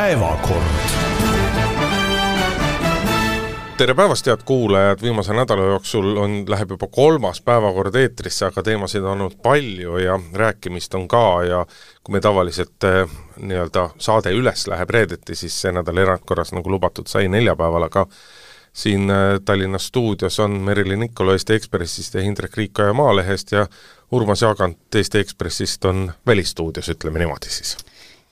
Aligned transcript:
päevakord. 0.00 0.64
Tere 3.76 3.94
päevast, 3.94 4.26
head 4.26 4.42
kuulajad, 4.44 5.02
viimase 5.02 5.34
nädala 5.36 5.66
jooksul 5.74 6.16
on, 6.16 6.44
läheb 6.48 6.70
juba 6.72 6.86
kolmas 6.88 7.42
päevakord 7.44 7.94
eetrisse, 8.00 8.46
aga 8.48 8.62
teemasid 8.64 9.04
on 9.04 9.10
olnud 9.10 9.36
palju 9.42 9.98
ja 10.00 10.16
rääkimist 10.32 10.96
on 10.96 11.04
ka 11.08 11.42
ja 11.44 11.66
kui 12.04 12.16
me 12.16 12.20
tavaliselt 12.24 12.88
eh, 12.88 13.12
nii-öelda 13.36 13.90
saade 13.98 14.32
üles 14.32 14.64
läheb 14.72 14.96
reedeti, 14.96 15.36
siis 15.36 15.60
see 15.66 15.72
nädal 15.76 16.00
erandkorras 16.00 16.54
nagu 16.56 16.72
lubatud 16.72 17.08
sai 17.12 17.28
neljapäeval, 17.28 17.88
aga 17.90 18.06
siin 18.72 19.04
eh, 19.10 19.36
Tallinna 19.44 19.78
stuudios 19.78 20.40
on 20.40 20.56
Merilin 20.64 21.04
Nikolo 21.04 21.36
Eesti 21.36 21.60
Ekspressist 21.60 22.16
ja 22.16 22.24
Hindrek 22.24 22.56
Riikoja 22.56 22.96
Maalehest 22.96 23.52
ja 23.52 23.66
Urmas 24.16 24.48
Jaagant 24.48 25.00
Eesti 25.02 25.20
Ekspressist 25.26 25.84
on 25.84 26.06
välistuudios, 26.26 26.88
ütleme 26.88 27.20
niimoodi 27.20 27.52
siis 27.52 27.76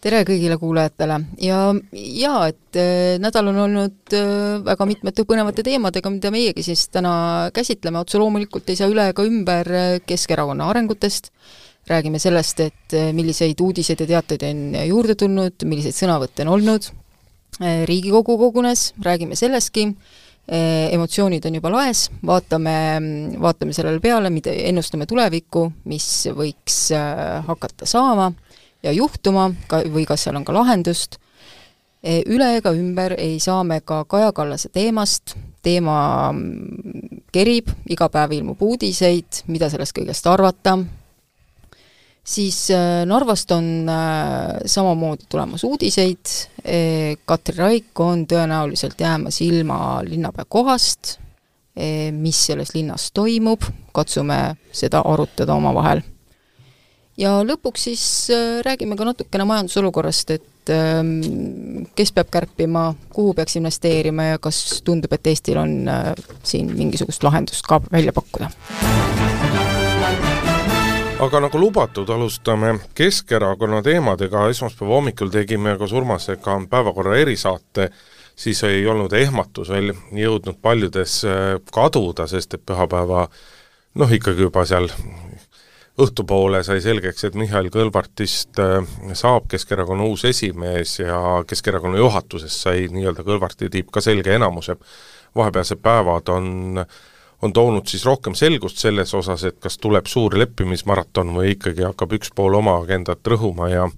tere 0.05 0.21
kõigile 0.27 0.59
kuulajatele! 0.61 1.17
Ja 1.43 1.59
jaa, 1.93 2.43
et 2.53 2.79
äh, 2.79 3.17
nädal 3.23 3.51
on 3.51 3.59
olnud 3.65 4.15
äh, 4.15 4.61
väga 4.67 4.87
mitmete 4.87 5.25
põnevate 5.27 5.65
teemadega, 5.67 6.13
mida 6.15 6.31
meiegi 6.35 6.63
siis 6.67 6.87
täna 6.95 7.13
käsitleme, 7.55 7.99
otse 8.05 8.21
loomulikult 8.23 8.71
ei 8.71 8.79
saa 8.79 8.91
üle 8.93 9.09
ega 9.11 9.27
ümber 9.27 9.73
äh, 9.75 9.89
Keskerakonna 10.07 10.69
arengutest, 10.71 11.33
räägime 11.89 12.21
sellest, 12.23 12.63
et 12.63 12.95
milliseid 13.17 13.59
uudiseid 13.65 14.05
ja 14.05 14.07
teateid 14.13 14.45
on 14.47 14.65
juurde 14.87 15.17
tulnud, 15.19 15.67
milliseid 15.67 15.97
sõnavõtte 15.97 16.45
on 16.47 16.55
olnud, 16.59 16.91
Riigikogu 17.59 18.37
kogunes, 18.39 18.93
räägime 19.03 19.35
sellestki, 19.35 19.89
emotsioonid 20.47 21.49
on 21.49 21.57
juba 21.57 21.73
laes, 21.73 22.05
vaatame, 22.29 22.75
vaatame 23.41 23.75
sellele 23.75 23.99
peale, 24.05 24.31
mida, 24.31 24.53
ennustame 24.69 25.09
tulevikku, 25.11 25.65
mis 25.89 26.07
võiks 26.37 26.77
hakata 27.49 27.89
saama 27.89 28.29
ja 28.83 28.93
juhtuma, 28.93 29.51
ka, 29.71 29.83
või 29.91 30.07
kas 30.09 30.27
seal 30.27 30.39
on 30.39 30.47
ka 30.47 30.55
lahendust, 30.55 31.19
e, 32.03 32.21
üle 32.31 32.53
ega 32.59 32.73
ümber 32.77 33.17
ei 33.19 33.39
saa 33.43 33.65
me 33.67 33.81
ka 33.81 34.05
Kaja 34.09 34.33
Kallase 34.37 34.71
teemast, 34.75 35.35
teema 35.65 36.31
mm, 36.33 37.25
kerib, 37.35 37.73
iga 37.91 38.09
päev 38.13 38.37
ilmub 38.39 38.63
uudiseid, 38.63 39.45
mida 39.51 39.71
sellest 39.73 39.97
kõigest 39.97 40.29
arvata, 40.31 40.79
siis 42.23 42.61
e, 42.75 42.83
Narvast 43.09 43.55
on 43.57 43.71
e, 43.91 44.03
samamoodi 44.71 45.29
tulemas 45.31 45.65
uudiseid, 45.67 46.37
Katri 47.25 47.55
Raik 47.57 48.01
on 48.05 48.27
tõenäoliselt 48.29 49.01
jäämas 49.01 49.39
ilma 49.41 50.03
linnapea 50.05 50.45
kohast, 50.45 51.15
mis 52.13 52.41
selles 52.49 52.75
linnas 52.75 53.07
toimub, 53.15 53.63
katsume 53.95 54.37
seda 54.75 55.01
arutada 55.07 55.55
omavahel 55.55 56.03
ja 57.19 57.39
lõpuks 57.47 57.89
siis 57.89 58.05
äh, 58.35 58.61
räägime 58.67 58.97
ka 58.97 59.07
natukene 59.09 59.47
majandusolukorrast, 59.49 60.31
et 60.37 60.73
ähm, 60.73 61.87
kes 61.99 62.13
peab 62.15 62.31
kärpima, 62.33 62.93
kuhu 63.13 63.35
peaks 63.35 63.59
investeerima 63.59 64.33
ja 64.33 64.43
kas 64.43 64.83
tundub, 64.87 65.13
et 65.13 65.27
Eestil 65.33 65.59
on 65.61 65.75
äh, 65.91 66.13
siin 66.43 66.71
mingisugust 66.77 67.27
lahendust 67.27 67.67
ka 67.69 67.81
välja 67.93 68.15
pakkuda? 68.17 68.51
aga 71.19 71.41
nagu 71.43 71.59
lubatud, 71.59 72.11
alustame 72.15 72.77
Keskerakonna 72.95 73.83
teemadega, 73.83 74.45
esmaspäeva 74.53 75.01
hommikul 75.01 75.33
tegime 75.35 75.75
koos 75.79 75.93
Urmasega 75.93 76.61
päevakorra 76.71 77.17
erisaate, 77.19 77.89
siis 78.39 78.63
ei 78.63 78.87
olnud 78.87 79.13
ehmatus 79.19 79.73
veel 79.75 79.91
jõudnud 80.15 80.61
paljudes 80.63 81.25
äh, 81.27 81.57
kaduda, 81.75 82.29
sest 82.31 82.55
et 82.55 82.63
pühapäeva 82.67 83.27
noh, 83.99 84.15
ikkagi 84.15 84.47
juba 84.47 84.63
seal 84.69 84.87
õhtupoole 85.99 86.63
sai 86.67 86.81
selgeks, 86.83 87.25
et 87.27 87.37
Mihhail 87.39 87.71
Kõlvartist 87.75 88.59
äh, 88.63 88.79
saab 89.19 89.49
Keskerakonna 89.51 90.07
uus 90.07 90.25
esimees 90.29 90.99
ja 91.01 91.19
Keskerakonna 91.49 91.99
juhatuses 91.99 92.55
sai 92.63 92.87
nii-öelda 92.93 93.25
Kõlvarti 93.27 93.71
tiib 93.73 93.91
ka 93.95 94.03
selge 94.05 94.35
enamuse. 94.35 94.77
vahepealsed 95.37 95.79
päevad 95.83 96.29
on, 96.33 96.85
on 97.43 97.53
toonud 97.53 97.87
siis 97.87 98.05
rohkem 98.07 98.35
selgust 98.35 98.79
selles 98.79 99.15
osas, 99.15 99.45
et 99.45 99.59
kas 99.61 99.79
tuleb 99.79 100.07
suur 100.07 100.39
leppimismaraton 100.39 101.35
või 101.35 101.53
ikkagi 101.57 101.85
hakkab 101.85 102.17
üks 102.19 102.33
pool 102.35 102.55
oma 102.55 102.79
agendat 102.83 103.27
rõhuma 103.27 103.69
ja 103.69 103.89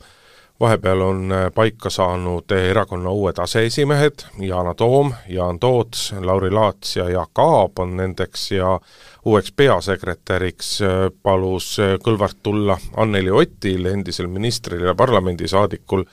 vahepeal 0.60 1.00
on 1.00 1.32
äh, 1.32 1.52
paika 1.54 1.90
saanud 1.90 2.50
erakonna 2.50 3.10
uued 3.10 3.38
aseesimehed, 3.38 4.24
Yana 4.40 4.74
Toom, 4.74 5.12
Jaan 5.28 5.60
Toots, 5.60 6.14
Lauri 6.20 6.50
Laats 6.50 6.96
ja 6.96 7.08
Jaak 7.08 7.38
Aab 7.38 7.78
on 7.78 7.96
nendeks 7.96 8.52
ja 8.52 8.80
uueks 9.24 9.52
peasekretäriks 9.52 10.82
äh, 10.82 10.88
palus 11.22 11.78
äh, 11.80 11.96
Kõlvart 12.04 12.42
tulla 12.42 12.78
Anneli 12.96 13.30
Otil, 13.30 13.86
endisel 13.86 14.26
ministril 14.26 14.84
ja 14.84 14.94
parlamendisaadikul, 14.94 16.04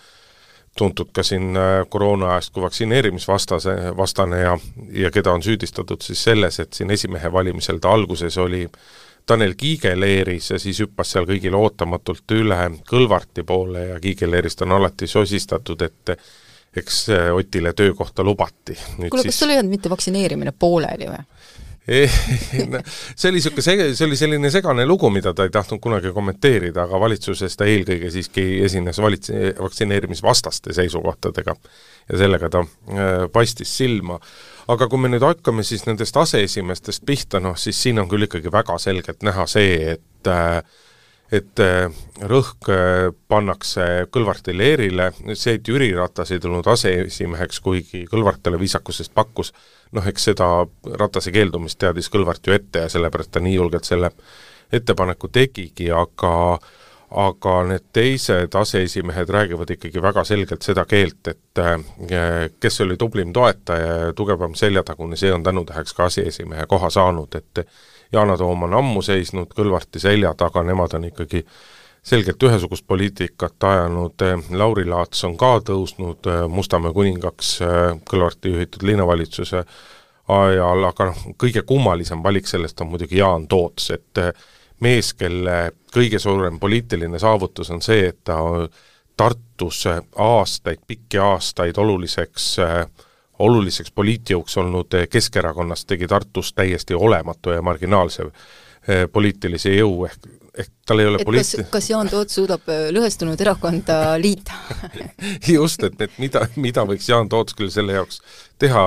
tuntud 0.78 1.09
ka 1.12 1.24
siin 1.25 1.58
koroona 1.90 2.35
ajast 2.35 2.53
kui 2.53 2.62
vaktsineerimisvastase, 2.62 3.72
vastane 3.97 4.40
ja, 4.40 4.58
ja 4.94 5.12
keda 5.12 5.34
on 5.34 5.41
süüdistatud 5.44 6.06
siis 6.06 6.24
selles, 6.24 6.59
et 6.59 6.74
siin 6.74 6.91
esimehe 6.94 7.31
valimisel 7.34 7.79
ta 7.81 7.90
alguses 7.97 8.38
oli 8.38 8.62
äh, 8.64 8.81
Tanel 9.27 9.53
Kiigeleeris 9.59 10.51
ja 10.53 10.59
siis 10.59 10.79
hüppas 10.83 11.11
seal 11.13 11.27
kõigile 11.27 11.59
ootamatult 11.59 12.35
üle 12.38 12.59
Kõlvarti 12.88 13.43
poole 13.47 13.85
ja 13.93 13.99
Kiigeleerist 14.03 14.63
on 14.63 14.75
alati 14.77 15.07
sosistatud, 15.07 15.81
et 15.83 16.13
eks 16.77 17.05
Otile 17.35 17.73
töökohta 17.73 18.23
lubati. 18.23 18.77
kuule, 18.97 19.23
kas 19.23 19.39
sul 19.39 19.51
ei 19.51 19.59
olnud 19.59 19.75
mitte 19.75 19.91
vaktsineerimine 19.91 20.53
pooleli 20.55 21.09
või? 21.11 21.23
see 23.16 23.29
oli 23.29 23.37
niisugune 23.37 23.63
sege, 23.63 23.85
see 23.95 24.05
oli 24.09 24.17
selline 24.19 24.49
segane 24.51 24.83
lugu, 24.85 25.07
mida 25.13 25.31
ta 25.35 25.45
ei 25.47 25.51
tahtnud 25.53 25.79
kunagi 25.79 26.11
kommenteerida, 26.11 26.83
aga 26.83 26.99
valitsuses 26.99 27.55
ta 27.55 27.67
eelkõige 27.69 28.11
siiski 28.11 28.43
esines 28.67 28.99
valits-, 28.99 29.31
vaktsineerimisvastaste 29.55 30.75
seisukohtadega 30.75 31.55
ja 32.11 32.19
sellega 32.19 32.51
ta 32.51 32.66
äh, 32.66 33.13
paistis 33.31 33.71
silma. 33.79 34.19
Aga 34.67 34.88
kui 34.91 35.00
me 35.00 35.11
nüüd 35.11 35.23
hakkame 35.23 35.63
siis 35.67 35.85
nendest 35.88 36.17
aseesimeestest 36.17 37.05
pihta, 37.07 37.39
noh 37.44 37.57
siis 37.59 37.79
siin 37.81 38.01
on 38.01 38.09
küll 38.11 38.28
ikkagi 38.28 38.51
väga 38.51 38.78
selgelt 38.81 39.23
näha 39.25 39.47
see, 39.50 39.95
et 39.95 40.31
äh, 40.31 40.61
et 41.31 41.59
äh, 41.59 41.91
rõhk 42.23 42.69
pannakse 43.28 44.07
Kõlvarti 44.11 44.53
leerile, 44.55 45.09
see, 45.35 45.57
et 45.57 45.67
Jüri 45.67 45.89
Ratas 45.95 46.31
ei 46.31 46.39
tulnud 46.39 46.67
aseesimeheks, 46.72 47.59
kuigi 47.63 48.05
Kõlvart 48.07 48.39
talle 48.44 48.59
viisakusest 48.61 49.11
pakkus, 49.16 49.51
noh 49.91 50.07
eks 50.07 50.29
seda 50.29 50.47
Ratase 51.01 51.34
keeldumist 51.35 51.79
teadis 51.84 52.07
Kõlvart 52.13 52.47
ju 52.47 52.55
ette 52.55 52.85
ja 52.85 52.91
sellepärast 52.91 53.34
ta 53.35 53.44
nii 53.44 53.57
julgelt 53.57 53.88
selle 53.88 54.13
ettepaneku 54.72 55.28
tegigi, 55.31 55.91
aga 55.91 56.31
aga 57.12 57.63
need 57.63 57.85
teised 57.94 58.56
aseesimehed 58.56 59.29
räägivad 59.29 59.69
ikkagi 59.72 60.01
väga 60.01 60.23
selgelt 60.28 60.62
seda 60.62 60.84
keelt, 60.85 61.28
et 61.28 61.62
eh, 61.63 62.50
kes 62.59 62.81
oli 62.84 62.97
tublim 62.97 63.31
toetaja 63.34 63.94
ja 63.95 64.13
tugevam 64.13 64.56
seljatagune, 64.56 65.16
see 65.16 65.31
on 65.34 65.44
tänutäheks 65.44 65.94
ka 65.94 66.09
aseesimehe 66.12 66.66
koha 66.67 66.90
saanud, 66.90 67.35
et 67.35 67.67
Yana 68.13 68.38
Toom 68.38 68.63
on 68.63 68.73
ammu 68.73 69.01
seisnud 69.01 69.51
Kõlvarti 69.56 70.00
selja 70.00 70.34
taga, 70.38 70.63
nemad 70.63 70.94
on 70.96 71.07
ikkagi 71.09 71.41
selgelt 72.03 72.44
ühesugust 72.44 72.88
poliitikat 72.88 73.63
ajanud, 73.63 74.23
Lauri 74.56 74.85
Laats 74.88 75.23
on 75.28 75.38
ka 75.40 75.57
tõusnud 75.63 76.28
eh, 76.28 76.44
Mustamäe 76.51 76.91
kuningaks 76.94 77.62
eh, 77.62 77.79
Kõlvarti 78.09 78.51
juhitud 78.51 78.84
linnavalitsuse 78.84 79.63
ajal, 80.28 80.84
aga 80.91 81.12
noh, 81.13 81.25
kõige 81.40 81.63
kummalisem 81.63 82.19
valik 82.23 82.51
sellest 82.51 82.84
on 82.84 82.91
muidugi 82.91 83.23
Jaan 83.23 83.47
Toots, 83.47 83.91
et 83.96 84.23
mees, 84.79 85.13
kelle 85.17 85.71
kõige 85.93 86.19
suurem 86.19 86.59
poliitiline 86.59 87.19
saavutus 87.19 87.71
on 87.73 87.81
see, 87.81 88.07
et 88.11 88.19
ta 88.23 88.39
Tartus 89.17 89.88
aastaid, 89.89 90.83
pikki 90.88 91.17
aastaid 91.17 91.77
oluliseks 91.81 92.51
oluliseks 93.39 93.91
poliitjõuks 93.91 94.57
olnud 94.61 94.93
Keskerakonnast 95.09 95.87
tegi 95.89 96.07
Tartus 96.07 96.53
täiesti 96.53 96.93
olematu 96.93 97.53
ja 97.53 97.61
marginaalse 97.66 98.27
eh, 98.27 99.05
poliitilise 99.13 99.73
jõu, 99.73 100.05
ehk 100.05 100.29
ehk 100.57 100.71
tal 100.85 101.01
ei 101.01 101.07
ole 101.09 101.21
poliit-... 101.25 101.45
kas, 101.45 101.69
kas 101.71 101.89
Jaan 101.91 102.09
Toots 102.09 102.37
suudab 102.39 102.67
äh, 102.71 102.87
lõhestunud 102.93 103.41
erakonda 103.41 104.16
liita? 104.21 104.57
Just, 105.55 105.84
et, 105.87 105.99
et 106.02 106.19
mida, 106.22 106.47
mida 106.57 106.85
võiks 106.90 107.09
Jaan 107.09 107.29
Toots 107.29 107.57
küll 107.57 107.72
selle 107.73 107.97
jaoks 107.97 108.22
teha, 108.61 108.85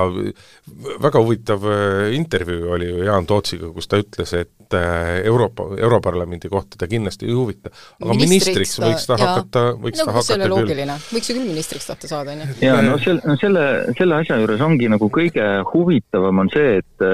väga 1.03 1.23
huvitav 1.23 1.67
äh, 1.71 2.09
intervjuu 2.19 2.75
oli 2.77 2.91
ju 2.91 3.05
Jaan 3.07 3.29
Tootsiga, 3.31 3.71
kus 3.75 3.91
ta 3.91 4.01
ütles, 4.03 4.35
et 4.35 4.53
äh, 4.75 5.21
Euroopa, 5.25 5.65
Europarlamendi 5.79 6.49
kohta 6.49 6.79
ta 6.79 6.87
kindlasti 6.91 7.27
ei 7.29 7.35
huvita, 7.35 7.71
aga 8.01 8.17
ministriks, 8.17 8.77
ministriks 8.79 8.79
võiks 8.83 9.07
ta 9.09 9.17
ja. 9.19 9.29
hakata, 9.29 9.63
võiks 9.81 10.01
no, 10.01 10.07
ta 10.07 10.15
hakata 10.17 10.49
loogiline. 10.53 10.97
võiks 11.11 11.31
ju 11.31 11.37
küll 11.37 11.49
ministriks 11.49 11.89
tahta 11.91 12.11
saada, 12.11 12.35
on 12.35 12.45
ju. 12.45 12.57
jaa, 12.67 12.81
no 12.87 12.97
selle, 13.03 13.25
no 13.27 13.37
selle, 13.41 13.65
selle 13.99 14.19
asja 14.21 14.41
juures 14.41 14.65
ongi 14.67 14.91
nagu 14.93 15.11
kõige 15.13 15.47
huvitavam 15.73 16.45
on 16.45 16.53
see, 16.53 16.81
et 16.83 17.07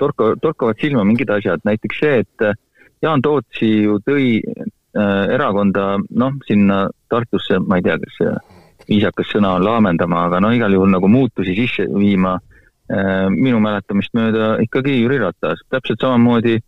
torka, 0.00 0.32
torkavad 0.42 0.80
silma 0.80 1.04
mingid 1.08 1.32
asjad, 1.34 1.64
näiteks 1.68 2.02
see, 2.04 2.22
et 2.24 2.48
Jaan 3.02 3.22
Tootsi 3.22 3.70
ju 3.84 4.00
tõi 4.02 4.38
äh, 4.42 5.24
erakonda 5.36 5.92
noh, 5.98 6.38
sinna 6.48 6.86
Tartusse, 7.08 7.60
ma 7.62 7.78
ei 7.78 7.86
tea, 7.86 7.98
kas 8.02 8.20
see 8.20 8.36
viisakas 8.88 9.30
sõna 9.34 9.54
on 9.58 9.66
laamendama, 9.66 10.24
aga 10.26 10.40
no 10.40 10.50
igal 10.56 10.72
juhul 10.72 10.90
nagu 10.90 11.10
muutusi 11.12 11.54
sisse 11.56 11.84
viima 11.92 12.38
minu 12.88 13.58
mäletamist 13.60 14.14
mööda 14.16 14.54
ikkagi 14.64 14.94
Jüri 15.02 15.18
Ratas, 15.20 15.60
täpselt 15.68 16.00
samamoodi 16.00 16.54
äh, 16.56 16.62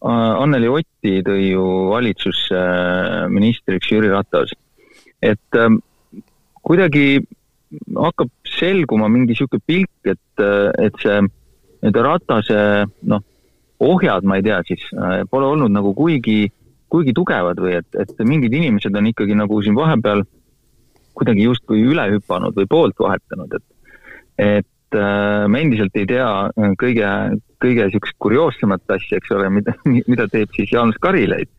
Anneli 0.00 0.68
Otti 0.72 1.18
tõi 1.26 1.50
ju 1.50 1.64
valitsusse 1.90 2.56
äh, 2.56 3.26
ministriks 3.28 3.90
Jüri 3.92 4.08
Ratas. 4.08 4.52
et 5.22 5.56
äh, 5.56 5.68
kuidagi 6.62 7.20
hakkab 7.96 8.30
selguma 8.48 9.08
mingi 9.08 9.34
niisugune 9.34 9.62
pilk, 9.66 9.90
et, 10.08 10.44
et 10.80 10.96
see 11.02 11.18
nii-öelda 11.20 12.02
Ratase 12.04 12.62
noh, 13.08 13.22
ohjad, 13.80 14.24
ma 14.24 14.36
ei 14.36 14.44
tea 14.44 14.58
siis, 14.68 14.82
pole 15.30 15.46
olnud 15.46 15.72
nagu 15.72 15.92
kuigi, 15.96 16.50
kuigi 16.92 17.14
tugevad 17.16 17.60
või 17.62 17.76
et, 17.78 17.88
et 17.94 18.24
mingid 18.26 18.52
inimesed 18.56 18.96
on 18.96 19.08
ikkagi 19.12 19.36
nagu 19.38 19.60
siin 19.62 19.76
vahepeal 19.78 20.24
kuidagi 21.16 21.46
justkui 21.46 21.84
üle 21.84 22.08
hüpanud 22.14 22.56
või 22.56 22.68
poolt 22.70 22.98
vahetanud, 23.00 23.54
et, 23.56 23.94
et 24.40 24.98
äh, 24.98 25.46
me 25.48 25.62
endiselt 25.64 25.96
ei 26.00 26.08
tea 26.08 26.28
kõige, 26.80 27.12
kõige 27.60 27.86
niisugust 27.86 28.16
kurioossemat 28.18 28.96
asja, 28.96 29.18
eks 29.20 29.32
ole, 29.36 29.48
mida, 29.60 29.74
mida 29.86 30.28
teeb 30.32 30.52
siis 30.56 30.72
Jaanus 30.72 31.00
Karilaid, 31.02 31.50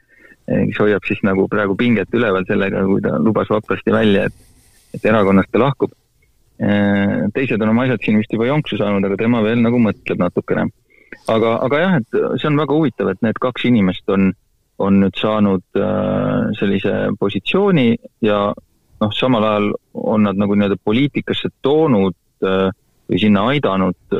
kes 0.51 0.80
hoiab 0.81 1.06
siis 1.07 1.21
nagu 1.24 1.45
praegu 1.48 1.77
pinget 1.80 2.12
üleval 2.18 2.45
sellega, 2.50 2.81
kui 2.89 3.03
ta 3.03 3.18
lubas 3.21 3.51
vaprasti 3.51 3.94
välja, 3.94 4.25
et 4.30 4.48
et 4.95 5.06
erakonnast 5.07 5.51
ta 5.51 5.62
lahkub. 5.62 5.94
Äh, 6.62 7.27
teised 7.33 7.62
on 7.63 7.71
oma 7.74 7.88
asjad 7.88 8.03
siin 8.06 8.19
vist 8.21 8.33
juba 8.33 8.50
jonksu 8.50 8.77
saanud, 8.77 9.06
aga 9.07 9.18
tema 9.18 9.42
veel 9.45 9.63
nagu 9.63 9.80
mõtleb 9.81 10.19
natukene. 10.21 10.68
aga, 11.27 11.57
aga 11.65 11.80
jah, 11.80 11.95
et 12.00 12.39
see 12.39 12.47
on 12.50 12.57
väga 12.57 12.75
huvitav, 12.75 13.09
et 13.12 13.21
need 13.21 13.39
kaks 13.42 13.65
inimest 13.68 14.09
on, 14.09 14.31
on 14.81 15.00
nüüd 15.04 15.18
saanud 15.19 15.63
äh, 15.77 16.51
sellise 16.59 16.94
positsiooni 17.19 17.89
ja 18.25 18.39
noh, 19.01 19.12
samal 19.18 19.45
ajal 19.47 19.68
on 19.94 20.24
nad 20.27 20.39
nagu 20.39 20.56
nii-öelda 20.56 20.80
poliitikasse 20.83 21.51
toonud 21.62 22.18
või 22.42 23.19
sinna 23.21 23.44
aidanud 23.51 24.15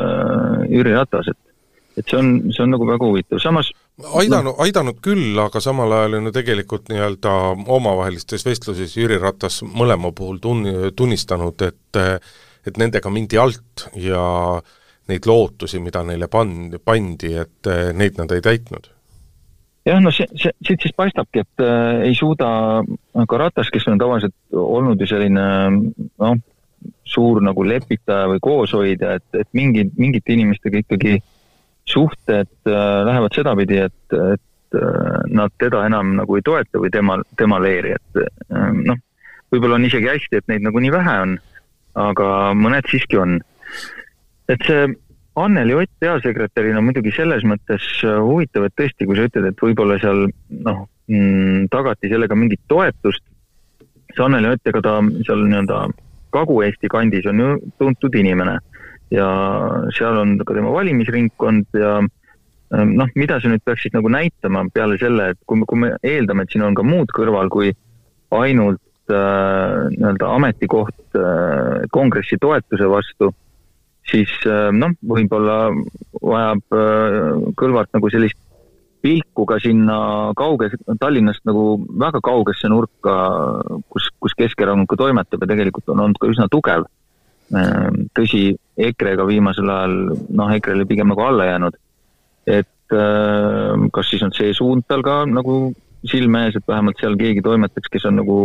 Jüri 0.70 0.92
Ratas, 0.94 1.32
et 1.32 1.51
et 1.98 2.08
see 2.08 2.20
on, 2.20 2.30
see 2.54 2.64
on 2.64 2.72
nagu 2.76 2.88
väga 2.88 3.08
huvitav, 3.08 3.42
samas 3.44 3.72
aidanud, 4.22 4.56
aidanud 4.64 5.00
küll, 5.04 5.36
aga 5.42 5.62
samal 5.64 5.92
ajal 5.96 6.20
on 6.20 6.30
ju 6.30 6.36
tegelikult 6.36 6.92
nii-öelda 6.92 7.34
omavahelistes 7.78 8.46
vestluses 8.48 8.96
Jüri 8.98 9.20
Ratas 9.22 9.62
mõlema 9.66 10.14
puhul 10.16 10.40
tun-, 10.44 10.92
tunnistanud, 10.96 11.68
et 11.68 12.02
et 12.62 12.78
nendega 12.78 13.10
mindi 13.10 13.40
alt 13.42 13.88
ja 13.98 14.22
neid 15.10 15.26
lootusi, 15.26 15.80
mida 15.82 16.04
neile 16.06 16.28
pan-, 16.30 16.76
pandi, 16.86 17.34
et 17.42 17.70
neid 17.98 18.20
nad 18.22 18.32
ei 18.32 18.44
täitnud. 18.46 18.92
jah, 19.86 19.98
no 19.98 20.14
see, 20.14 20.28
see, 20.38 20.54
siit 20.62 20.86
siis 20.86 20.94
paistabki, 20.94 21.42
et 21.42 21.66
äh, 21.66 22.06
ei 22.06 22.16
suuda 22.16 22.48
ka 23.28 23.38
Ratas, 23.42 23.72
kes 23.74 23.90
on 23.90 23.98
tavaliselt 23.98 24.36
olnud 24.54 25.02
ju 25.02 25.10
selline 25.10 25.46
noh, 26.22 26.36
suur 27.06 27.42
nagu 27.42 27.66
lepitaja 27.66 28.30
või 28.30 28.40
kooshoidja, 28.46 29.18
et, 29.18 29.42
et 29.42 29.50
mingid, 29.58 29.90
mingite 29.98 30.38
inimestega 30.38 30.84
ikkagi 30.86 31.16
äh, 31.18 31.26
suhted 31.92 32.50
äh, 32.68 33.04
lähevad 33.06 33.36
sedapidi, 33.36 33.78
et, 33.88 34.18
et 34.34 34.80
äh, 34.80 35.22
nad 35.28 35.54
teda 35.60 35.86
enam 35.90 36.16
nagu 36.20 36.38
ei 36.38 36.46
toeta 36.46 36.82
või 36.82 36.92
tema, 36.94 37.20
tema 37.40 37.60
leeri, 37.64 37.96
et 37.98 38.22
äh, 38.24 38.68
noh, 38.78 39.00
võib-olla 39.52 39.80
on 39.80 39.88
isegi 39.88 40.10
hästi, 40.12 40.42
et 40.42 40.52
neid 40.52 40.66
nagu 40.68 40.82
nii 40.82 40.94
vähe 40.94 41.16
on, 41.26 41.38
aga 42.02 42.28
mõned 42.58 42.88
siiski 42.92 43.20
on. 43.20 43.40
et 44.52 44.68
see 44.68 44.92
Anneli 45.40 45.74
Ott 45.80 45.92
peasekretärina 46.04 46.82
muidugi 46.84 47.14
selles 47.16 47.46
mõttes 47.48 47.84
huvitav, 48.04 48.66
et 48.68 48.74
tõesti, 48.76 49.06
kui 49.08 49.16
sa 49.16 49.30
ütled, 49.30 49.46
et 49.48 49.62
võib-olla 49.64 49.96
seal 50.02 50.26
noh, 50.66 50.82
mm, 51.08 51.70
tagati 51.72 52.12
sellega 52.12 52.36
mingit 52.36 52.60
toetust, 52.68 53.24
see 54.12 54.26
Anneli 54.26 54.52
Ott, 54.52 54.68
ega 54.68 54.82
ta 54.84 54.98
seal 55.24 55.46
nii-öelda 55.48 55.86
Kagu-Eesti 56.32 56.88
kandis 56.92 57.26
on 57.28 57.40
ju 57.40 57.56
tuntud 57.80 58.16
inimene 58.16 58.58
ja 59.12 59.28
seal 59.96 60.20
on 60.22 60.38
ka 60.46 60.56
tema 60.56 60.72
valimisringkond 60.74 61.76
ja 61.76 61.98
ähm, 62.00 62.94
noh, 63.00 63.10
mida 63.20 63.40
see 63.42 63.52
nüüd 63.52 63.64
peaks 63.68 63.86
siis 63.86 63.96
nagu 63.96 64.12
näitama 64.12 64.64
peale 64.74 64.98
selle, 65.02 65.32
et 65.34 65.42
kui 65.46 65.60
me, 65.60 65.68
kui 65.68 65.84
me 65.84 65.92
eeldame, 66.08 66.46
et 66.46 66.54
siin 66.54 66.66
on 66.66 66.78
ka 66.78 66.86
muud 66.88 67.12
kõrval 67.16 67.52
kui 67.52 67.74
ainult 68.38 69.12
äh, 69.12 69.90
nii-öelda 69.98 70.30
ametikoht 70.38 71.20
äh, 71.20 71.84
kongressi 71.92 72.40
toetuse 72.40 72.88
vastu, 72.92 73.34
siis 74.08 74.32
äh, 74.48 74.70
noh, 74.76 74.96
võib-olla 75.04 75.66
vajab 76.22 76.80
äh, 76.80 77.52
Kõlvart 77.60 77.92
nagu 77.98 78.14
sellist 78.14 78.40
pilku 79.02 79.44
ka 79.50 79.58
sinna 79.60 79.98
kauges, 80.38 80.76
Tallinnast 81.02 81.42
nagu 81.50 81.82
väga 82.00 82.22
kaugesse 82.24 82.70
nurka, 82.70 83.14
kus, 83.92 84.08
kus 84.22 84.38
Keskerakond 84.38 84.88
ka 84.88 85.00
toimetab 85.00 85.42
ja 85.42 85.50
tegelikult 85.50 85.90
on 85.90 86.06
olnud 86.06 86.22
ka 86.22 86.30
üsna 86.30 86.46
tugev 86.54 86.86
Ehm, 87.52 88.06
tõsi, 88.16 88.56
EKRE-ga 88.78 89.26
viimasel 89.28 89.70
ajal, 89.70 89.96
noh, 90.30 90.52
EKRE-le 90.58 90.86
pigem 90.90 91.12
nagu 91.12 91.26
alla 91.26 91.50
jäänud. 91.50 91.78
et 92.48 92.96
ehm, 92.98 93.90
kas 93.94 94.10
siis 94.10 94.24
on 94.26 94.32
see 94.34 94.54
suund 94.58 94.84
tal 94.88 95.04
ka 95.06 95.26
nagu 95.30 95.74
silme 96.10 96.48
ees, 96.48 96.56
et 96.58 96.68
vähemalt 96.68 96.98
seal 97.00 97.18
keegi 97.18 97.44
toimetaks, 97.46 97.92
kes 97.92 98.08
on 98.10 98.18
nagu 98.18 98.38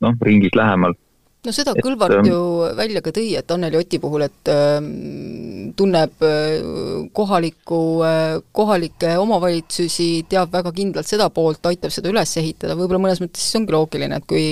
noh, 0.00 0.14
ringis 0.22 0.54
lähemal 0.54 0.94
no 1.42 1.54
seda 1.54 1.74
et, 1.74 1.82
Kõlvart 1.84 2.20
ähm, 2.20 2.28
ju 2.30 2.38
välja 2.78 3.02
ka 3.04 3.12
tõi, 3.14 3.32
et 3.38 3.50
Anneli 3.54 3.78
Oti 3.80 3.98
puhul, 4.02 4.26
et 4.28 4.50
äh, 4.52 4.78
tunneb 5.78 6.22
äh, 6.26 7.08
kohalikku 7.16 7.80
äh,, 8.06 8.36
kohalikke 8.54 9.16
omavalitsusi, 9.22 10.10
teab 10.30 10.54
väga 10.54 10.74
kindlalt 10.76 11.10
seda 11.10 11.28
poolt, 11.34 11.64
aitab 11.70 11.94
seda 11.94 12.12
üles 12.12 12.36
ehitada, 12.38 12.78
võib-olla 12.78 13.08
mõnes 13.08 13.22
mõttes 13.24 13.44
siis 13.44 13.58
ongi 13.58 13.74
loogiline, 13.74 14.22
et 14.22 14.28
kui 14.30 14.46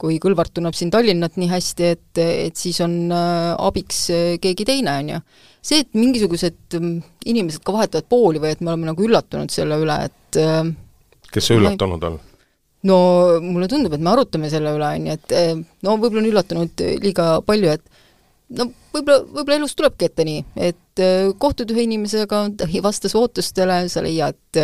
kui 0.00 0.16
Kõlvart 0.22 0.54
tunneb 0.56 0.76
siin 0.76 0.90
Tallinnat 0.92 1.36
nii 1.40 1.50
hästi, 1.50 1.92
et, 1.94 2.20
et 2.20 2.56
siis 2.58 2.80
on 2.84 2.96
äh, 3.12 3.52
abiks 3.60 4.06
äh, 4.14 4.32
keegi 4.42 4.66
teine, 4.68 4.96
on 5.02 5.12
ju. 5.14 5.20
see, 5.60 5.84
et 5.84 5.92
mingisugused 5.98 6.78
mm, 6.78 6.96
inimesed 7.32 7.64
ka 7.66 7.76
vahetavad 7.76 8.08
pooli 8.10 8.40
või 8.42 8.54
et 8.54 8.64
me 8.64 8.72
oleme 8.72 8.90
nagu 8.90 9.06
üllatunud 9.06 9.52
selle 9.52 9.80
üle, 9.82 10.00
et 10.08 10.40
äh, 10.40 10.64
kes 11.30 11.50
see 11.50 11.60
üllatunud 11.60 12.08
on? 12.08 12.18
no 12.88 12.98
mulle 13.44 13.68
tundub, 13.68 13.92
et 13.92 14.04
me 14.04 14.12
arutame 14.14 14.48
selle 14.52 14.72
üle, 14.76 14.92
on 14.96 15.08
ju, 15.10 15.16
et 15.18 15.64
no 15.84 15.96
võib-olla 16.00 16.22
on 16.24 16.30
üllatunud 16.30 16.84
liiga 17.04 17.26
palju, 17.44 17.74
et 17.76 17.84
no 18.56 18.70
võib-olla, 18.94 19.20
võib-olla 19.26 19.58
elus 19.60 19.76
tulebki 19.76 20.08
ette 20.08 20.24
nii, 20.24 20.44
et 20.70 21.02
kohtud 21.40 21.70
ühe 21.74 21.84
inimesega, 21.84 22.40
ta 22.56 22.68
ei 22.72 22.80
vasta 22.84 23.12
su 23.12 23.20
ootustele, 23.20 23.82
sa 23.92 24.00
leiad 24.04 24.60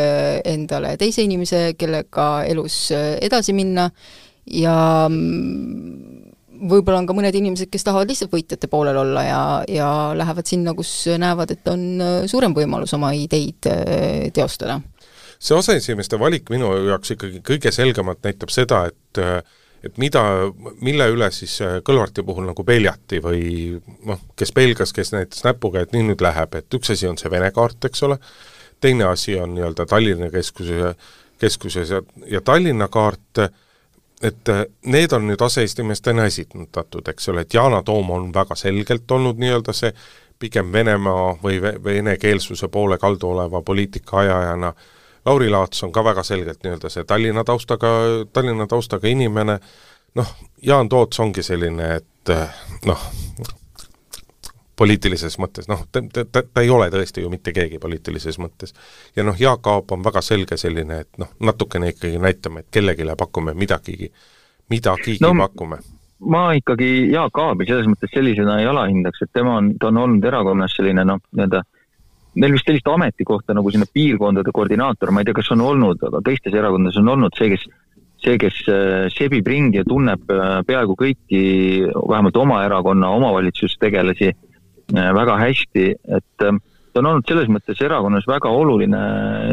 endale 0.48 0.96
teise 1.00 1.28
inimese, 1.28 1.66
kellega 1.76 2.30
elus 2.48 2.86
edasi 2.96 3.52
minna 3.56 3.90
ja 4.50 4.76
mm, 5.10 6.32
võib-olla 6.70 7.00
on 7.00 7.08
ka 7.08 7.16
mõned 7.16 7.36
inimesed, 7.36 7.70
kes 7.72 7.84
tahavad 7.86 8.10
lihtsalt 8.10 8.32
võitjate 8.32 8.70
poolel 8.70 8.98
olla 9.00 9.24
ja, 9.26 9.40
ja 9.70 9.90
lähevad 10.16 10.48
sinna, 10.48 10.74
kus 10.76 10.92
näevad, 11.20 11.52
et 11.56 11.68
on 11.72 11.84
äh, 12.02 12.16
suurem 12.30 12.54
võimalus 12.56 12.94
oma 12.96 13.12
ideid 13.16 13.68
äh, 13.70 14.28
teostada. 14.34 14.80
see 15.38 15.56
aseesimeeste 15.56 16.18
valik 16.18 16.50
minu 16.50 16.72
jaoks 16.88 17.12
ikkagi 17.16 17.42
kõige 17.44 17.72
selgemalt 17.72 18.22
näitab 18.24 18.52
seda, 18.54 18.86
et 18.92 19.22
äh, 19.22 19.40
et 19.86 19.98
mida, 20.02 20.20
mille 20.82 21.04
üle 21.12 21.28
siis 21.30 21.60
Kõlvarti 21.86 22.24
puhul 22.26 22.48
nagu 22.48 22.64
peljati 22.66 23.20
või 23.22 23.42
noh, 24.08 24.18
kes 24.34 24.50
pelgas, 24.56 24.90
kes 24.96 25.12
näitas 25.14 25.44
näpuga, 25.44 25.84
et 25.84 25.92
nii 25.94 26.08
nüüd 26.08 26.24
läheb, 26.24 26.56
et 26.58 26.74
üks 26.74 26.90
asi 26.90 27.06
on 27.06 27.18
see 27.20 27.30
Vene 27.30 27.52
kaart, 27.54 27.84
eks 27.86 28.02
ole, 28.02 28.16
teine 28.82 29.06
asi 29.06 29.36
on 29.38 29.54
nii-öelda 29.54 29.86
Tallinna 29.86 30.32
keskuse, 30.32 30.94
keskuses 31.38 31.92
ja, 31.92 32.00
ja 32.32 32.40
Tallinna 32.42 32.88
kaart 32.90 33.44
äh, 33.44 33.52
et 34.22 34.48
äh, 34.48 34.64
need 34.86 35.12
on 35.12 35.26
nüüd 35.28 35.42
aseesimeestena 35.42 36.24
esitatud, 36.26 37.08
eks 37.08 37.28
ole, 37.28 37.44
et 37.44 37.54
Yana 37.54 37.82
Toom 37.82 38.10
on 38.10 38.30
väga 38.34 38.56
selgelt 38.56 39.10
olnud 39.10 39.40
nii-öelda 39.40 39.74
see 39.76 39.92
pigem 40.38 40.72
Venemaa 40.72 41.36
või 41.42 41.60
venekeelsuse 41.62 42.68
poole 42.68 42.98
kaldu 42.98 43.30
oleva 43.30 43.62
poliitika 43.62 44.18
ajajana, 44.24 44.72
Lauri 45.26 45.50
Laats 45.50 45.82
on 45.82 45.92
ka 45.92 46.04
väga 46.04 46.22
selgelt 46.22 46.62
nii-öelda 46.64 46.90
see 46.92 47.04
Tallinna 47.04 47.44
taustaga, 47.44 47.88
Tallinna 48.32 48.66
taustaga 48.66 49.08
inimene, 49.08 49.58
noh, 50.14 50.34
Jaan 50.62 50.88
Toots 50.88 51.20
ongi 51.20 51.42
selline, 51.42 51.94
et 51.96 52.32
äh, 52.32 52.60
noh, 52.86 53.08
poliitilises 54.76 55.38
mõttes, 55.40 55.68
noh, 55.70 55.86
ta, 55.92 56.02
ta, 56.12 56.42
ta 56.42 56.62
ei 56.64 56.70
ole 56.70 56.88
tõesti 56.92 57.24
ju 57.24 57.30
mitte 57.32 57.52
keegi 57.56 57.78
poliitilises 57.80 58.38
mõttes. 58.42 58.74
ja 59.16 59.24
noh, 59.24 59.36
Jaak 59.40 59.66
Aab 59.72 59.92
on 59.96 60.04
väga 60.04 60.22
selge 60.22 60.58
selline, 60.60 61.00
et 61.06 61.20
noh, 61.22 61.30
natukene 61.40 61.92
ikkagi 61.94 62.18
näitame, 62.22 62.60
et 62.60 62.70
kellelegi 62.70 63.06
pakume 63.18 63.54
midagigi, 63.54 64.10
midagigi 64.70 65.24
no, 65.24 65.32
pakume. 65.38 65.78
ma 66.20 66.50
ikkagi 66.58 66.90
Jaak 67.12 67.38
Aabi 67.38 67.68
selles 67.68 67.88
mõttes 67.88 68.12
sellisena 68.12 68.60
ei 68.60 68.68
alahindaks, 68.68 69.22
et 69.22 69.32
tema 69.32 69.56
on, 69.62 69.72
ta 69.80 69.88
on 69.88 70.04
olnud 70.04 70.24
erakonnas 70.24 70.76
selline 70.76 71.04
noh, 71.04 71.22
nii-öelda 71.32 71.62
neil 72.36 72.52
vist 72.52 72.68
sellist 72.68 72.88
ametikohta 72.92 73.54
nagu 73.56 73.70
sinna 73.72 73.88
piirkondade 73.88 74.52
koordinaator, 74.52 75.10
ma 75.10 75.22
ei 75.22 75.28
tea, 75.28 75.38
kas 75.38 75.50
on 75.54 75.64
olnud, 75.64 76.02
aga 76.04 76.20
teistes 76.24 76.52
erakondades 76.52 76.98
on 77.00 77.08
olnud 77.14 77.36
see, 77.38 77.48
kes 77.54 77.64
see, 78.20 78.36
kes 78.40 78.58
äh, 78.72 79.06
sebib 79.12 79.46
ringi 79.48 79.80
ja 79.80 79.86
tunneb 79.88 80.28
äh, 80.32 80.58
peaaegu 80.66 80.96
kõiki, 81.00 81.40
vähemalt 81.96 82.36
oma 82.40 82.62
erakonna 82.66 83.10
omavalitsustegelasi 83.16 84.32
väga 84.94 85.36
hästi, 85.40 85.86
et 86.16 86.46
äh, 86.46 86.58
ta 86.92 87.02
on 87.02 87.10
olnud 87.12 87.28
selles 87.28 87.48
mõttes 87.52 87.80
erakonnas 87.82 88.26
väga 88.28 88.48
oluline 88.48 89.00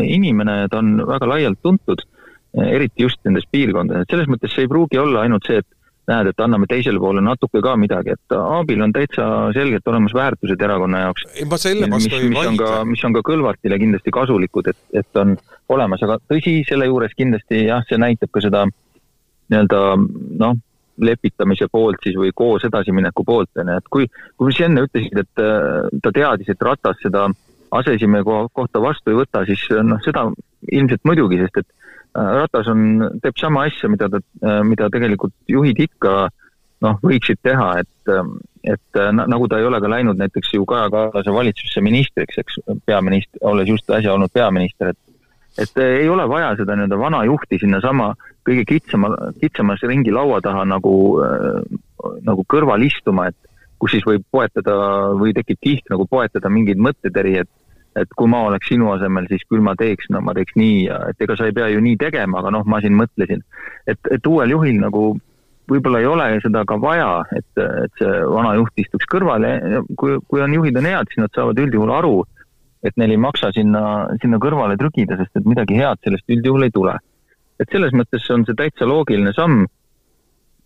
inimene 0.06 0.63
ja 0.63 0.72
ta 0.72 0.82
on 0.84 0.98
väga 1.08 1.30
laialt 1.30 1.62
tuntud, 1.62 2.04
äh, 2.58 2.68
eriti 2.75 3.04
just 3.04 3.22
nendes 3.25 3.48
piirkondades, 3.52 4.06
et 4.06 4.13
selles 4.13 4.30
mõttes 4.32 4.54
see 4.54 4.68
ei 4.68 4.72
pruugi 4.72 5.02
olla 5.02 5.25
ainult 5.25 5.50
see, 5.50 5.63
et 5.63 5.70
näed, 6.10 6.28
et 6.34 6.42
anname 6.44 6.68
teisele 6.68 7.00
poole 7.00 7.22
natuke 7.24 7.62
ka 7.63 7.78
midagi, 7.80 8.16
et 8.18 8.36
Aabil 8.36 8.82
on 8.84 8.92
täitsa 8.96 9.25
selgelt 9.56 9.88
olemas 9.88 10.16
väärtused 10.16 10.62
erakonna 10.62 11.06
jaoks. 11.06 11.28
ei, 11.32 11.46
ma 11.48 11.60
selle 11.62 11.88
vastu 11.92 12.20
ei 12.20 12.34
vaidle. 12.34 12.72
mis 12.90 13.04
on 13.08 13.16
ka 13.16 13.24
Kõlvartile 13.30 13.80
kindlasti 13.80 14.12
kasulikud, 14.12 14.68
et, 14.74 14.82
et 15.00 15.22
on 15.22 15.38
olemas, 15.72 16.04
aga 16.04 16.20
tõsi, 16.28 16.60
selle 16.68 16.90
juures 16.92 17.16
kindlasti 17.16 17.66
jah, 17.70 17.86
see 17.88 18.00
näitab 18.02 18.34
ka 18.36 18.44
seda 18.44 18.66
nii-öelda 18.68 19.82
noh, 20.44 20.60
lepitamise 21.02 21.68
poolt 21.72 22.04
siis 22.04 22.18
või 22.20 22.34
koos 22.36 22.66
edasimineku 22.68 23.26
poolt, 23.26 23.50
on 23.62 23.72
ju, 23.72 23.80
et 23.82 23.90
kui, 23.90 24.10
kui 24.38 24.54
sa 24.54 24.68
enne 24.68 24.86
ütlesid, 24.88 25.18
et 25.24 25.44
äh, 25.44 25.88
ta 26.04 26.14
teadis, 26.16 26.52
et 26.54 26.62
Ratas 26.62 27.00
seda 27.02 27.28
aseesimehe 27.74 28.26
kohta 28.54 28.82
vastu 28.82 29.14
ei 29.14 29.18
võta, 29.24 29.42
siis 29.50 29.64
noh, 29.82 30.02
seda 30.06 30.28
ilmselt 30.72 31.02
muidugi, 31.10 31.42
sest 31.42 31.64
et 31.64 31.72
Ratas 32.14 32.70
on, 32.70 33.08
teeb 33.24 33.40
sama 33.42 33.66
asja, 33.66 33.90
mida 33.90 34.06
ta, 34.14 34.20
mida 34.62 34.90
tegelikult 34.94 35.34
juhid 35.50 35.80
ikka 35.82 36.28
noh, 36.86 37.00
võiksid 37.02 37.40
teha, 37.42 37.70
et, 37.82 38.12
et 38.76 39.00
nagu 39.18 39.48
ta 39.50 39.58
ei 39.58 39.66
ole 39.66 39.80
ka 39.82 39.90
läinud 39.90 40.20
näiteks 40.22 40.54
ju 40.54 40.68
Kaja 40.70 40.92
Kallase 40.94 41.34
valitsusse 41.34 41.82
ministriks, 41.82 42.38
eks, 42.44 42.60
peaminister, 42.86 43.42
olles 43.50 43.72
just 43.72 43.90
äsja 43.90 44.14
olnud 44.14 44.34
peaminister, 44.34 44.94
et 44.94 45.12
et 45.62 45.81
ei 45.83 46.10
ole 46.10 46.25
vaja 46.29 46.53
seda 46.57 46.75
nii-öelda 46.77 47.00
vana 47.00 47.24
juhti 47.27 47.60
sinnasama 47.62 48.13
kõige 48.48 48.65
kitsama, 48.67 49.12
kitsamas 49.39 49.83
ringi 49.88 50.12
laua 50.12 50.41
taha 50.43 50.65
nagu, 50.67 50.93
nagu 52.27 52.45
kõrval 52.50 52.83
istuma, 52.86 53.29
et 53.31 53.51
kus 53.79 53.95
siis 53.95 54.05
võib 54.07 54.24
poetada 54.31 54.75
või 55.19 55.36
tekib 55.36 55.60
kihk 55.63 55.91
nagu 55.91 56.07
poetada 56.10 56.51
mingeid 56.51 56.81
mõtteteri, 56.81 57.38
et 57.43 57.51
et 57.93 58.10
kui 58.17 58.25
ma 58.25 58.39
oleks 58.48 58.72
sinu 58.72 58.88
asemel, 58.89 59.27
siis 59.29 59.43
küll 59.45 59.62
ma 59.62 59.75
teeks, 59.77 60.07
no 60.10 60.17
ma 60.25 60.33
teeks 60.33 60.55
nii 60.57 60.77
ja 60.88 60.95
et 61.12 61.19
ega 61.22 61.36
sa 61.38 61.45
ei 61.45 61.53
pea 61.53 61.67
ju 61.69 61.81
nii 61.83 62.00
tegema, 62.01 62.39
aga 62.39 62.50
noh, 62.55 62.63
ma 62.65 62.79
siin 62.81 62.95
mõtlesin. 62.98 63.43
et, 63.86 64.00
et 64.10 64.29
uuel 64.29 64.50
juhil 64.50 64.79
nagu 64.81 65.12
võib-olla 65.69 66.01
ei 66.01 66.07
ole 66.10 66.25
seda 66.41 66.63
ka 66.67 66.77
vaja, 66.81 67.24
et, 67.38 67.62
et 67.62 68.01
see 68.01 68.15
vana 68.33 68.55
juht 68.57 68.81
istuks 68.81 69.07
kõrvale, 69.12 69.53
kui, 70.00 70.17
kui 70.27 70.41
on 70.41 70.55
juhid 70.57 70.79
on 70.81 70.89
head, 70.89 71.12
siis 71.12 71.22
nad 71.22 71.38
saavad 71.38 71.62
üldjuhul 71.63 71.93
aru, 71.93 72.15
et 72.84 72.98
neil 73.00 73.16
ei 73.16 73.22
maksa 73.22 73.52
sinna, 73.56 73.84
sinna 74.22 74.40
kõrvale 74.44 74.75
trügida, 74.80 75.18
sest 75.20 75.40
et 75.40 75.48
midagi 75.48 75.80
head 75.80 76.02
sellest 76.04 76.30
üldjuhul 76.36 76.68
ei 76.68 76.75
tule. 76.75 76.98
et 77.62 77.70
selles 77.72 77.94
mõttes 77.96 78.24
on 78.34 78.44
see 78.44 78.58
täitsa 78.58 78.86
loogiline 78.90 79.32
samm, 79.36 79.68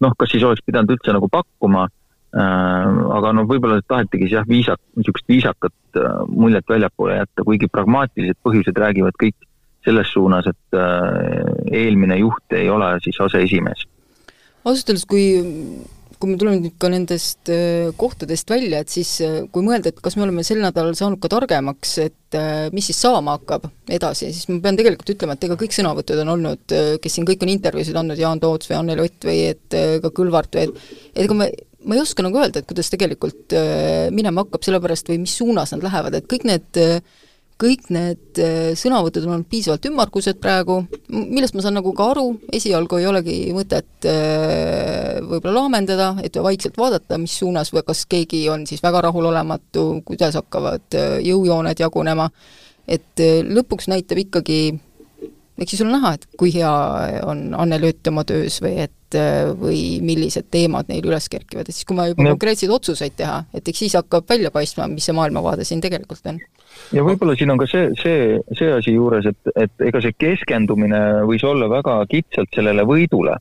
noh, 0.01 0.13
kas 0.17 0.31
siis 0.31 0.43
oleks 0.47 0.63
pidanud 0.65 0.95
üldse 0.95 1.13
nagu 1.13 1.27
pakkuma 1.29 1.83
äh,, 1.85 2.87
aga 3.17 3.33
noh, 3.35 3.45
võib-olla 3.49 3.81
tahetigi 3.85 4.31
jah, 4.31 4.47
viisak, 4.47 4.79
niisugust 4.97 5.27
viisakat 5.29 5.99
äh, 5.99 6.23
muljet 6.31 6.65
väljapoole 6.69 7.19
jätta, 7.19 7.45
kuigi 7.45 7.69
pragmaatilised 7.71 8.39
põhjused 8.45 8.81
räägivad 8.85 9.19
kõik 9.19 9.37
selles 9.85 10.09
suunas, 10.15 10.47
et 10.49 10.79
äh, 10.79 11.83
eelmine 11.83 12.17
juht 12.23 12.57
ei 12.57 12.71
ole 12.71 12.95
siis 13.03 13.19
aseesimees. 13.27 13.85
ausalt 14.63 14.89
öeldes, 14.89 15.05
kui 15.05 15.27
kui 16.17 16.31
me 16.31 16.37
tuleme 16.39 16.59
nüüd 16.61 16.75
ka 16.81 16.89
nendest 16.91 17.51
kohtadest 17.99 18.49
välja, 18.49 18.81
et 18.81 18.93
siis 18.93 19.11
kui 19.53 19.65
mõelda, 19.65 19.91
et 19.91 20.01
kas 20.03 20.17
me 20.17 20.25
oleme 20.25 20.45
sel 20.47 20.61
nädalal 20.63 20.97
saanud 20.97 21.21
ka 21.21 21.29
targemaks, 21.31 21.93
et 22.03 22.37
mis 22.73 22.89
siis 22.89 22.99
saama 23.05 23.37
hakkab 23.37 23.69
edasi, 23.93 24.31
siis 24.33 24.49
ma 24.49 24.57
pean 24.63 24.79
tegelikult 24.79 25.13
ütlema, 25.13 25.37
et 25.37 25.45
ega 25.47 25.59
kõik 25.59 25.75
sõnavõtud 25.77 26.23
on 26.23 26.33
olnud, 26.35 26.75
kes 27.03 27.17
siin 27.17 27.27
kõik 27.27 27.45
on 27.45 27.53
intervjuusid 27.53 28.01
andnud, 28.01 28.19
Jaan 28.19 28.41
Toots 28.43 28.71
või 28.71 28.79
Anneli 28.79 29.05
Ott 29.05 29.29
või 29.29 29.39
et 29.53 29.77
ka 30.03 30.13
Kõlvart 30.21 30.57
või 30.57 30.67
et 30.67 31.23
ega 31.25 31.37
me 31.37 31.51
ma 31.87 31.95
ei 31.95 32.01
oska 32.01 32.25
nagu 32.25 32.41
öelda, 32.41 32.59
et 32.59 32.67
kuidas 32.67 32.89
tegelikult 32.91 33.53
minema 34.11 34.43
hakkab, 34.43 34.65
sellepärast 34.65 35.07
või 35.11 35.21
mis 35.23 35.37
suunas 35.39 35.71
nad 35.71 35.85
lähevad, 35.85 36.17
et 36.17 36.27
kõik 36.27 36.43
need 36.49 36.81
äh, 36.81 36.99
kõik 37.61 37.89
need 37.93 38.39
äh, 38.41 38.71
sõnavõtud 38.77 39.25
on 39.25 39.35
olnud 39.35 39.49
piisavalt 39.49 39.85
ümmargused 39.89 40.39
praegu, 40.41 40.79
millest 41.09 41.55
ma 41.57 41.63
saan 41.65 41.77
nagu 41.79 41.93
ka 41.97 42.11
aru, 42.13 42.25
esialgu 42.53 42.99
ei 42.99 43.07
olegi 43.09 43.37
mõtet 43.55 44.07
äh, 44.09 45.17
võib-olla 45.25 45.63
laamendada, 45.63 46.11
et 46.25 46.37
vaikselt 46.43 46.77
vaadata, 46.77 47.17
mis 47.21 47.37
suunas 47.41 47.73
või 47.73 47.85
kas 47.87 48.05
keegi 48.09 48.43
on 48.53 48.67
siis 48.69 48.83
väga 48.85 49.07
rahulolematu, 49.07 49.87
kuidas 50.07 50.37
hakkavad 50.37 50.97
äh, 50.97 51.17
jõujooned 51.25 51.81
jagunema, 51.81 52.29
et 52.87 53.25
lõpuks 53.43 53.89
näitab 53.91 54.21
ikkagi, 54.21 54.59
eks 55.57 55.73
siis 55.73 55.81
ole 55.83 55.95
näha, 55.97 56.13
et 56.15 56.29
kui 56.39 56.53
hea 56.53 56.75
on 57.27 57.49
Anneli 57.57 57.89
Ott 57.89 58.13
oma 58.13 58.23
töös 58.27 58.61
või 58.63 58.77
et 58.85 58.93
või 59.57 59.97
millised 60.03 60.49
teemad 60.51 60.89
neil 60.91 61.05
üles 61.07 61.29
kerkivad, 61.31 61.67
et 61.67 61.75
siis 61.75 61.87
kui 61.87 61.95
ma 61.95 62.09
juba 62.09 62.25
no. 62.25 62.35
konkreetseid 62.35 62.71
otsuseid 62.75 63.15
teha, 63.17 63.41
et 63.55 63.67
eks 63.71 63.85
siis 63.85 63.95
hakkab 63.95 64.27
välja 64.29 64.51
paistma, 64.51 64.87
mis 64.91 65.07
see 65.07 65.15
maailmavaade 65.15 65.63
siin 65.67 65.83
tegelikult 65.83 66.27
on 66.27 66.41
ja 66.95 67.03
võib-olla 67.05 67.35
siin 67.37 67.51
on 67.53 67.59
ka 67.61 67.67
see, 67.69 67.89
see, 67.99 68.37
see 68.57 68.69
asi 68.73 68.93
juures, 68.95 69.27
et, 69.29 69.51
et 69.55 69.85
ega 69.89 70.01
see 70.03 70.15
keskendumine 70.17 71.01
võis 71.27 71.43
olla 71.47 71.69
väga 71.71 71.99
kitsalt 72.11 72.53
sellele 72.55 72.85
võidule. 72.87 73.37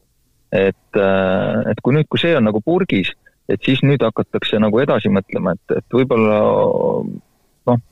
et, 0.52 0.94
äh, 0.96 1.70
et 1.70 1.80
kui 1.82 1.96
nüüd, 1.96 2.06
kui 2.08 2.20
see 2.22 2.36
on 2.38 2.46
nagu 2.46 2.60
purgis, 2.64 3.10
et 3.50 3.62
siis 3.66 3.82
nüüd 3.82 4.02
hakatakse 4.02 4.60
nagu 4.62 4.78
edasi 4.80 5.10
mõtlema, 5.12 5.56
et, 5.56 5.74
et 5.80 5.96
võib-olla 5.98 6.38
noh, 7.66 7.82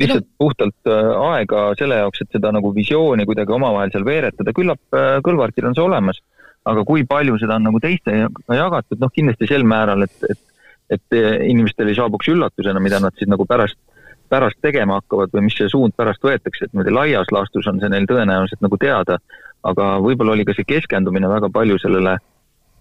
lihtsalt 0.00 0.26
puhtalt 0.40 0.90
äh, 0.90 1.10
aega 1.28 1.68
selle 1.78 2.00
jaoks, 2.00 2.24
et 2.24 2.38
seda 2.38 2.52
nagu 2.56 2.72
visiooni 2.74 3.28
kuidagi 3.28 3.54
omavahel 3.54 3.92
seal 3.92 4.08
veeretada, 4.08 4.56
küllap 4.56 4.80
äh, 4.96 5.20
Kõlvartil 5.24 5.68
on 5.68 5.76
see 5.76 5.84
olemas, 5.84 6.20
aga 6.68 6.84
kui 6.88 7.04
palju 7.08 7.38
seda 7.40 7.60
on 7.60 7.68
nagu 7.68 7.80
teistega 7.80 8.56
jagatud, 8.56 8.98
noh 9.00 9.12
kindlasti 9.14 9.48
sel 9.52 9.68
määral, 9.68 10.08
et, 10.08 10.30
et 10.32 10.44
et 10.88 11.16
inimestel 11.44 11.90
ei 11.90 11.96
saabuks 11.98 12.30
üllatusena, 12.32 12.80
mida 12.80 12.96
nad 12.96 13.12
siis 13.20 13.28
nagu 13.28 13.44
pärast 13.44 13.76
pärast 14.28 14.60
tegema 14.62 15.00
hakkavad 15.00 15.34
või 15.34 15.48
mis 15.48 15.58
see 15.58 15.68
suund 15.72 15.94
pärast 15.96 16.24
võetakse, 16.24 16.66
et 16.66 16.72
niimoodi 16.72 16.94
laias 16.94 17.30
laastus 17.34 17.68
on 17.70 17.80
see 17.80 17.90
neil 17.92 18.08
tõenäoliselt 18.08 18.64
nagu 18.64 18.78
teada, 18.80 19.18
aga 19.68 19.90
võib-olla 20.04 20.36
oli 20.36 20.46
ka 20.48 20.56
see 20.56 20.68
keskendumine 20.68 21.30
väga 21.30 21.50
palju 21.54 21.78
sellele 21.82 22.16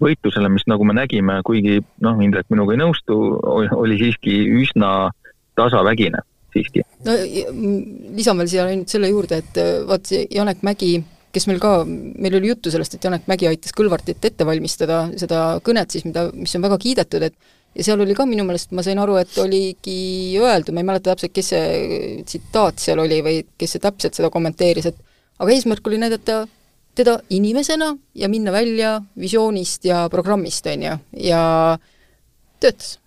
võitlusele, 0.04 0.50
mis 0.54 0.68
nagu 0.70 0.86
me 0.86 0.94
nägime, 0.94 1.39
kuigi 1.46 1.80
noh, 2.06 2.20
Indrek 2.22 2.50
minuga 2.54 2.75
ei 2.75 2.82
nõustu, 2.84 3.18
oli 3.48 3.98
siiski 3.98 4.44
üsna 4.62 5.10
tasavägine 5.58 6.22
siiski. 6.54 6.84
no 7.06 7.16
lisan 8.18 8.38
veel 8.38 8.50
siia 8.51 8.68
ainult 8.70 8.94
selle 8.94 9.10
juurde, 9.10 9.42
et 9.42 9.62
vaat 9.89 10.12
Janek 10.13 10.62
Mägi 10.66 10.98
kes 11.38 11.46
meil 11.50 11.60
ka, 11.62 11.82
meil 11.86 12.38
oli 12.39 12.50
juttu 12.51 12.72
sellest, 12.74 12.98
et 12.98 13.04
Janek 13.04 13.27
Mägi 13.30 13.50
aitas 13.50 13.75
Kõlvartit 13.77 14.24
ette 14.25 14.46
valmistada, 14.48 15.06
seda 15.20 15.60
kõnet 15.66 15.94
siis, 15.94 16.06
mida, 16.08 16.27
mis 16.34 16.56
on 16.58 16.66
väga 16.66 16.80
kiidetud, 16.82 17.27
et 17.27 17.36
ja 17.77 17.86
seal 17.86 18.01
oli 18.01 18.15
ka 18.17 18.25
minu 18.25 18.46
meelest, 18.48 18.72
ma 18.75 18.84
sain 18.86 19.00
aru, 19.01 19.19
et 19.22 19.34
oligi 19.41 20.38
öeldud, 20.41 20.74
ma 20.74 20.81
ei 20.81 20.89
mäleta 20.89 21.13
täpselt, 21.13 21.34
kes 21.36 21.51
see 21.53 22.22
tsitaat 22.25 22.81
seal 22.81 23.01
oli 23.03 23.19
või 23.25 23.41
kes 23.57 23.75
see 23.75 23.84
täpselt 23.84 24.17
seda 24.17 24.31
kommenteeris, 24.34 24.89
et 24.89 24.98
aga 25.38 25.53
eesmärk 25.53 25.89
oli 25.89 26.01
näidata 26.01 26.46
teda 26.98 27.19
inimesena 27.29 27.91
ja 28.17 28.29
minna 28.29 28.51
välja 28.51 28.96
visioonist 29.19 29.86
ja 29.86 30.07
programmist, 30.10 30.65
on 30.74 30.88
ju, 30.88 30.96
ja 31.29 31.41
töötas. 32.60 32.98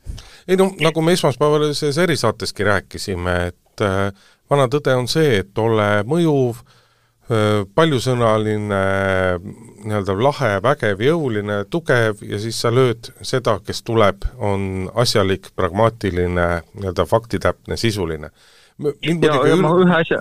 ei 0.48 0.56
no 0.56 0.70
nagu 0.80 1.02
me 1.02 1.16
esmaspäevalises 1.18 1.98
erisaateski 1.98 2.64
rääkisime, 2.64 3.38
et 3.50 3.86
äh, 3.86 4.12
vana 4.50 4.68
tõde 4.70 4.94
on 4.94 5.10
see, 5.10 5.40
et 5.42 5.58
ole 5.58 5.90
mõjuv 6.06 6.62
äh,, 6.62 6.76
paljusõnaline, 7.74 8.78
nii-öelda 9.84 10.16
lahe, 10.18 10.50
vägev, 10.64 11.02
jõuline, 11.04 11.60
tugev 11.70 12.24
ja 12.26 12.40
siis 12.42 12.58
sa 12.58 12.72
lööd 12.74 13.12
seda, 13.22 13.58
kes 13.66 13.84
tuleb, 13.86 14.26
on 14.38 14.88
asjalik, 14.98 15.52
pragmaatiline, 15.56 16.48
nii-öelda 16.74 17.06
faktitäpne, 17.06 17.78
sisuline. 17.78 18.32
ja, 18.80 19.36
ja 19.46 19.60
ma 19.62 19.72
ühe 19.78 19.94
asja, 20.00 20.18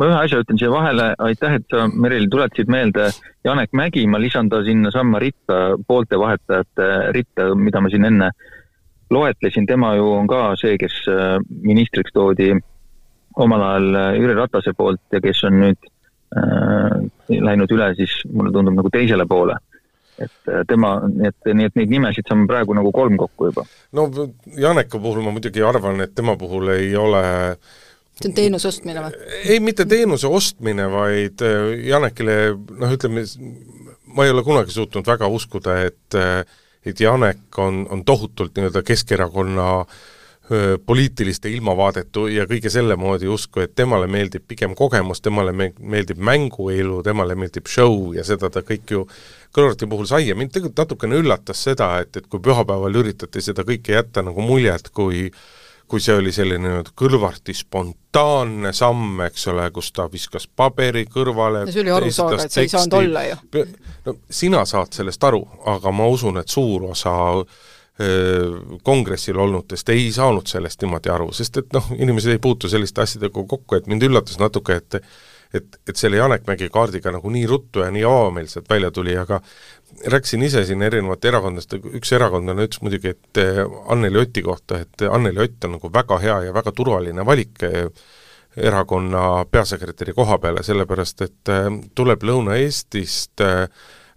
ma 0.00 0.10
ühe 0.10 0.18
asja 0.24 0.42
ütlen 0.42 0.58
siia 0.58 0.72
vahele, 0.74 1.12
aitäh, 1.22 1.54
et 1.60 1.70
sa, 1.70 1.86
Meril, 1.88 2.26
tuletasid 2.32 2.72
meelde 2.72 3.12
Janek 3.46 3.70
Mägi, 3.72 4.06
ma 4.10 4.18
lisan 4.18 4.50
ta 4.50 4.64
sinnasamma 4.66 5.22
ritta, 5.22 5.62
poolte 5.86 6.18
vahetajate 6.18 6.90
ritta, 7.14 7.52
mida 7.54 7.80
ma 7.80 7.94
siin 7.94 8.10
enne 8.10 8.34
loetlesin, 9.14 9.70
tema 9.70 9.94
ju 9.94 10.10
on 10.18 10.26
ka 10.26 10.48
see, 10.58 10.74
kes 10.82 11.04
ministriks 11.62 12.10
toodi 12.10 12.50
omal 13.38 13.62
ajal 13.70 13.98
Jüri 14.18 14.34
Ratase 14.34 14.74
poolt 14.74 15.14
ja 15.14 15.20
kes 15.22 15.46
on 15.46 15.60
nüüd 15.62 15.78
Äh, 15.78 15.93
läinud 17.28 17.72
üle 17.74 17.92
siis 17.98 18.18
mulle 18.32 18.52
tundub 18.52 18.76
nagu 18.78 18.90
teisele 18.92 19.26
poole. 19.28 19.56
et 20.14 20.46
äh, 20.46 20.60
tema, 20.70 20.92
nii 21.10 21.26
et, 21.26 21.48
nii 21.58 21.66
et 21.66 21.78
neid 21.80 21.90
nimesid 21.90 22.28
saame 22.30 22.46
praegu 22.46 22.74
nagu 22.78 22.92
kolm 22.94 23.16
kokku 23.18 23.48
juba. 23.48 23.64
no 23.98 24.06
Janeka 24.46 25.00
puhul 25.02 25.24
ma 25.24 25.32
muidugi 25.34 25.62
arvan, 25.66 26.04
et 26.04 26.14
tema 26.14 26.36
puhul 26.38 26.70
ei 26.76 26.92
ole 26.96 27.22
see 28.20 28.28
on 28.30 28.36
teenuse 28.36 28.68
ostmine 28.70 29.02
või? 29.02 29.16
ei, 29.42 29.58
mitte 29.58 29.88
teenuse 29.90 30.30
ostmine, 30.30 30.86
vaid 30.92 31.42
äh, 31.42 31.72
Janekile 31.90 32.36
noh, 32.54 32.94
ütleme, 32.94 33.26
ma 34.14 34.26
ei 34.26 34.34
ole 34.34 34.46
kunagi 34.46 34.74
suutnud 34.76 35.06
väga 35.06 35.26
uskuda, 35.26 35.80
et 35.88 36.20
et 36.84 37.00
Janek 37.00 37.58
on, 37.58 37.86
on 37.90 38.04
tohutult 38.04 38.54
nii-öelda 38.54 38.84
Keskerakonna 38.86 39.68
äh, 39.80 40.02
poliitiliste 40.86 41.48
ilmavaadetu 41.48 42.26
ja 42.28 42.44
kõige 42.44 42.68
selle 42.68 42.98
moodi 43.00 43.28
usku, 43.32 43.62
et 43.64 43.72
temale 43.76 44.04
meeldib 44.12 44.44
pigem 44.48 44.74
kogemus, 44.76 45.22
temale 45.24 45.54
meeldib 45.56 46.20
mänguelu, 46.20 46.98
temale 47.06 47.36
meeldib 47.38 47.70
show 47.70 48.12
ja 48.12 48.26
seda 48.28 48.50
ta 48.52 48.64
kõik 48.66 48.96
ju 48.96 49.06
Kõlvarti 49.54 49.86
puhul 49.86 50.08
sai 50.10 50.24
ja 50.26 50.34
mind 50.34 50.50
tegelikult 50.50 50.80
natukene 50.82 51.18
üllatas 51.22 51.60
seda, 51.62 51.92
et, 52.02 52.16
et 52.18 52.24
kui 52.26 52.40
pühapäeval 52.42 52.96
üritati 52.98 53.38
seda 53.38 53.62
kõike 53.62 53.94
jätta 53.94 54.24
nagu 54.26 54.42
muljet, 54.42 54.90
kui 54.90 55.28
kui 55.88 56.00
see 56.00 56.16
oli 56.16 56.32
selline 56.32 56.70
nüüd 56.72 56.88
Kõlvarti 56.96 57.54
spontaanne 57.56 58.72
samm, 58.74 59.20
eks 59.26 59.46
ole, 59.52 59.68
kus 59.74 59.92
ta 59.94 60.08
viskas 60.10 60.48
paberi 60.48 61.04
kõrvale 61.10 61.66
no 61.66 61.74
see 61.74 61.84
oli 61.84 61.92
arusaadav, 61.94 62.44
et 62.44 62.56
see 62.56 62.64
ei 62.66 62.72
saanud 62.72 62.96
olla 62.98 63.24
ju. 63.28 63.36
no 64.06 64.16
sina 64.30 64.64
saad 64.68 64.96
sellest 64.96 65.28
aru, 65.28 65.42
aga 65.70 65.92
ma 65.94 66.08
usun, 66.10 66.40
et 66.40 66.50
suur 66.50 66.88
osa 66.90 67.14
kongressil 68.82 69.36
olnutest 69.38 69.88
ei 69.94 70.08
saanud 70.10 70.48
sellest 70.50 70.80
niimoodi 70.82 71.12
aru, 71.14 71.28
sest 71.30 71.60
et 71.60 71.76
noh, 71.76 71.92
inimesed 71.94 72.32
ei 72.32 72.40
puutu 72.42 72.66
selliste 72.66 73.04
asjadega 73.04 73.44
kokku, 73.46 73.76
et 73.76 73.86
mind 73.86 74.02
üllatas 74.08 74.40
natuke, 74.42 74.80
et 74.82 74.98
et, 75.54 75.78
et 75.88 75.96
selle 75.98 76.18
Janek 76.18 76.46
Mägi 76.48 76.68
kaardiga 76.72 77.12
nagu 77.14 77.30
nii 77.30 77.46
ruttu 77.46 77.84
ja 77.84 77.90
nii 77.94 78.04
avameelselt 78.08 78.68
välja 78.70 78.90
tuli, 78.94 79.14
aga 79.18 79.40
rääkisin 80.10 80.42
ise 80.42 80.64
siin 80.66 80.82
erinevate 80.82 81.30
erakondadest, 81.30 81.76
üks 82.00 82.12
erakondlane 82.16 82.66
ütles 82.66 82.82
muidugi, 82.82 83.14
et 83.14 83.42
eh, 83.42 83.62
Anneli 83.92 84.22
Oti 84.24 84.42
kohta, 84.42 84.80
et 84.82 85.06
Anneli 85.10 85.44
Ott 85.44 85.68
on 85.68 85.76
nagu 85.76 85.90
väga 85.94 86.18
hea 86.22 86.38
ja 86.48 86.54
väga 86.54 86.72
turvaline 86.74 87.26
valik 87.26 87.62
eh, 87.68 87.84
erakonna 88.56 89.44
peasekretäri 89.50 90.14
koha 90.14 90.38
peale, 90.42 90.62
sellepärast 90.66 91.26
et 91.28 91.54
eh, 91.54 91.68
tuleb 91.94 92.26
Lõuna-Eestist 92.26 93.46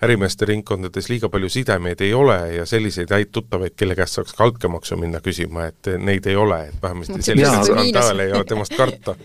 ärimeeste 0.04 0.46
ringkondades 0.46 1.10
liiga 1.10 1.30
palju 1.30 1.50
sidemeid 1.50 2.02
ei 2.06 2.14
ole 2.14 2.38
ja 2.54 2.66
selliseid 2.70 3.12
häid 3.12 3.34
tuttavaid, 3.34 3.74
kelle 3.78 3.96
käest 3.98 4.20
saaks 4.20 4.36
ka 4.38 4.46
altkäemaksu 4.48 4.98
minna 5.02 5.22
küsima, 5.26 5.68
et 5.72 5.94
neid 5.98 6.26
ei 6.30 6.36
ole, 6.38 6.68
et 6.70 6.82
vähemasti 6.82 7.22
selliseid 7.22 7.72
skandaale 7.72 8.28
ei 8.30 8.36
ole 8.38 8.46
temast 8.46 8.78
karta. 8.78 9.16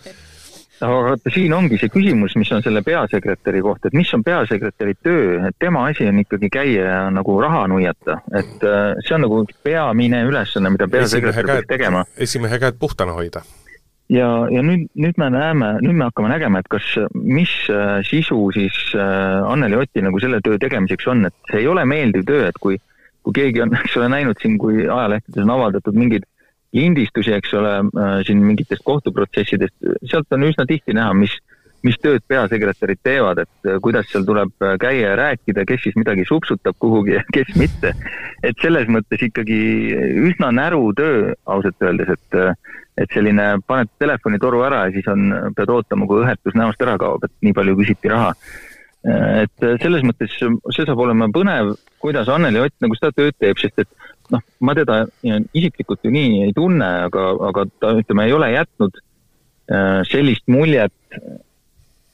Aga 0.83 0.95
vaata, 1.07 1.31
siin 1.31 1.52
ongi 1.55 1.76
see 1.79 1.93
küsimus, 1.95 2.33
mis 2.35 2.49
on 2.50 2.62
selle 2.64 2.81
peasekretäri 2.83 3.61
kohta, 3.62 3.87
et 3.87 3.95
mis 3.95 4.11
on 4.17 4.25
peasekretäri 4.26 4.97
töö, 4.99 5.37
et 5.47 5.55
tema 5.62 5.85
asi 5.93 6.09
on 6.11 6.19
ikkagi 6.25 6.50
käia 6.50 6.88
ja 6.88 7.02
nagu 7.14 7.37
raha 7.41 7.69
nuiata, 7.71 8.19
et 8.35 8.67
äh, 8.67 8.97
see 9.07 9.14
on 9.14 9.23
nagu 9.29 9.45
peamine 9.62 10.25
ülesanne, 10.26 10.73
mida 10.75 10.88
peasekretär 10.91 11.47
peaks 11.52 11.71
tegema. 11.71 12.02
esimehe 12.17 12.59
käed 12.59 12.81
puhtana 12.83 13.14
hoida 13.14 13.45
ja, 14.12 14.28
ja 14.52 14.62
nüüd, 14.64 14.88
nüüd 14.99 15.19
me 15.21 15.28
näeme, 15.33 15.75
nüüd 15.85 15.97
me 15.97 16.09
hakkame 16.09 16.31
nägema, 16.33 16.62
et 16.62 16.71
kas, 16.73 16.88
mis 17.14 17.52
äh, 17.73 18.00
sisu 18.07 18.38
siis 18.54 18.76
äh, 18.97 19.40
Anneli 19.49 19.78
Oti 19.81 20.04
nagu 20.04 20.21
selle 20.23 20.42
töö 20.45 20.59
tegemiseks 20.62 21.09
on, 21.12 21.26
et 21.28 21.52
see 21.52 21.62
ei 21.62 21.71
ole 21.71 21.85
meeldiv 21.88 22.26
töö, 22.28 22.49
et 22.50 22.59
kui, 22.62 22.78
kui 23.25 23.38
keegi 23.40 23.64
on, 23.64 23.73
eks 23.81 23.97
ole, 24.00 24.11
näinud 24.12 24.42
siin, 24.42 24.59
kui 24.61 24.85
ajalehtedes 24.85 25.45
on 25.47 25.54
avaldatud 25.57 25.97
mingeid 25.99 26.28
lindistusi, 26.76 27.35
eks 27.37 27.57
ole, 27.61 27.78
äh, 27.88 28.19
siin 28.26 28.45
mingitest 28.45 28.85
kohtuprotsessidest, 28.85 29.78
sealt 30.09 30.37
on 30.37 30.49
üsna 30.49 30.69
tihti 30.69 30.97
näha, 30.97 31.16
mis, 31.16 31.35
mis 31.83 31.97
tööd 31.99 32.23
peasekretärid 32.31 33.00
teevad, 33.02 33.42
et 33.42 33.73
kuidas 33.83 34.07
seal 34.12 34.23
tuleb 34.28 34.52
käia 34.81 35.09
ja 35.09 35.16
rääkida, 35.19 35.64
kes 35.66 35.83
siis 35.88 35.97
midagi 35.99 36.23
supsutab 36.28 36.76
kuhugi 36.78 37.16
ja 37.16 37.25
kes 37.35 37.57
mitte. 37.59 37.90
et 38.47 38.61
selles 38.62 38.87
mõttes 38.87 39.25
ikkagi 39.26 39.59
üsna 40.28 40.52
näru 40.54 40.92
töö 40.95 41.33
ausalt 41.50 41.83
öeldes, 41.83 42.14
et, 42.14 42.38
et 42.99 43.14
selline, 43.14 43.46
paned 43.66 43.88
telefonitoru 44.02 44.61
ära 44.66 44.84
ja 44.87 44.92
siis 44.94 45.08
on, 45.08 45.30
pead 45.56 45.70
ootama, 45.72 46.06
kui 46.08 46.22
õhetus 46.25 46.56
näost 46.58 46.82
ära 46.84 46.99
kaob, 47.00 47.25
et 47.25 47.32
nii 47.44 47.56
palju 47.56 47.78
küsiti 47.80 48.12
raha. 48.12 48.34
et 49.42 49.64
selles 49.82 50.04
mõttes 50.06 50.34
see 50.38 50.84
saab 50.87 51.00
olema 51.02 51.26
põnev, 51.34 51.72
kuidas 51.99 52.28
Anneli 52.30 52.61
Ott 52.62 52.75
nagu 52.84 52.94
seda 52.94 53.11
tööd 53.16 53.34
teeb, 53.40 53.58
sest 53.58 53.82
et 53.82 53.88
noh, 54.30 54.42
ma 54.61 54.75
teda 54.78 55.00
isiklikult 55.26 56.04
ju 56.04 56.12
nii 56.14 56.44
ei 56.46 56.52
tunne, 56.54 56.90
aga, 57.08 57.25
aga 57.49 57.64
ta 57.82 57.94
ütleme, 57.99 58.28
ei 58.28 58.37
ole 58.37 58.52
jätnud 58.52 59.00
äh, 59.00 60.02
sellist 60.06 60.46
muljet 60.46 60.94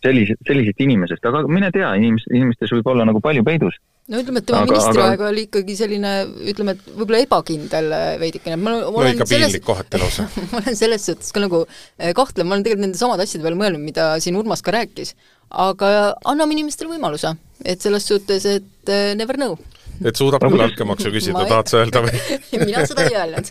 sellise, 0.05 0.37
sellisest 0.47 0.83
inimesest, 0.85 1.29
aga 1.29 1.45
mine 1.51 1.71
tea, 1.75 1.91
inimes-, 2.01 2.27
inimestes 2.33 2.73
võib 2.77 2.91
olla 2.93 3.07
nagu 3.09 3.23
palju 3.25 3.45
peidus. 3.47 3.79
no 4.09 4.21
ütleme, 4.23 4.43
et 4.43 4.49
tema 4.49 4.65
ministriaeg 4.69 5.17
aga... 5.19 5.31
oli 5.33 5.47
ikkagi 5.49 5.77
selline, 5.79 6.13
ütleme, 6.53 6.75
et 6.77 6.91
võib-olla 6.91 7.23
ebakindel 7.25 7.91
äh, 7.97 8.11
veidikene, 8.23 8.59
ma 8.61 8.77
no 8.79 9.07
ikka 9.09 9.29
piinlik 9.29 9.65
kohati 9.67 10.03
lausa. 10.03 10.29
Ma 10.53 10.63
olen 10.63 10.79
selles 10.79 11.09
suhtes 11.09 11.35
ka 11.35 11.43
nagu 11.45 11.65
äh, 11.67 12.13
kahtlev, 12.17 12.47
ma 12.49 12.57
olen 12.57 12.67
tegelikult 12.67 12.87
nende 12.87 13.01
samade 13.01 13.27
asjade 13.27 13.47
peale 13.47 13.61
mõelnud, 13.61 13.85
mida 13.85 14.13
siin 14.25 14.39
Urmas 14.41 14.65
ka 14.65 14.75
rääkis. 14.77 15.17
aga 15.49 16.15
anname 16.29 16.57
inimestele 16.57 16.93
võimaluse, 16.95 17.35
et 17.65 17.81
selles 17.85 18.07
suhtes, 18.09 18.47
et 18.47 18.97
never 19.17 19.37
know 19.41 19.59
et 20.07 20.19
suudab 20.19 20.45
küll 20.45 20.63
altkäemaksu 20.63 21.13
küsida, 21.15 21.45
tahad 21.49 21.71
sa 21.71 21.81
öelda 21.83 22.03
või? 22.05 22.21
Mina 22.65 22.85
seda 22.89 23.07
ei 23.09 23.17
öelnud. 23.19 23.51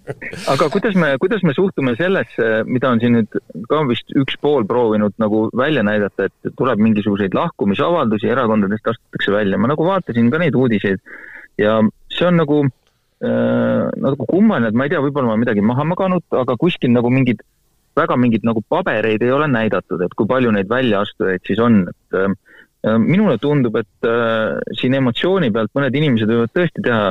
Aga 0.52 0.68
kuidas 0.74 0.98
me, 0.98 1.12
kuidas 1.22 1.44
me 1.46 1.54
suhtume 1.56 1.94
sellesse, 1.98 2.48
mida 2.68 2.92
on 2.94 3.02
siin 3.02 3.18
nüüd 3.18 3.38
ka 3.70 3.82
vist 3.88 4.14
üks 4.18 4.38
pool 4.42 4.66
proovinud 4.68 5.16
nagu 5.22 5.46
välja 5.56 5.84
näidata, 5.86 6.28
et 6.28 6.52
tuleb 6.58 6.82
mingisuguseid 6.84 7.36
lahkumisavaldusi, 7.36 8.30
erakondadest 8.32 8.92
astutakse 8.94 9.34
välja, 9.34 9.60
ma 9.60 9.72
nagu 9.72 9.86
vaatasin 9.86 10.30
ka 10.32 10.42
neid 10.42 10.58
uudiseid 10.58 11.02
ja 11.58 11.78
see 12.14 12.26
on 12.28 12.38
nagu 12.40 12.62
äh, 12.64 13.84
nagu 13.98 14.26
kummaline, 14.30 14.70
et 14.70 14.78
ma 14.78 14.86
ei 14.86 14.94
tea, 14.94 15.02
võib-olla 15.04 15.34
ma 15.34 15.40
midagi 15.42 15.64
maha 15.64 15.86
maganud, 15.88 16.24
aga 16.34 16.56
kuskil 16.60 16.92
nagu 16.94 17.10
mingid, 17.12 17.42
väga 17.98 18.18
mingeid 18.20 18.46
nagu 18.46 18.62
pabereid 18.70 19.24
ei 19.24 19.34
ole 19.34 19.48
näidatud, 19.50 20.02
et 20.04 20.14
kui 20.18 20.28
palju 20.30 20.54
neid 20.54 20.70
väljaastujaid 20.70 21.46
siis 21.48 21.62
on, 21.62 21.82
et 21.90 22.18
äh, 22.18 22.30
minule 22.86 23.38
tundub, 23.42 23.76
et 23.80 24.06
äh, 24.06 24.58
siin 24.78 24.94
emotsiooni 24.94 25.50
pealt 25.54 25.72
mõned 25.74 25.96
inimesed 25.98 26.30
võivad 26.30 26.52
tõesti 26.54 26.84
teha 26.84 27.08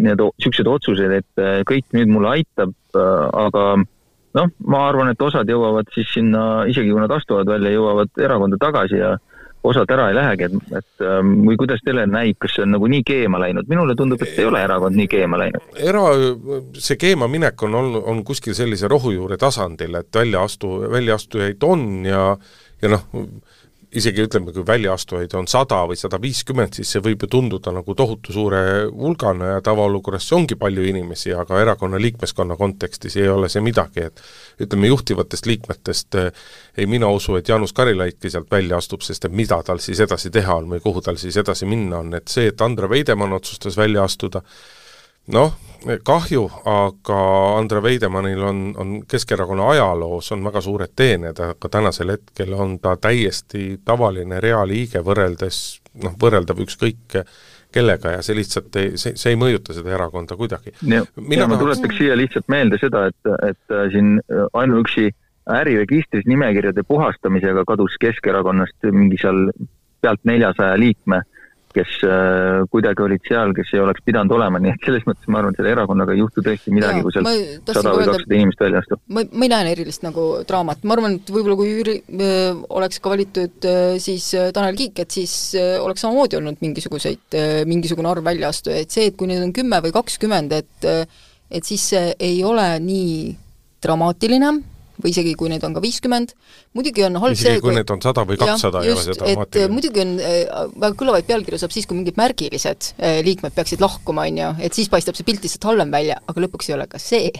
nii-öelda 0.00 0.28
niisuguseid 0.30 0.70
otsuseid, 0.72 1.16
et 1.20 1.42
äh, 1.42 1.58
kõik 1.68 1.90
nüüd 1.92 2.12
mulle 2.12 2.30
aitab 2.38 2.72
äh,, 2.96 3.26
aga 3.44 3.66
noh, 3.76 4.54
ma 4.64 4.86
arvan, 4.88 5.12
et 5.12 5.20
osad 5.20 5.48
jõuavad 5.48 5.90
siis 5.92 6.08
sinna, 6.14 6.64
isegi 6.70 6.94
kui 6.94 7.02
nad 7.02 7.12
astuvad 7.12 7.50
välja, 7.52 7.74
jõuavad 7.74 8.24
erakonda 8.24 8.56
tagasi 8.62 9.02
ja 9.02 9.12
osad 9.68 9.90
ära 9.94 10.08
ei 10.10 10.16
lähegi, 10.16 10.48
et, 10.48 10.72
et 10.80 11.04
ähm, 11.06 11.34
või 11.46 11.56
kuidas 11.60 11.82
teile 11.86 12.02
näib, 12.10 12.38
kas 12.42 12.56
see 12.56 12.64
on 12.64 12.72
nagu 12.74 12.88
nii 12.90 13.04
keema 13.06 13.38
läinud, 13.44 13.68
minule 13.70 13.94
tundub, 13.98 14.24
et 14.24 14.40
ei 14.40 14.48
ole 14.48 14.62
erakond 14.64 14.96
nii 14.98 15.06
keema 15.12 15.38
läinud. 15.38 15.68
era, 15.78 16.02
see 16.82 16.98
keema 16.98 17.28
minek 17.30 17.62
on 17.68 17.78
olnud, 17.78 18.02
on 18.10 18.24
kuskil 18.26 18.56
sellise 18.58 18.90
rohujuure 18.90 19.38
tasandil, 19.38 20.00
et 20.00 20.18
väljaastu, 20.18 20.74
väljaastujaid 20.90 21.68
on 21.68 21.88
ja 22.08 22.24
ja 22.82 22.90
noh, 22.90 23.06
isegi 23.92 24.24
ütleme, 24.24 24.52
kui 24.54 24.64
väljaastujaid 24.66 25.34
on 25.36 25.46
sada 25.50 25.82
või 25.88 25.98
sada 26.00 26.16
viiskümmend, 26.20 26.78
siis 26.78 26.94
see 26.94 27.02
võib 27.04 27.24
ju 27.26 27.28
tunduda 27.34 27.74
nagu 27.76 27.94
tohutu 27.96 28.32
suure 28.32 28.62
hulgana 28.88 29.50
ja 29.54 29.64
tavaolukorras 29.64 30.28
see 30.28 30.36
ongi 30.38 30.56
palju 30.60 30.86
inimesi, 30.88 31.34
aga 31.36 31.60
erakonna 31.60 32.00
liikmeskonna 32.00 32.56
kontekstis 32.60 33.18
ei 33.20 33.28
ole 33.28 33.50
see 33.52 33.64
midagi, 33.64 34.06
et 34.08 34.22
ütleme, 34.64 34.88
juhtivatest 34.88 35.48
liikmetest 35.50 36.20
eh, 36.20 36.30
ei 36.78 36.88
mina 36.88 37.10
usu, 37.12 37.36
et 37.36 37.48
Jaanus 37.52 37.76
Karilaidki 37.76 38.32
sealt 38.32 38.50
välja 38.50 38.80
astub, 38.80 39.04
sest 39.04 39.28
et 39.28 39.36
mida 39.36 39.60
tal 39.66 39.82
siis 39.84 40.00
edasi 40.00 40.32
teha 40.32 40.56
on 40.62 40.72
või 40.72 40.80
kuhu 40.84 41.04
tal 41.04 41.20
siis 41.20 41.36
edasi 41.42 41.68
minna 41.68 42.00
on, 42.00 42.14
et 42.16 42.32
see, 42.32 42.48
et 42.52 42.64
Andre 42.64 42.88
Veidemann 42.88 43.36
otsustas 43.36 43.76
välja 43.76 44.06
astuda, 44.08 44.40
noh, 45.36 45.52
kahju, 46.04 46.44
aga 46.68 47.20
Andre 47.58 47.82
Veidemannil 47.82 48.42
on, 48.42 48.60
on 48.78 48.92
Keskerakonna 49.08 49.68
ajaloos 49.70 50.32
on 50.32 50.44
väga 50.44 50.60
suured 50.60 50.92
teened, 50.96 51.38
aga 51.38 51.68
tänasel 51.68 52.14
hetkel 52.16 52.52
on 52.54 52.78
ta 52.82 52.96
täiesti 52.96 53.80
tavaline 53.84 54.40
realiige 54.40 55.02
võrreldes 55.04 55.58
noh, 56.04 56.14
võrreldav 56.20 56.60
ükskõik 56.64 57.18
kellega 57.72 58.16
ja 58.16 58.22
see 58.22 58.36
lihtsalt 58.36 58.76
ei, 58.76 58.94
see, 59.00 59.16
see 59.16 59.32
ei 59.32 59.40
mõjuta 59.40 59.74
seda 59.76 59.94
erakonda 59.96 60.36
kuidagi. 60.36 60.74
ja, 60.84 61.04
ma 61.48 61.58
tuletaks 61.58 61.98
siia 61.98 62.16
lihtsalt 62.18 62.48
meelde 62.52 62.78
seda, 62.80 63.06
et, 63.08 63.32
et 63.48 63.74
äh, 63.74 63.86
siin 63.94 64.18
ainuüksi 64.52 65.10
äriregistris 65.50 66.28
nimekirjade 66.28 66.84
puhastamisega 66.86 67.64
kadus 67.66 67.96
Keskerakonnast 68.00 68.90
mingi 68.92 69.18
seal 69.20 69.48
pealt 70.02 70.22
neljasaja 70.28 70.76
liikme 70.78 71.22
kes 71.74 71.98
äh, 72.06 72.62
kuidagi 72.72 73.04
olid 73.04 73.22
seal, 73.26 73.52
kes 73.56 73.72
ei 73.74 73.82
oleks 73.82 74.04
pidanud 74.06 74.34
olema, 74.36 74.60
nii 74.62 74.74
et 74.74 74.86
selles 74.86 75.04
mõttes 75.08 75.28
ma 75.32 75.40
arvan, 75.40 75.54
et 75.54 75.60
selle 75.60 75.72
erakonnaga 75.74 76.14
ei 76.14 76.22
juhtu 76.22 76.44
tõesti 76.44 76.74
midagi, 76.74 77.02
kui 77.04 77.14
sealt 77.14 77.72
sada 77.72 77.94
või 77.96 78.08
kakssada 78.08 78.38
inimest 78.38 78.64
välja 78.64 78.82
astub. 78.82 79.02
ma, 79.08 79.24
ma 79.30 79.48
ei 79.48 79.52
näe 79.52 79.74
erilist 79.74 80.06
nagu 80.06 80.26
draamat, 80.48 80.86
ma 80.88 80.96
arvan, 80.96 81.18
et 81.20 81.32
võib-olla 81.34 81.58
kui 81.60 81.70
Jüri 81.70 81.96
äh, 82.02 82.62
oleks 82.80 83.02
ka 83.02 83.12
valitud 83.14 83.68
äh, 83.68 83.82
siis 84.02 84.28
Tanel 84.54 84.78
Kiik, 84.78 85.04
et 85.04 85.18
siis 85.18 85.36
äh, 85.58 85.76
oleks 85.82 86.04
samamoodi 86.04 86.40
olnud 86.40 86.60
mingisuguseid 86.64 87.38
mingisugune 87.68 88.10
arv 88.10 88.26
väljaastujaid, 88.26 88.90
see, 88.92 89.08
et 89.10 89.18
kui 89.18 89.30
neid 89.30 89.44
on 89.44 89.54
kümme 89.56 89.80
või 89.84 89.94
kakskümmend, 89.94 90.56
et 90.56 90.90
et 91.52 91.66
siis 91.68 91.82
see 91.92 92.14
ei 92.22 92.38
ole 92.48 92.64
nii 92.80 93.16
dramaatiline, 93.84 94.52
või 95.02 95.12
isegi 95.14 95.34
kui 95.38 95.50
neid 95.52 95.64
on 95.66 95.74
ka 95.76 95.82
viiskümmend, 95.82 96.34
muidugi 96.76 97.04
on 97.06 97.18
halb 97.22 97.36
isegi 97.36 97.48
see, 97.48 97.60
kui, 97.60 97.70
kui 97.70 97.78
neid 97.78 97.92
on 97.94 98.02
sada 98.04 98.24
või 98.28 98.38
kakssada, 98.40 98.82
ei 98.84 98.92
ole 98.94 99.04
see 99.04 99.16
dramaatiline. 99.18 99.72
muidugi 99.72 100.04
on 100.04 100.14
äh,, 100.22 100.44
väga 100.84 100.98
kõlavaid 101.02 101.28
pealkirju 101.28 101.60
saab 101.62 101.74
siis, 101.74 101.88
kui 101.90 101.98
mingid 101.98 102.18
märgilised 102.20 102.92
äh, 102.94 103.18
liikmed 103.26 103.56
peaksid 103.56 103.82
lahkuma, 103.82 104.26
on 104.30 104.40
ju, 104.42 104.52
et 104.68 104.78
siis 104.78 104.90
paistab 104.92 105.18
see 105.18 105.26
pilt 105.28 105.44
lihtsalt 105.46 105.68
halvem 105.72 105.92
välja, 105.94 106.20
aga 106.26 106.46
lõpuks 106.46 106.70
ei 106.70 106.76
ole 106.78 106.88
ka 106.90 107.02
see 107.02 107.32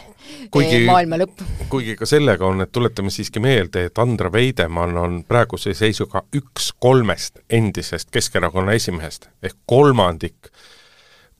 kuigi, 0.53 0.83
äh, 0.83 0.87
maailma 0.91 1.21
lõpp. 1.23 1.47
kuigi 1.73 1.97
ka 1.99 2.09
sellega 2.09 2.47
on, 2.49 2.65
et 2.67 2.73
tuletame 2.75 3.15
siiski 3.15 3.43
meelde, 3.43 3.87
et 3.89 4.03
Andra 4.03 4.33
Veidemann 4.33 4.99
on 5.01 5.23
praeguse 5.29 5.77
seisuga 5.79 6.27
üks 6.37 6.73
kolmest 6.83 7.43
endisest 7.51 8.11
Keskerakonna 8.13 8.77
esimehest, 8.79 9.31
ehk 9.43 9.59
kolmandik 9.67 10.53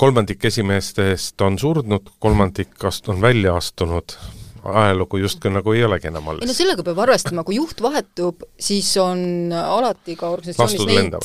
kolmandik 0.03 0.45
esimeestest 0.45 1.41
on 1.47 1.59
surnud, 1.59 2.09
kolmandik 2.19 2.75
ast-, 2.89 3.07
on 3.13 3.21
välja 3.23 3.55
astunud, 3.55 4.17
ajalugu 4.65 5.19
justkui 5.23 5.51
nagu 5.51 5.73
ei 5.75 5.85
olegi 5.85 6.09
enam 6.11 6.29
alles. 6.29 6.45
ei 6.45 6.51
no 6.51 6.57
sellega 6.57 6.85
peab 6.87 7.01
arvestama, 7.05 7.45
kui 7.47 7.57
juht 7.59 7.83
vahetub, 7.83 8.45
siis 8.61 8.91
on 9.03 9.53
alati 9.53 10.17
ka 10.19 10.31
organisatsioonis 10.35 10.89
neid, 10.91 11.17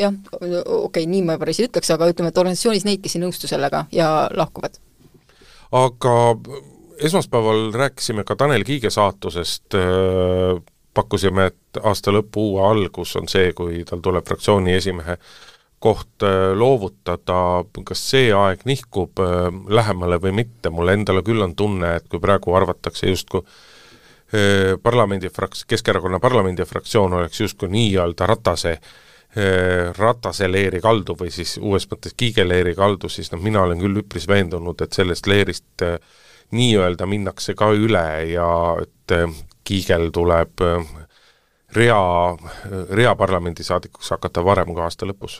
jah, 0.00 0.14
okei 0.36 0.62
okay,, 0.80 1.08
nii 1.10 1.24
ma 1.26 1.38
päris 1.40 1.60
ei 1.60 1.68
ütleks, 1.70 1.92
aga 1.94 2.08
ütleme, 2.12 2.32
et 2.32 2.40
organisatsioonis 2.42 2.86
neid, 2.88 3.02
kes 3.04 3.18
ei 3.18 3.24
nõustu 3.24 3.50
sellega 3.50 3.84
ja 3.94 4.10
lahkuvad. 4.34 4.80
aga 5.76 6.14
esmaspäeval 6.96 7.68
rääkisime 7.76 8.24
ka 8.24 8.36
Tanel 8.36 8.64
Kiige 8.64 8.90
saatusest, 8.90 9.76
pakkusime, 10.96 11.50
et 11.52 11.82
aasta 11.82 12.14
lõpu 12.14 12.50
uue 12.52 12.64
algus 12.64 13.12
on 13.20 13.28
see, 13.28 13.52
kui 13.56 13.84
tal 13.88 14.00
tuleb 14.04 14.24
fraktsiooni 14.24 14.78
esimehe 14.78 15.18
koht 15.78 16.22
äh, 16.22 16.52
loovutada, 16.56 17.64
kas 17.84 18.02
see 18.10 18.30
aeg 18.34 18.64
nihkub 18.68 19.20
äh, 19.22 19.48
lähemale 19.68 20.18
või 20.22 20.32
mitte, 20.40 20.72
mul 20.72 20.92
endale 20.94 21.22
küll 21.26 21.44
on 21.44 21.54
tunne, 21.56 21.96
et 21.98 22.06
kui 22.08 22.22
praegu 22.22 22.54
arvatakse 22.56 23.10
justkui 23.12 23.44
parlamendi 24.82 25.28
fraks-, 25.30 25.62
Keskerakonna 25.70 26.18
parlamendifraktsioon 26.18 27.12
oleks 27.14 27.40
justkui 27.40 27.68
nii-öelda 27.70 28.26
Ratase 28.26 28.72
Ratase 29.98 30.48
leeri 30.50 30.80
kaldu 30.82 31.14
või 31.20 31.30
siis 31.30 31.52
uues 31.62 31.86
mõttes 31.86 32.16
Kiige 32.18 32.42
leeri 32.42 32.72
kaldu, 32.74 33.06
siis 33.06 33.30
noh, 33.30 33.38
mina 33.38 33.62
olen 33.62 33.78
küll 33.78 34.00
üpris 34.02 34.26
veendunud, 34.26 34.82
et 34.82 34.98
sellest 34.98 35.30
leerist 35.30 35.84
nii-öelda 36.56 37.06
minnakse 37.06 37.54
ka 37.54 37.70
üle 37.70 38.06
ja 38.32 38.48
et 38.82 39.14
Kiigel 39.62 40.10
tuleb 40.10 40.64
rea, 41.78 42.00
rea 42.90 43.14
parlamendisaadikuks 43.14 44.10
hakata 44.16 44.44
varem 44.44 44.74
kui 44.74 44.82
aasta 44.82 45.06
lõpus 45.06 45.38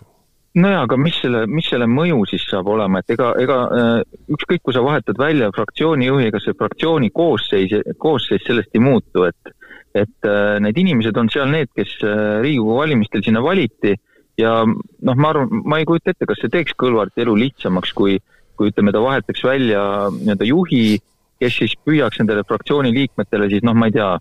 nojaa, 0.57 0.85
aga 0.87 0.97
mis 1.01 1.19
selle, 1.21 1.45
mis 1.51 1.69
selle 1.71 1.89
mõju 1.91 2.23
siis 2.31 2.47
saab 2.49 2.71
olema, 2.73 3.03
et 3.03 3.13
ega, 3.15 3.33
ega 3.43 3.59
äh, 3.67 4.01
ükskõik, 4.33 4.63
kui 4.65 4.77
sa 4.77 4.83
vahetad 4.85 5.19
välja 5.21 5.51
fraktsiooni 5.55 6.09
juhi, 6.09 6.31
ega 6.31 6.41
see 6.43 6.57
fraktsiooni 6.57 7.11
koosseis, 7.15 7.75
koosseis 8.03 8.45
sellest 8.47 8.75
ei 8.75 8.85
muutu, 8.85 9.29
et 9.29 9.55
et 9.97 10.29
äh, 10.29 10.59
need 10.61 10.77
inimesed 10.77 11.17
on 11.17 11.31
seal 11.33 11.49
need, 11.49 11.71
kes 11.73 11.95
äh, 12.05 12.41
Riigikogu 12.45 12.75
valimistel 12.83 13.23
sinna 13.25 13.41
valiti 13.41 13.95
ja 14.37 14.59
noh, 14.67 15.17
ma 15.17 15.31
arvan, 15.33 15.63
ma 15.65 15.79
ei 15.81 15.87
kujuta 15.89 16.13
ette, 16.13 16.29
kas 16.29 16.43
see 16.43 16.53
teeks 16.53 16.77
Kõlvarti 16.77 17.25
elu 17.25 17.37
lihtsamaks, 17.47 17.95
kui 17.97 18.19
kui 18.57 18.71
ütleme, 18.73 18.93
ta 18.93 19.03
vahetaks 19.05 19.43
välja 19.45 19.81
nii-öelda 20.15 20.47
juhi, 20.49 20.97
kes 21.41 21.59
siis 21.61 21.75
püüaks 21.85 22.21
nendele 22.23 22.45
fraktsiooni 22.49 22.93
liikmetele 22.95 23.51
siis 23.53 23.65
noh, 23.67 23.77
ma 23.77 23.91
ei 23.91 23.97
tea, 23.97 24.15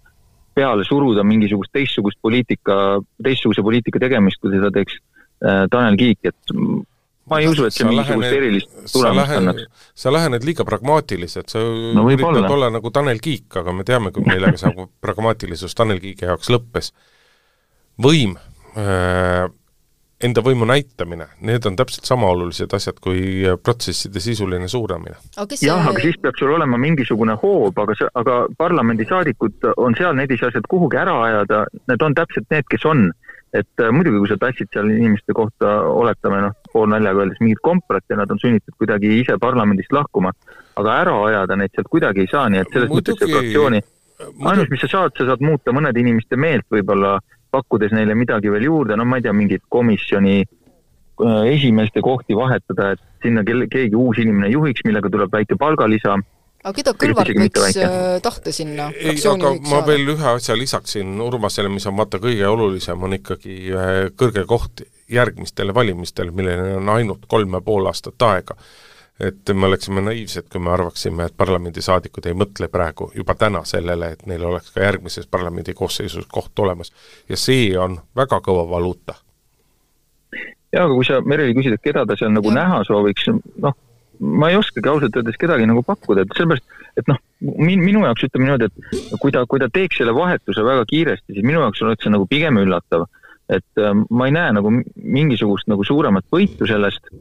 peale 0.55 0.83
suruda 0.87 1.23
mingisugust 1.27 1.71
teistsugust 1.75 2.19
poliitika, 2.23 2.99
teistsuguse 3.23 3.63
poliitika 3.63 3.99
tegemist, 4.03 4.39
kui 4.43 4.53
seda 4.53 4.71
teeks 4.75 4.99
Tanel 5.41 5.97
Kiik, 5.99 6.31
et 6.31 6.55
ma 7.29 7.39
ei 7.41 7.49
usu, 7.49 7.65
et 7.65 7.73
see 7.73 7.87
mingisugust 7.87 8.37
erilist 8.37 8.93
tulemust 8.93 9.35
annaks. 9.39 9.65
sa 9.97 10.13
lähened 10.13 10.45
liiga 10.45 10.65
pragmaatiliselt, 10.67 11.49
sa 11.51 11.61
no, 11.97 12.05
üritad 12.11 12.49
olla 12.49 12.69
nagu 12.73 12.91
Tanel 12.93 13.21
Kiik, 13.23 13.49
aga 13.61 13.73
me 13.73 13.85
teame, 13.87 14.13
kui 14.15 14.25
millega 14.27 14.57
see 14.61 14.87
pragmaatilisus 15.05 15.75
Tanel 15.77 16.01
Kiige 16.03 16.29
jaoks 16.29 16.51
lõppes. 16.53 16.91
võim 18.01 18.35
äh,, 18.77 19.47
enda 20.23 20.41
võimu 20.45 20.67
näitamine, 20.69 21.27
need 21.43 21.65
on 21.67 21.75
täpselt 21.79 22.07
sama 22.07 22.29
olulised 22.31 22.71
asjad 22.77 22.99
kui 23.03 23.43
protsesside 23.63 24.21
sisuline 24.23 24.67
suuramine. 24.71 25.17
jah, 25.61 25.87
aga 25.89 26.01
siis 26.01 26.17
peaks 26.21 26.39
sul 26.39 26.53
olema 26.55 26.77
mingisugune 26.81 27.35
hoob, 27.41 27.77
aga 27.83 27.97
see, 27.97 28.11
aga 28.21 28.39
parlamendisaadikud 28.57 29.71
on 29.77 29.97
seal, 29.97 30.15
neid 30.15 30.31
ei 30.31 30.39
saa 30.41 30.53
sealt 30.53 30.69
kuhugi 30.71 31.01
ära 31.01 31.17
ajada, 31.25 31.65
need 31.91 32.05
on 32.05 32.15
täpselt 32.17 32.47
need, 32.53 32.69
kes 32.71 32.85
on 32.85 33.09
et 33.55 33.81
äh, 33.83 33.91
muidugi, 33.93 34.19
kui 34.21 34.31
sa 34.31 34.37
tassid 34.41 34.71
seal 34.73 34.89
inimeste 34.91 35.35
kohta, 35.35 35.77
oletame 35.87 36.41
noh, 36.43 36.55
poolnaljaga 36.73 37.23
öeldes 37.23 37.41
mingit 37.43 37.61
komprat 37.63 38.03
ja 38.11 38.17
nad 38.19 38.31
on 38.31 38.41
sunnitud 38.41 38.75
kuidagi 38.79 39.13
ise 39.21 39.37
parlamendist 39.41 39.95
lahkuma, 39.95 40.33
aga 40.81 40.97
ära 41.03 41.15
ajada 41.29 41.57
neid 41.59 41.75
sealt 41.75 41.91
kuidagi 41.91 42.25
ei 42.25 42.31
saa, 42.31 42.49
nii 42.51 42.63
et 42.63 42.73
selles 42.73 42.91
muidugi, 42.91 43.15
mõttes 43.15 43.23
see 43.23 43.37
fraktsiooni 43.37 43.81
muidugi... 43.81 44.49
ainus, 44.51 44.69
mis 44.73 44.83
sa 44.83 44.91
saad, 44.91 45.15
sa 45.17 45.29
saad 45.31 45.45
muuta 45.45 45.75
mõnede 45.75 46.03
inimeste 46.03 46.39
meelt 46.39 46.67
võib-olla, 46.73 47.17
pakkudes 47.55 47.95
neile 47.95 48.17
midagi 48.19 48.51
veel 48.51 48.67
juurde, 48.67 48.99
no 48.99 49.07
ma 49.07 49.21
ei 49.21 49.25
tea, 49.25 49.33
mingit 49.35 49.63
komisjoni 49.71 50.37
äh, 50.43 51.41
esimeeste 51.53 52.03
kohti 52.03 52.35
vahetada, 52.35 52.91
et 52.95 53.03
sinna 53.23 53.45
kelle, 53.47 53.69
keegi 53.71 53.95
uus 53.95 54.19
inimene 54.19 54.51
juhiks, 54.51 54.83
millega 54.87 55.11
tuleb 55.11 55.31
väike 55.31 55.55
palgalisa 55.59 56.19
aga 56.65 56.73
keda 56.79 56.93
Kõlvart 56.97 57.37
võiks 57.37 57.77
äh, 57.77 58.17
tahta 58.25 58.53
sinna 58.55 58.89
ei, 58.97 59.13
aga 59.29 59.53
ma 59.59 59.69
saada? 59.69 59.85
veel 59.91 60.09
ühe 60.15 60.31
asja 60.31 60.57
lisaksin 60.57 61.21
Urmasele, 61.21 61.69
mis 61.69 61.85
on 61.89 61.97
vaata 61.99 62.19
kõige 62.23 62.47
olulisem, 62.49 63.05
on 63.05 63.17
ikkagi 63.19 63.57
äh, 63.69 63.93
kõrge 64.17 64.45
koht 64.49 64.85
järgmistel 65.11 65.73
valimistel, 65.77 66.33
millel 66.33 66.79
on 66.79 66.89
ainult 66.95 67.27
kolm 67.29 67.53
ja 67.53 67.61
pool 67.61 67.85
aastat 67.91 68.25
aega. 68.25 68.57
et 69.19 69.53
me 69.53 69.69
oleksime 69.69 70.01
naiivsed, 70.01 70.49
kui 70.51 70.59
me 70.59 70.73
arvaksime, 70.73 71.29
et 71.29 71.37
parlamendisaadikud 71.37 72.25
ei 72.25 72.33
mõtle 72.35 72.67
praegu 72.67 73.11
juba 73.15 73.35
täna 73.39 73.61
sellele, 73.63 74.11
et 74.11 74.25
neil 74.25 74.43
oleks 74.43 74.73
ka 74.75 74.81
järgmises 74.83 75.29
parlamendi 75.31 75.73
koosseisus 75.73 76.25
koht 76.31 76.59
olemas. 76.59 76.91
ja 77.29 77.37
see 77.37 77.77
on 77.77 77.99
väga 78.15 78.41
kõva 78.41 78.65
valuuta 78.69 79.15
jaa, 80.75 80.83
aga 80.83 80.93
kui 80.93 81.05
sa, 81.07 81.21
Merili, 81.21 81.55
küsid, 81.55 81.77
et 81.77 81.83
keda 81.83 82.05
ta 82.07 82.17
seal 82.19 82.33
nagu 82.33 82.51
ja. 82.51 82.57
näha 82.59 82.81
sooviks, 82.87 83.29
noh, 83.63 83.77
ma 84.19 84.49
ei 84.51 84.59
oskagi 84.59 84.89
ausalt 84.91 85.17
öeldes 85.19 85.37
kedagi 85.41 85.67
nagu 85.69 85.83
pakkuda, 85.85 86.23
et 86.25 86.33
sellepärast, 86.37 86.65
et 86.99 87.11
noh, 87.11 87.19
min-, 87.41 87.83
minu 87.83 88.05
jaoks 88.05 88.27
ütleme 88.27 88.49
niimoodi, 88.49 88.69
et 88.69 89.13
kui 89.21 89.33
ta, 89.35 89.43
kui 89.49 89.61
ta 89.61 89.69
teeks 89.71 90.01
selle 90.01 90.15
vahetuse 90.15 90.65
väga 90.65 90.87
kiiresti, 90.89 91.35
siis 91.35 91.45
minu 91.45 91.63
jaoks 91.63 91.83
oleks 91.85 92.05
see 92.05 92.15
nagu 92.15 92.27
pigem 92.29 92.61
üllatav. 92.63 93.07
et 93.45 93.77
äh, 93.77 93.91
ma 94.09 94.25
ei 94.25 94.31
näe 94.33 94.53
nagu 94.57 94.71
mingisugust 94.73 95.67
nagu 95.69 95.83
suuremat 95.85 96.25
võitu 96.33 96.65
sellest 96.65 97.11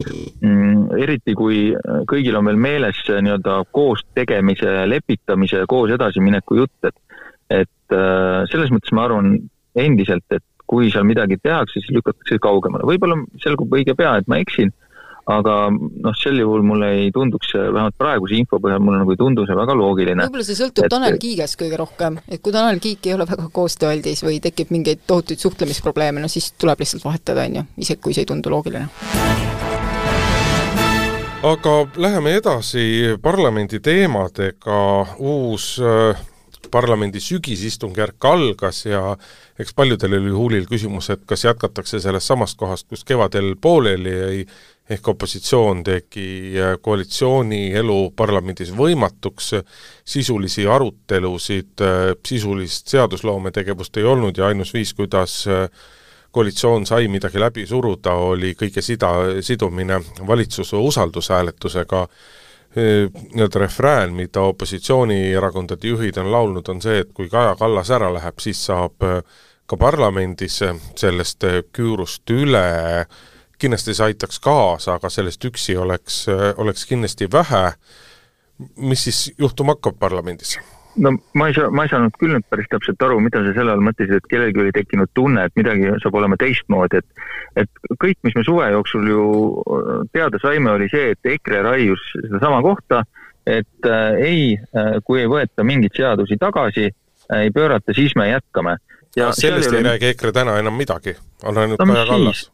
mm,, 0.41 0.95
eriti 0.97 1.35
kui 1.37 1.67
kõigil 2.09 2.39
on 2.39 2.47
veel 2.49 2.57
meeles 2.57 2.97
see 3.05 3.19
nii-öelda 3.21 3.59
koos 3.69 4.01
tegemise, 4.17 4.71
lepitamise, 4.89 5.61
koos 5.69 5.93
edasimineku 5.93 6.57
jutt, 6.63 6.89
et 6.89 6.97
et 7.53 7.93
äh, 7.93 8.41
selles 8.49 8.73
mõttes 8.73 8.93
ma 8.97 9.05
arvan 9.05 9.35
endiselt, 9.77 10.25
et 10.33 10.41
kui 10.65 10.89
seal 10.89 11.05
midagi 11.05 11.37
tehakse, 11.37 11.77
siis 11.77 11.93
lükatakse 11.93 12.39
kaugemale, 12.41 12.87
võib-olla 12.89 13.19
selgub 13.43 13.73
õige 13.77 13.93
pea, 13.97 14.15
et 14.17 14.31
ma 14.31 14.39
eksin 14.41 14.73
aga 15.25 15.55
noh, 15.73 16.13
sel 16.17 16.37
juhul 16.37 16.61
mulle 16.65 16.91
ei 16.99 17.07
tunduks 17.13 17.55
vähemalt 17.55 17.97
praeguse 17.97 18.37
info 18.37 18.59
põhjal 18.61 18.83
mulle 18.83 19.01
nagu 19.01 19.15
ei 19.15 19.19
tundu 19.19 19.45
see 19.47 19.57
väga 19.57 19.73
loogiline. 19.77 20.27
võib-olla 20.27 20.45
see 20.45 20.59
sõltub 20.59 20.85
et... 20.85 20.93
Tanel 20.93 21.17
Kiigest 21.21 21.57
kõige 21.61 21.79
rohkem, 21.81 22.19
et 22.29 22.43
kui 22.45 22.53
Tanel 22.53 22.81
Kiik 22.83 23.09
ei 23.09 23.15
ole 23.17 23.25
väga 23.29 23.47
koostööaldis 23.53 24.21
või 24.25 24.37
tekib 24.43 24.73
mingeid 24.75 25.01
tohutuid 25.07 25.41
suhtlemisprobleeme, 25.41 26.21
no 26.21 26.29
siis 26.29 26.51
tuleb 26.61 26.83
lihtsalt 26.83 27.07
vahetada, 27.07 27.47
on 27.49 27.59
ju, 27.61 27.65
isegi 27.87 28.03
kui 28.05 28.13
see 28.13 28.25
ei 28.25 28.29
tundu 28.29 28.53
loogiline. 28.53 28.85
Aga 31.45 31.73
läheme 32.01 32.37
edasi 32.39 32.85
parlamendi 33.21 33.77
teemadega, 33.83 34.77
uus 35.21 35.75
äh, 35.81 36.23
parlamendi 36.71 37.19
sügisistungjärk 37.21 38.25
algas 38.25 38.85
ja 38.85 39.17
eks 39.59 39.73
paljudel 39.73 40.17
oli 40.19 40.33
huulil 40.33 40.65
küsimus, 40.69 41.09
et 41.13 41.25
kas 41.29 41.45
jätkatakse 41.45 41.99
sellest 42.03 42.31
samast 42.31 42.57
kohast, 42.59 42.87
kus 42.89 43.05
kevadel 43.07 43.53
pooleli 43.61 44.15
jäi, 44.15 44.45
ehk 44.89 45.07
opositsioon 45.07 45.83
tegi 45.83 46.53
äh, 46.61 46.75
koalitsiooni 46.81 47.73
elu 47.73 47.97
parlamendis 48.15 48.69
võimatuks, 48.77 49.51
sisulisi 50.05 50.67
arutelusid, 50.69 51.73
äh, 51.81 52.13
sisulist 52.25 52.93
seadusloometegevust 52.93 53.97
ei 53.97 54.05
olnud 54.05 54.37
ja 54.37 54.51
ainus 54.51 54.73
viis, 54.75 54.93
kuidas 54.93 55.41
äh, 55.49 55.65
koalitsioon 56.35 56.85
sai 56.85 57.07
midagi 57.09 57.41
läbi 57.41 57.65
suruda, 57.65 58.13
oli 58.29 58.53
kõige 58.59 58.83
sida, 58.85 59.11
sidumine 59.41 60.01
valitsuse 60.27 60.75
usaldushääletusega, 60.75 62.07
nii-öelda 62.75 63.59
refrään, 63.61 64.11
mida 64.11 64.41
opositsioonierakondade 64.43 65.87
juhid 65.87 66.17
on 66.19 66.27
laulnud, 66.33 66.67
on 66.67 66.81
see, 66.83 66.97
et 67.05 67.13
kui 67.15 67.29
Kaja 67.31 67.53
Kallas 67.55 67.87
ära 67.95 68.09
läheb, 68.11 68.41
siis 68.43 68.65
saab 68.67 69.05
ka 69.65 69.77
parlamendis 69.79 70.59
sellest 70.99 71.47
küürust 71.71 72.35
üle. 72.35 72.65
äh, 72.99 73.07
kindlasti 73.61 73.95
see 73.95 74.11
aitaks 74.11 74.39
kaasa, 74.43 74.97
aga 74.99 75.09
sellest 75.09 75.45
üksi 75.45 75.77
oleks, 75.77 76.25
oleks 76.57 76.85
kindlasti 76.85 77.29
vähe. 77.31 77.73
mis 78.77 79.03
siis 79.03 79.33
juhtuma 79.37 79.75
hakkab 79.75 79.99
parlamendis? 79.99 80.57
no 80.95 81.11
ma 81.33 81.47
ei 81.47 81.53
saa, 81.53 81.69
ma 81.71 81.83
ei 81.83 81.91
saanud 81.91 82.15
küll 82.19 82.33
nüüd 82.35 82.45
päris 82.49 82.69
täpselt 82.71 83.01
aru, 83.03 83.19
mida 83.23 83.41
sa 83.43 83.51
selle 83.55 83.73
all 83.73 83.83
mõtlesid, 83.83 84.15
et 84.15 84.29
kellelgi 84.31 84.61
oli 84.63 84.73
tekkinud 84.75 85.11
tunne, 85.17 85.45
et 85.47 85.59
midagi 85.59 85.91
saab 86.03 86.15
olema 86.21 86.37
teistmoodi, 86.39 87.01
et 87.01 87.63
et 87.63 87.91
kõik, 88.01 88.17
mis 88.27 88.35
me 88.35 88.43
suve 88.47 88.69
jooksul 88.71 89.07
ju 89.09 89.25
teada 90.15 90.39
saime, 90.43 90.73
oli 90.75 90.89
see, 90.91 91.13
et 91.15 91.31
EKRE 91.35 91.61
raius 91.67 92.03
sedasama 92.15 92.61
kohta, 92.65 93.03
et 93.45 93.89
äh, 93.91 94.17
ei 94.31 94.41
äh,, 94.55 94.97
kui 95.05 95.21
ei 95.21 95.29
võeta 95.31 95.63
mingeid 95.67 95.95
seadusi 95.95 96.39
tagasi 96.41 96.89
äh,, 96.89 97.45
ei 97.45 97.53
pöörata, 97.55 97.95
siis 97.95 98.15
me 98.15 98.29
jätkame. 98.29 98.77
ja 99.15 99.31
sellest 99.35 99.71
ei, 99.71 99.83
ei 99.83 99.89
räägi 99.91 100.11
EKRE 100.13 100.31
täna 100.35 100.59
enam 100.59 100.75
midagi, 100.79 101.15
on 101.43 101.57
ainult 101.57 101.79
no, 101.79 101.93
Kaja 101.93 102.07
Kallas 102.11 102.49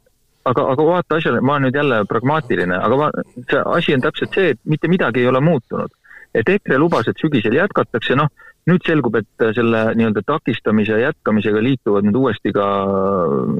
aga, 0.45 0.67
aga 0.73 0.85
vaata 0.85 1.17
asjale, 1.19 1.41
ma 1.41 1.55
olen 1.55 1.67
nüüd 1.67 1.77
jälle 1.77 2.03
pragmaatiline, 2.09 2.77
aga 2.77 2.99
ma, 2.99 3.09
see 3.49 3.63
asi 3.77 3.95
on 3.95 4.05
täpselt 4.05 4.37
see, 4.37 4.53
et 4.55 4.61
mitte 4.69 4.89
midagi 4.91 5.23
ei 5.23 5.29
ole 5.31 5.41
muutunud. 5.43 5.91
et 6.31 6.47
EKRE 6.47 6.77
lubas, 6.79 7.09
et 7.11 7.19
sügisel 7.19 7.57
jätkatakse, 7.57 8.15
noh, 8.15 8.29
nüüd 8.69 8.85
selgub, 8.87 9.17
et 9.19 9.43
selle 9.57 9.81
nii-öelda 9.99 10.21
takistamise 10.23 10.95
jätkamisega 11.01 11.59
liituvad 11.65 12.05
nüüd 12.07 12.15
uuesti 12.15 12.53
ka 12.55 12.67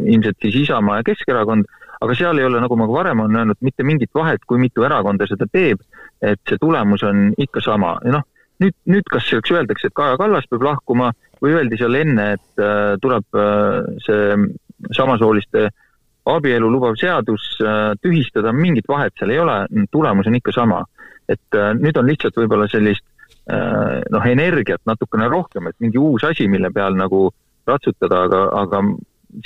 ilmselt 0.08 0.39
siis 0.39 0.56
Isamaa 0.62 1.02
ja 1.02 1.08
Keskerakond, 1.10 1.67
aga 2.00 2.15
seal 2.15 2.39
ei 2.39 2.48
ole, 2.48 2.62
nagu 2.63 2.78
ma 2.80 2.88
ka 2.88 2.96
varem 2.96 3.26
olen 3.26 3.41
öelnud, 3.41 3.60
mitte 3.60 3.84
mingit 3.84 4.13
vahet, 4.15 4.46
kui 4.48 4.62
mitu 4.62 4.88
erakonda 4.88 5.28
seda 5.28 5.50
teeb, 5.52 5.84
et 6.24 6.39
see 6.48 6.62
tulemus 6.62 7.04
on 7.04 7.34
ikka 7.36 7.65
sama 7.65 7.98
ja 8.06 8.15
noh, 8.15 8.26
nüüd, 8.63 8.78
nüüd 8.88 9.12
kas 9.12 9.28
selleks 9.28 9.52
öeldakse, 9.52 9.91
et 9.91 9.98
Kaja 9.98 10.15
Kallas 10.22 10.48
peab 10.48 10.63
lahkuma 10.70 11.12
või 11.44 11.58
öeldi 11.58 11.82
seal 11.82 12.00
enne, 12.00 12.32
et 12.38 12.63
äh, 12.63 12.96
tuleb 13.04 13.36
äh, 13.36 13.82
see 14.06 14.96
samasooliste 14.96 15.67
äh, 15.67 15.80
abielu 16.26 16.70
lubav 16.70 16.98
seadus 17.00 17.44
äh, 17.62 17.94
tühistada, 18.02 18.54
mingit 18.54 18.88
vahet 18.90 19.16
seal 19.18 19.34
ei 19.34 19.40
ole, 19.42 19.58
tulemus 19.92 20.28
on 20.30 20.38
ikka 20.38 20.54
sama. 20.56 20.84
et 21.30 21.56
äh, 21.56 21.72
nüüd 21.78 21.96
on 21.96 22.10
lihtsalt 22.10 22.36
võib-olla 22.36 22.66
sellist 22.68 23.06
äh, 23.48 24.02
noh, 24.12 24.26
energiat 24.28 24.82
natukene 24.90 25.30
rohkem, 25.32 25.70
et 25.70 25.78
mingi 25.80 26.02
uus 26.02 26.26
asi, 26.28 26.48
mille 26.52 26.72
peal 26.74 26.98
nagu 26.98 27.30
ratsutada, 27.70 28.26
aga, 28.28 28.42
aga 28.60 28.82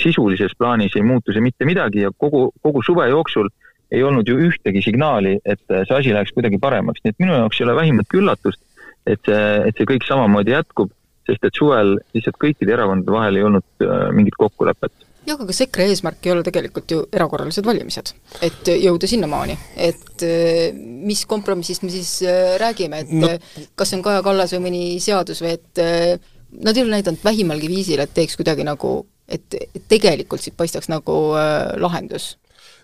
sisulises 0.02 0.56
plaanis 0.58 0.96
ei 0.96 1.04
muutu 1.06 1.32
see 1.32 1.44
mitte 1.44 1.68
midagi 1.68 2.02
ja 2.02 2.10
kogu, 2.10 2.48
kogu 2.64 2.82
suve 2.82 3.06
jooksul 3.12 3.52
ei 3.94 4.02
olnud 4.02 4.26
ju 4.26 4.40
ühtegi 4.48 4.82
signaali, 4.82 5.36
et 5.46 5.62
see 5.68 5.94
asi 5.94 6.14
läheks 6.16 6.34
kuidagi 6.34 6.58
paremaks, 6.58 7.04
nii 7.04 7.14
et 7.14 7.22
minu 7.22 7.36
jaoks 7.36 7.60
ei 7.60 7.68
ole 7.68 7.76
vähimatki 7.78 8.18
üllatust, 8.18 8.64
et 9.06 9.20
see, 9.28 9.44
et 9.68 9.78
see 9.78 9.86
kõik 9.86 10.08
samamoodi 10.08 10.56
jätkub, 10.56 10.90
sest 11.28 11.46
et 11.46 11.54
suvel 11.54 11.94
lihtsalt 12.16 12.40
kõikide 12.42 12.74
erakondade 12.74 13.14
vahel 13.14 13.38
ei 13.38 13.46
olnud 13.46 13.86
mingit 14.16 14.34
kokkulepet 14.40 15.05
jah, 15.26 15.34
aga 15.34 15.48
kas 15.50 15.64
EKRE 15.66 15.88
eesmärk 15.90 16.26
ei 16.26 16.32
ole 16.34 16.44
tegelikult 16.46 16.92
ju 16.94 17.02
erakorralised 17.12 17.66
valimised, 17.66 18.14
et 18.46 18.70
jõuda 18.70 19.10
sinnamaani, 19.10 19.58
et 19.88 20.24
äh, 20.26 20.70
mis 20.76 21.26
kompromissist 21.28 21.84
me 21.86 21.92
siis 21.94 22.20
äh, 22.24 22.54
räägime, 22.62 23.04
et 23.04 23.12
no. 23.12 23.34
kas 23.74 23.92
see 23.92 24.00
on 24.00 24.06
Kaja 24.06 24.24
Kallas 24.26 24.54
või 24.56 24.68
mõni 24.68 24.86
seadus 25.02 25.42
või 25.44 25.56
et 25.58 25.84
nad 26.62 26.76
ei 26.76 26.82
ole 26.82 26.90
näidanud 26.90 27.20
vähimalgi 27.24 27.68
viisil, 27.68 28.00
et 28.00 28.14
teeks 28.14 28.36
kuidagi 28.38 28.64
nagu, 28.66 28.98
et, 29.28 29.54
et 29.74 29.86
tegelikult 29.88 30.42
siit 30.42 30.56
paistaks 30.56 30.90
nagu 30.92 31.16
äh, 31.38 31.74
lahendus. 31.80 32.36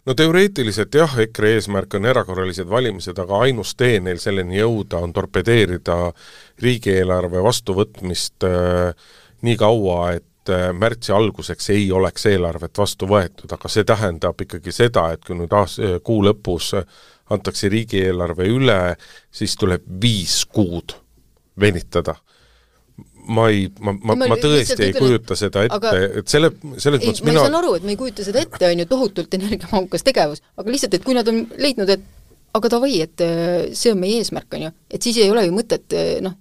No 0.07 0.17
teoreetiliselt 0.19 0.95
jah, 0.99 1.13
EKRE 1.25 1.53
eesmärk 1.57 1.95
on 1.95 2.09
erakorralised 2.11 2.67
valimised, 2.67 3.19
aga 3.23 3.45
ainus 3.47 3.77
tee 3.79 4.01
neil 4.03 4.19
selleni 4.19 4.59
jõuda 4.59 4.99
on 5.05 5.13
torpedeerida 5.15 5.99
riigieelarve 6.63 7.43
vastuvõtmist 7.45 8.49
äh, 8.49 8.97
nii 9.47 9.57
kaua, 9.61 10.01
et 10.19 10.27
äh, 10.51 10.71
märtsi 10.75 11.13
alguseks 11.13 11.71
ei 11.75 11.87
oleks 11.93 12.27
eelarvet 12.27 12.79
vastu 12.79 13.07
võetud, 13.11 13.53
aga 13.53 13.71
see 13.71 13.85
tähendab 13.89 14.41
ikkagi 14.43 14.75
seda, 14.75 15.11
et 15.15 15.25
kui 15.27 15.37
nüüd 15.39 15.53
aas-, 15.55 15.81
kuu 16.03 16.23
lõpus 16.27 16.73
antakse 17.33 17.71
riigieelarve 17.73 18.49
üle, 18.51 18.81
siis 19.33 19.57
tuleb 19.57 19.87
viis 20.03 20.43
kuud 20.51 20.97
venitada. 21.61 22.17
Ma 23.33 23.47
ei, 23.53 23.69
ma, 23.79 23.93
ma, 24.03 24.17
ma 24.19 24.37
tõesti 24.41 24.89
ei 24.89 24.95
kujuta 24.97 25.37
seda 25.39 25.63
ette 25.69 25.91
et 26.19 26.33
selle, 26.33 26.49
selles 26.75 27.05
mõttes 27.05 27.23
mina 27.23 27.39
ma 27.39 27.45
saan 27.47 27.59
aru, 27.61 27.77
et 27.79 27.85
me 27.87 27.95
ei 27.95 28.01
kujuta 28.01 28.25
seda 28.27 28.43
ette, 28.43 28.65
on 28.67 28.83
ju, 28.83 28.87
tohutult 28.91 29.37
energiamahukas 29.39 30.03
tegevus, 30.09 30.43
aga 30.59 30.75
lihtsalt, 30.75 30.97
et 30.99 31.07
kui 31.07 31.15
nad 31.15 31.31
on 31.31 31.39
leidnud, 31.63 31.93
et 31.95 32.03
aga 32.59 32.71
davai, 32.75 32.97
et 33.05 33.23
äh, 33.25 33.69
see 33.79 33.95
on 33.95 34.01
meie 34.03 34.19
eesmärk, 34.21 34.51
on 34.59 34.67
ju, 34.67 34.73
et 34.91 35.07
siis 35.07 35.21
ei 35.23 35.31
ole 35.31 35.47
ju 35.47 35.55
mõtet 35.55 35.95
äh, 35.95 36.17
noh, 36.25 36.35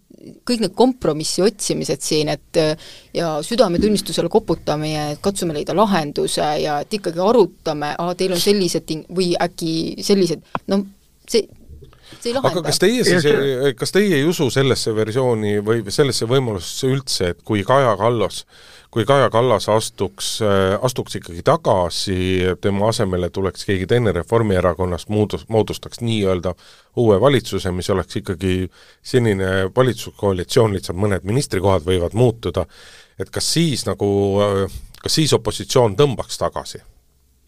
kõik 0.48 0.64
need 0.64 0.76
kompromissi 0.78 1.44
otsimised 1.46 2.04
siin, 2.06 2.32
et 2.34 2.60
äh, 2.62 2.90
ja 3.18 3.34
südametunnistusele 3.46 4.32
koputame 4.32 4.92
ja 4.92 5.06
katsume 5.22 5.56
leida 5.58 5.76
lahenduse 5.78 6.46
ja 6.64 6.82
et 6.84 7.00
ikkagi 7.00 7.22
arutame, 7.24 7.94
aa, 7.98 8.16
teil 8.18 8.36
on 8.36 8.44
sellised 8.44 8.88
ting-, 8.90 9.08
või 9.12 9.34
äkki 9.40 10.04
sellised, 10.06 10.46
no 10.72 10.84
see 11.30 11.48
aga 12.42 12.62
kas 12.66 12.80
teie 12.82 13.06
siis, 13.08 13.26
kas 13.80 13.94
teie 13.96 14.18
ei 14.20 14.26
usu 14.28 14.50
sellesse 14.52 14.94
versiooni 14.96 15.60
või 15.64 15.84
sellesse 15.88 16.28
võimalusse 16.30 16.90
üldse, 16.92 17.32
et 17.32 17.42
kui 17.48 17.64
Kaja 17.68 17.94
Kallas, 18.00 18.44
kui 18.92 19.06
Kaja 19.08 19.30
Kallas 19.32 19.70
astuks, 19.72 20.42
astuks 20.82 21.16
ikkagi 21.16 21.44
tagasi, 21.48 22.18
tema 22.62 22.90
asemele 22.92 23.30
tuleks 23.30 23.66
keegi 23.66 23.88
teine 23.88 24.12
Reformierakonnast, 24.12 25.10
muudus, 25.10 25.46
moodustaks 25.50 26.02
nii-öelda 26.04 26.54
uue 27.00 27.20
valitsuse, 27.22 27.72
mis 27.72 27.90
oleks 27.90 28.20
ikkagi 28.20 28.56
senine 29.02 29.72
valitsuskoalitsioon, 29.76 30.76
lihtsalt 30.76 31.00
mõned 31.00 31.24
ministrikohad 31.24 31.88
võivad 31.88 32.18
muutuda, 32.20 32.66
et 33.20 33.32
kas 33.32 33.54
siis 33.54 33.88
nagu, 33.88 34.10
kas 35.02 35.22
siis 35.22 35.34
opositsioon 35.40 35.96
tõmbaks 35.96 36.42
tagasi? 36.42 36.84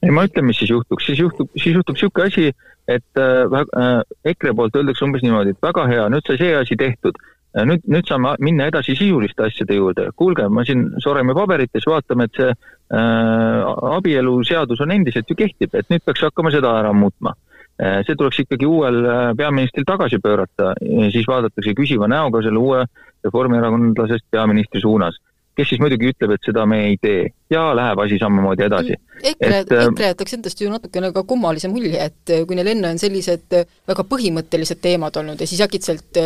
ei, 0.04 0.12
ma 0.12 0.26
ütlen, 0.28 0.48
mis 0.50 0.60
siis 0.60 0.72
juhtuks, 0.74 1.06
siis 1.08 1.20
juhtub, 1.20 1.50
siis 1.56 1.76
juhtub 1.78 1.96
niisugune 1.96 2.28
asi, 2.28 2.50
et 2.92 3.20
äh, 3.20 3.60
äh, 3.80 4.02
EKRE 4.34 4.54
poolt 4.58 4.76
öeldakse 4.76 5.06
umbes 5.06 5.24
niimoodi, 5.24 5.54
et 5.56 5.64
väga 5.64 5.86
hea, 5.88 6.08
nüüd 6.12 6.28
sai 6.28 6.40
see 6.42 6.56
asi 6.60 6.78
tehtud. 6.80 7.20
Nüüd, 7.62 7.86
nüüd 7.90 8.10
saame 8.10 8.36
minna 8.44 8.68
edasi 8.72 8.96
sisuliste 8.98 9.46
asjade 9.48 9.78
juurde. 9.78 10.10
kuulge, 10.18 10.48
ma 10.50 10.66
siin 10.66 10.88
soreme 11.04 11.36
paberites, 11.38 11.86
vaatame, 11.88 12.28
et 12.30 12.40
see 12.40 12.50
äh, 12.50 13.74
abieluseadus 13.98 14.82
on 14.82 14.94
endiselt 14.96 15.30
ju 15.30 15.38
kehtib, 15.38 15.76
et 15.76 15.90
nüüd 15.94 16.06
peaks 16.06 16.26
hakkama 16.26 16.52
seda 16.54 16.74
ära 16.82 16.94
muutma 16.94 17.36
äh,. 17.78 18.02
see 18.08 18.18
tuleks 18.18 18.44
ikkagi 18.46 18.70
uuel 18.70 19.04
äh, 19.06 19.26
peaministril 19.38 19.86
tagasi 19.90 20.22
pöörata, 20.24 20.74
siis 21.14 21.28
vaadatakse 21.30 21.76
küsiva 21.78 22.10
näoga 22.10 22.42
selle 22.46 22.60
uue 22.60 22.86
reformierakondlasest 23.24 24.28
peaministri 24.32 24.82
suunas 24.82 25.20
kes 25.58 25.70
siis 25.70 25.82
muidugi 25.82 26.10
ütleb, 26.14 26.34
et 26.36 26.46
seda 26.48 26.66
me 26.70 26.80
ei 26.88 26.98
tee 27.02 27.28
ja 27.54 27.64
läheb 27.78 28.00
asi 28.02 28.18
samamoodi 28.22 28.66
edasi. 28.66 28.96
EKRE, 29.24 29.60
äh, 29.60 29.84
EKRE 29.86 30.10
jätaks 30.12 30.36
endast 30.38 30.62
ju 30.62 30.72
natukene 30.72 31.12
ka 31.14 31.24
kummalise 31.28 31.70
mulje, 31.72 32.08
et 32.10 32.34
äh, 32.34 32.42
kui 32.50 32.58
neil 32.58 32.72
enne 32.74 32.94
on 32.94 33.02
sellised 33.02 33.54
äh, 33.58 33.68
väga 33.90 34.06
põhimõttelised 34.10 34.82
teemad 34.84 35.18
olnud 35.22 35.42
ja 35.42 35.48
siis 35.50 35.62
äkitselt 35.64 36.20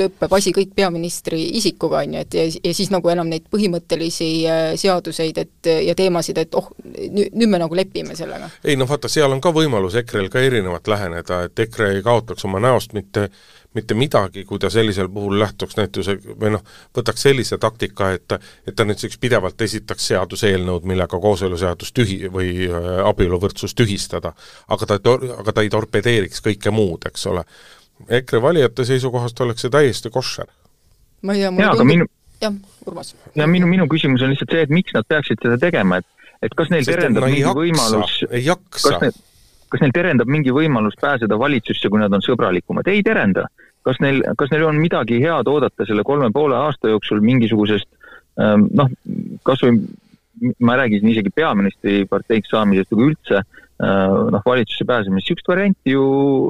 lõpeb 0.00 0.36
asi 0.38 0.54
kõik 0.56 0.72
peaministri 0.76 1.42
isikuga, 1.60 2.02
on 2.04 2.16
ju, 2.16 2.24
et 2.24 2.38
ja, 2.38 2.46
ja 2.70 2.74
siis 2.76 2.92
nagu 2.94 3.12
enam 3.12 3.28
neid 3.30 3.46
põhimõttelisi 3.52 4.30
seaduseid, 4.80 5.42
et 5.44 5.72
ja 5.90 5.96
teemasid, 5.98 6.40
et 6.40 6.56
oh, 6.58 6.70
nüüd, 6.98 7.34
nüüd 7.34 7.50
me 7.50 7.60
nagu 7.62 7.76
lepime 7.76 8.16
sellega. 8.16 8.50
ei 8.64 8.76
noh, 8.76 8.88
vaata, 8.88 9.08
seal 9.08 9.32
on 9.32 9.42
ka 9.44 9.52
võimalus 9.54 9.98
EKRE-l 10.02 10.30
ka 10.32 10.42
erinevalt 10.44 10.88
läheneda, 10.88 11.44
et 11.48 11.66
EKRE 11.66 11.92
ei 11.96 12.02
kaotaks 12.06 12.44
oma 12.48 12.62
näost 12.62 12.96
mitte 12.96 13.28
mitte 13.74 13.94
midagi, 13.94 14.44
kui 14.44 14.58
ta 14.58 14.70
sellisel 14.70 15.08
puhul 15.10 15.38
lähtuks 15.38 15.76
näiteks 15.76 16.10
või 16.40 16.52
noh, 16.54 16.62
võtaks 16.94 17.26
sellise 17.26 17.58
taktika, 17.58 18.12
et 18.14 18.36
et 18.36 18.74
ta 18.76 18.86
näiteks 18.86 19.18
pidevalt 19.18 19.60
esitaks 19.66 20.06
seaduseelnõud, 20.12 20.86
millega 20.86 21.18
kooseluseadus 21.20 21.92
tühi- 21.98 22.30
või 22.32 22.68
äh, 22.68 22.90
abieluvõrdsus 23.08 23.74
tühistada. 23.74 24.32
aga 24.68 24.86
ta, 24.86 24.98
aga 25.38 25.52
ta 25.52 25.62
ei 25.62 25.70
torpedeeriks 25.70 26.42
kõike 26.42 26.70
muud, 26.70 27.06
eks 27.06 27.26
ole. 27.26 27.44
EKRE 28.08 28.42
valijate 28.42 28.84
seisukohast 28.84 29.40
oleks 29.40 29.66
see 29.66 29.70
täiesti 29.70 30.10
koššer. 30.10 30.46
ma 31.22 31.34
ei 31.34 31.40
tea, 31.40 31.50
mulle 31.50 31.70
tundub 31.70 31.86
minu... 31.86 32.06
jah, 32.40 32.54
Urmas. 32.86 33.14
ja 33.34 33.46
minu, 33.46 33.66
minu 33.66 33.88
küsimus 33.90 34.22
on 34.22 34.30
lihtsalt 34.30 34.54
see, 34.54 34.62
et 34.62 34.70
miks 34.70 34.94
nad 34.94 35.06
peaksid 35.08 35.42
seda 35.42 35.58
tegema, 35.58 35.98
et 35.98 36.06
et 36.44 36.54
kas 36.56 36.70
neil 36.72 36.86
terendab 36.86 37.28
mingi 37.28 37.42
jaksa, 37.42 37.58
võimalus 37.60 38.16
kas 38.76 38.88
neil, 39.00 39.20
kas 39.72 39.84
neil 39.84 39.94
terendab 39.96 40.30
mingi 40.30 40.54
võimalus 40.54 40.96
pääseda 41.00 41.38
valitsusse, 41.40 41.90
kui 41.90 42.02
nad 42.02 42.12
on 42.12 42.24
sõbralikumad? 42.24 42.88
ei 42.92 43.02
terenda 43.06 43.48
kas 43.84 44.00
neil, 44.00 44.22
kas 44.38 44.52
neil 44.52 44.64
on 44.68 44.80
midagi 44.80 45.20
head 45.22 45.48
oodata 45.50 45.86
selle 45.88 46.04
kolme 46.06 46.30
poole 46.34 46.56
aasta 46.56 46.92
jooksul 46.92 47.20
mingisugusest 47.24 47.88
ähm, 48.40 48.68
noh, 48.76 48.90
kas 49.46 49.64
või 49.64 49.82
ma 50.64 50.74
ei 50.74 50.80
räägi 50.82 51.00
siin 51.00 51.12
isegi 51.12 51.32
peaministri 51.34 52.04
parteiks 52.10 52.50
saamisest, 52.52 52.92
aga 52.94 53.06
üldse 53.06 53.36
äh, 53.40 54.16
noh, 54.34 54.42
valitsusse 54.46 54.86
pääsemist, 54.88 55.28
niisugust 55.28 55.50
varianti 55.50 55.94
ju 55.94 56.06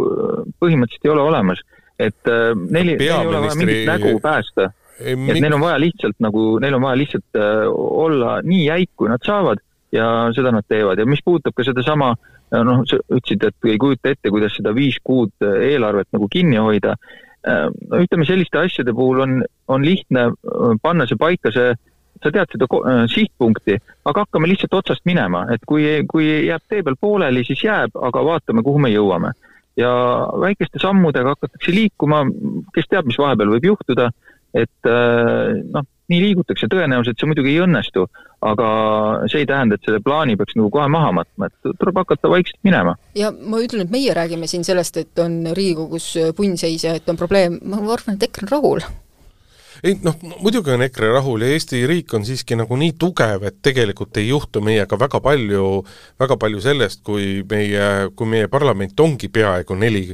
äh, 0.07 0.47
põhimõtteliselt 0.63 1.11
ei 1.11 1.15
ole 1.15 1.27
olemas. 1.27 1.61
et 1.99 2.31
äh, 2.31 2.55
neil, 2.55 2.95
neil 2.95 3.03
ei 3.03 3.13
ole 3.13 3.45
vaja 3.45 3.59
mingit 3.61 3.85
nägu 3.91 4.17
päästa. 4.23 4.71
et 5.01 5.19
neil 5.19 5.59
on 5.59 5.67
vaja 5.67 5.79
lihtsalt 5.83 6.17
nagu, 6.23 6.47
neil 6.63 6.79
on 6.79 6.87
vaja 6.87 7.03
lihtsalt 7.03 7.43
olla 7.75 8.41
nii 8.43 8.65
jäik, 8.67 8.91
kui 8.97 9.11
nad 9.11 9.23
saavad 9.27 9.63
ja 9.95 10.07
seda 10.35 10.53
nad 10.55 10.67
teevad. 10.69 10.99
Ja 10.99 11.07
mis 11.07 11.23
puudutab 11.25 11.55
ka 11.57 11.67
sedasama 11.67 12.15
noh, 12.55 12.85
sa 12.89 12.99
ütlesid, 13.09 13.47
et 13.49 13.69
ei 13.71 13.79
kujuta 13.81 14.13
ette, 14.13 14.31
kuidas 14.31 14.55
seda 14.57 14.75
viis 14.77 14.99
kuud 15.03 15.33
eelarvet 15.43 16.11
nagu 16.15 16.29
kinni 16.31 16.61
hoida. 16.61 16.97
Äh, 17.45 17.69
no 17.91 18.01
ütleme, 18.01 18.25
selliste 18.29 18.61
asjade 18.61 18.95
puhul 18.97 19.21
on, 19.25 19.41
on 19.69 19.85
lihtne 19.85 20.31
äh, 20.31 20.77
panna 20.83 21.05
see 21.09 21.19
paika, 21.21 21.53
see, 21.53 21.75
sa 22.25 22.33
tead 22.33 22.55
seda 22.55 22.69
äh, 22.79 23.03
sihtpunkti, 23.13 23.77
aga 24.09 24.25
hakkame 24.25 24.49
lihtsalt 24.49 24.79
otsast 24.81 25.05
minema, 25.09 25.45
et 25.53 25.65
kui, 25.69 25.85
kui 26.09 26.29
jääb 26.47 26.65
tee 26.71 26.85
peal 26.87 26.97
pooleli, 27.01 27.45
siis 27.45 27.67
jääb, 27.67 27.99
aga 28.09 28.23
vaatame, 28.31 28.65
kuhu 28.65 28.81
me 28.81 28.93
jõuame. 28.95 29.35
ja 29.77 29.91
väikeste 30.39 30.79
sammudega 30.79 31.33
hakatakse 31.35 31.73
liikuma, 31.75 32.21
kes 32.77 32.87
teab, 32.87 33.09
mis 33.11 33.19
vahepeal 33.19 33.57
võib 33.57 33.65
juhtuda, 33.73 34.13
et 34.55 34.91
noh, 35.75 35.87
nii 36.13 36.21
liigutakse, 36.21 36.69
tõenäoliselt 36.71 37.21
see 37.21 37.29
muidugi 37.31 37.55
ei 37.55 37.63
õnnestu, 37.65 38.05
aga 38.45 38.67
see 39.33 39.41
ei 39.43 39.49
tähenda, 39.49 39.79
et 39.79 39.87
selle 39.87 40.03
plaani 40.05 40.37
peaks 40.37 40.57
nagu 40.59 40.69
kohe 40.73 40.89
maha 40.93 41.15
matma, 41.17 41.49
et 41.49 41.71
tuleb 41.81 42.03
hakata 42.03 42.31
vaikselt 42.33 42.61
minema. 42.67 42.97
ja 43.17 43.33
ma 43.33 43.63
ütlen, 43.65 43.87
et 43.87 43.95
meie 43.95 44.17
räägime 44.17 44.49
siin 44.51 44.67
sellest, 44.69 45.01
et 45.01 45.25
on 45.25 45.41
Riigikogus 45.57 46.11
punnseis 46.37 46.85
ja 46.85 46.95
et 46.99 47.09
on 47.09 47.21
probleem, 47.21 47.59
ma 47.65 47.81
arvan, 47.81 48.19
et 48.19 48.29
EKRE 48.29 48.47
on 48.49 48.55
rahul 48.57 48.87
ei 49.85 49.99
noh, 50.03 50.17
muidugi 50.41 50.73
on 50.73 50.83
EKRE 50.87 51.11
rahul 51.13 51.45
ja 51.45 51.53
Eesti 51.53 51.83
riik 51.89 52.15
on 52.17 52.25
siiski 52.25 52.57
nagu 52.57 52.77
nii 52.81 52.95
tugev, 53.01 53.45
et 53.45 53.61
tegelikult 53.65 54.17
ei 54.17 54.31
juhtu 54.31 54.63
meiega 54.65 54.99
väga 55.01 55.21
palju, 55.25 55.69
väga 56.21 56.39
palju 56.41 56.65
sellest, 56.65 57.03
kui 57.05 57.43
meie, 57.51 58.09
kui 58.17 58.31
meie 58.31 58.49
parlament 58.53 59.01
ongi 59.05 59.29
peaaegu 59.29 59.77
neli 59.79 60.09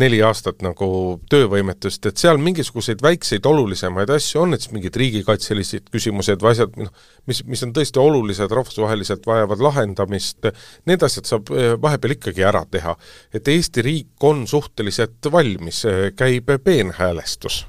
neli 0.00 0.20
aastat 0.24 0.62
nagu 0.64 0.88
töövõimetust, 1.30 2.06
et 2.08 2.20
seal 2.20 2.40
mingisuguseid 2.40 3.02
väikseid 3.04 3.46
olulisemaid 3.46 4.10
asju 4.14 4.44
on, 4.44 4.56
et 4.56 4.64
siis 4.64 4.72
mingid 4.74 4.96
riigikaitselised 4.96 5.90
küsimused 5.92 6.40
või 6.40 6.54
asjad, 6.54 6.78
noh, 6.80 6.92
mis, 7.28 7.42
mis 7.48 7.64
on 7.66 7.74
tõesti 7.76 8.00
olulised, 8.02 8.54
rahvusvaheliselt 8.56 9.26
vajavad 9.28 9.64
lahendamist, 9.66 10.48
need 10.88 11.04
asjad 11.06 11.28
saab 11.28 11.52
eh, 11.52 11.74
vahepeal 11.82 12.16
ikkagi 12.16 12.46
ära 12.48 12.64
teha. 12.70 12.96
et 13.34 13.48
Eesti 13.48 13.84
riik 13.84 14.30
on 14.30 14.46
suhteliselt 14.48 15.30
valmis, 15.32 15.84
eh, 15.84 16.08
käib 16.16 16.48
peenhäälestus. 16.64 17.64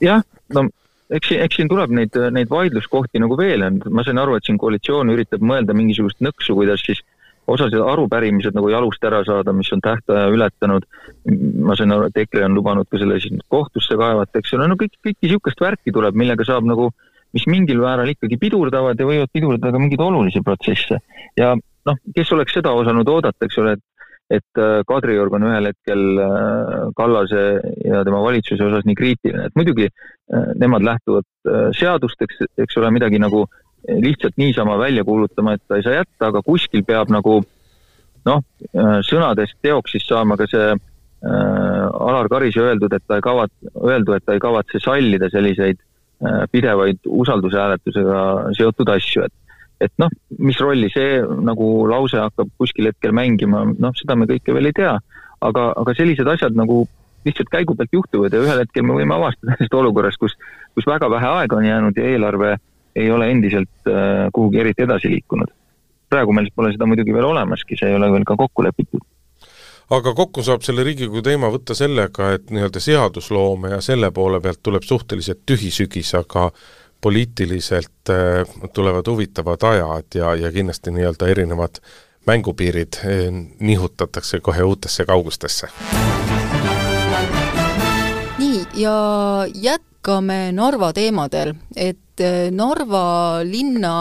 Jah, 0.00 0.22
no 0.56 0.66
eks, 1.10 1.32
eks 1.36 1.58
siin 1.58 1.70
tuleb 1.70 1.92
neid, 1.94 2.16
neid 2.34 2.50
vaidluskohti 2.50 3.22
nagu 3.22 3.38
veel, 3.38 3.66
ma 3.90 4.04
sain 4.06 4.20
aru, 4.22 4.36
et 4.38 4.46
siin 4.46 4.58
koalitsioon 4.60 5.12
üritab 5.14 5.44
mõelda 5.44 5.76
mingisugust 5.76 6.22
nõksu, 6.24 6.56
kuidas 6.58 6.84
siis 6.86 7.02
osad 7.50 7.74
arupärimised 7.74 8.54
nagu 8.54 8.70
jalust 8.70 9.04
ära 9.06 9.22
saada, 9.26 9.52
mis 9.56 9.70
on 9.74 9.82
tähtaja 9.82 10.28
ületanud. 10.30 10.86
ma 11.66 11.76
sain 11.76 11.92
aru, 11.92 12.08
et 12.08 12.16
EKRE 12.22 12.44
on 12.46 12.54
lubanud 12.54 12.88
ka 12.90 12.98
selle 12.98 13.18
siis 13.20 13.40
kohtusse 13.48 13.96
kaevata, 13.98 14.38
eks 14.38 14.54
ole, 14.54 14.68
no 14.70 14.76
kõik, 14.78 14.94
kõike 15.04 15.26
niisugust 15.26 15.60
värki 15.60 15.92
tuleb, 15.92 16.14
millega 16.14 16.46
saab 16.46 16.68
nagu, 16.68 16.90
mis 17.34 17.46
mingil 17.50 17.82
määral 17.82 18.10
ikkagi 18.10 18.38
pidurdavad 18.40 18.98
ja 18.98 19.06
võivad 19.06 19.30
pidurdada 19.34 19.72
ka 19.74 19.82
mingeid 19.82 20.00
olulisi 20.04 20.42
protsesse. 20.46 21.00
ja 21.36 21.54
noh, 21.56 21.98
kes 22.14 22.32
oleks 22.36 22.54
seda 22.54 22.72
osanud 22.76 23.08
oodata, 23.08 23.46
eks 23.46 23.58
ole, 23.58 23.76
et 23.76 23.84
et 24.30 24.58
äh, 24.62 24.80
Kadriorg 24.86 25.34
on 25.34 25.46
ühel 25.48 25.70
hetkel 25.70 26.04
äh, 26.22 26.90
Kallase 26.96 27.42
ja 27.84 28.04
tema 28.06 28.22
valitsuse 28.22 28.68
osas 28.68 28.86
nii 28.86 28.98
kriitiline, 28.98 29.48
et 29.48 29.58
muidugi 29.58 29.88
äh, 29.88 30.52
nemad 30.60 30.86
lähtuvad 30.86 31.26
seadusteks, 31.76 32.44
eks 32.60 32.78
ole, 32.78 32.92
midagi 32.94 33.18
nagu 33.18 33.46
lihtsalt 33.88 34.36
niisama 34.36 34.76
välja 34.78 35.02
kuulutama, 35.08 35.54
et 35.56 35.62
ta 35.66 35.78
ei 35.78 35.84
saa 35.86 35.96
jätta, 35.96 36.28
aga 36.28 36.42
kuskil 36.44 36.84
peab 36.86 37.08
nagu 37.10 37.38
noh, 38.28 38.42
sõnadest 39.08 39.56
teoks 39.64 39.94
siis 39.96 40.04
saama 40.04 40.36
ka 40.36 40.44
see 40.50 40.74
Alar 41.24 42.28
Karise 42.28 42.60
öeldud, 42.60 42.92
et 42.92 43.06
ta 43.08 43.16
ei 43.16 43.24
kavat-, 43.24 43.70
öeldu, 43.80 44.12
et 44.12 44.26
ta 44.28 44.36
ei 44.36 44.42
kavatse 44.44 44.82
sallida 44.84 45.30
selliseid 45.32 45.80
pidevaid 46.52 47.08
usaldushääletusega 47.08 48.20
seotud 48.58 48.92
asju, 48.92 49.24
et 49.24 49.49
et 49.80 49.92
noh, 49.98 50.12
mis 50.38 50.58
rolli 50.60 50.90
see 50.92 51.20
nagu 51.44 51.68
lause 51.88 52.20
hakkab 52.20 52.50
kuskil 52.60 52.90
hetkel 52.90 53.14
mängima, 53.16 53.64
noh, 53.72 53.94
seda 53.96 54.16
me 54.18 54.28
kõike 54.30 54.54
veel 54.56 54.70
ei 54.70 54.76
tea, 54.76 54.96
aga, 55.40 55.70
aga 55.80 55.94
sellised 55.96 56.28
asjad 56.28 56.56
nagu 56.58 56.82
lihtsalt 57.24 57.52
käigu 57.52 57.76
pealt 57.76 57.92
juhtuvad 57.92 58.32
ja 58.32 58.40
ühel 58.40 58.62
hetkel 58.62 58.84
me 58.86 58.96
võime 58.96 59.16
avastada 59.16 59.56
sellest 59.56 59.76
olukorrast, 59.76 60.20
kus, 60.20 60.36
kus 60.76 60.88
väga 60.88 61.10
vähe 61.12 61.32
aega 61.40 61.56
on 61.56 61.68
jäänud 61.68 61.96
ja 62.00 62.08
eelarve 62.12 62.56
ei 62.96 63.10
ole 63.12 63.30
endiselt 63.30 63.88
äh, 63.88 64.28
kuhugi 64.32 64.60
eriti 64.60 64.86
edasi 64.86 65.10
liikunud. 65.12 65.52
praegu 66.10 66.32
meil 66.34 66.48
pole 66.54 66.72
seda 66.72 66.88
muidugi 66.90 67.14
veel 67.14 67.28
olemaski, 67.28 67.76
see 67.78 67.88
ei 67.88 67.94
ole 67.94 68.08
veel 68.12 68.24
ka 68.26 68.36
kokku 68.36 68.64
lepitud 68.66 69.04
aga 69.94 70.14
kokku 70.14 70.42
saab 70.46 70.64
selle 70.66 70.84
Riigikogu 70.86 71.22
teema 71.22 71.50
võtta 71.52 71.74
sellega, 71.74 72.32
et 72.36 72.50
nii-öelda 72.50 72.82
seadusloome 72.82 73.74
ja 73.74 73.80
selle 73.84 74.10
poole 74.14 74.40
pealt 74.40 74.62
tuleb 74.62 74.86
suhteliselt 74.86 75.42
tühi 75.46 75.70
sügis, 75.74 76.14
aga 76.18 76.50
poliitiliselt 77.00 78.10
äh, 78.10 78.70
tulevad 78.72 79.06
huvitavad 79.06 79.62
ajad 79.62 80.04
ja, 80.14 80.34
ja 80.34 80.52
kindlasti 80.52 80.90
nii-öelda 80.90 81.28
erinevad 81.28 81.80
mängupiirid 82.26 83.00
äh, 83.04 83.28
nihutatakse 83.60 84.40
kohe 84.40 84.62
uutesse 84.62 85.04
kaugustesse. 85.04 85.68
nii, 88.38 88.66
ja 88.74 88.94
jätkame 89.54 90.52
Narva 90.52 90.92
teemadel, 90.92 91.54
et 91.76 92.20
äh, 92.20 92.50
Narva 92.50 93.40
linna, 93.44 93.94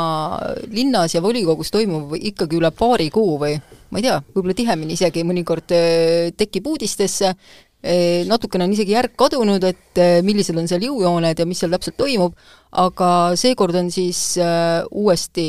linnas 0.72 1.16
ja 1.16 1.22
volikogus 1.22 1.72
toimuv 1.72 2.16
ikkagi 2.20 2.60
üle 2.60 2.72
paari 2.72 3.10
kuu 3.10 3.40
või? 3.40 3.56
Ma 3.90 3.98
ei 3.98 4.06
tea, 4.06 4.20
võib-olla 4.36 4.54
tihemini 4.54 4.94
isegi 4.94 5.24
mõnikord 5.26 5.72
tekib 6.38 6.68
uudistesse, 6.68 7.32
natukene 8.28 8.66
on 8.66 8.74
isegi 8.76 8.92
järg 8.92 9.14
kadunud, 9.16 9.64
et 9.64 10.00
millised 10.28 10.58
on 10.60 10.66
seal 10.68 10.84
jõujooned 10.84 11.40
ja 11.40 11.46
mis 11.48 11.62
seal 11.62 11.72
täpselt 11.72 11.96
toimub, 11.96 12.34
aga 12.76 13.12
seekord 13.40 13.78
on 13.80 13.88
siis 13.94 14.34
uuesti 14.92 15.46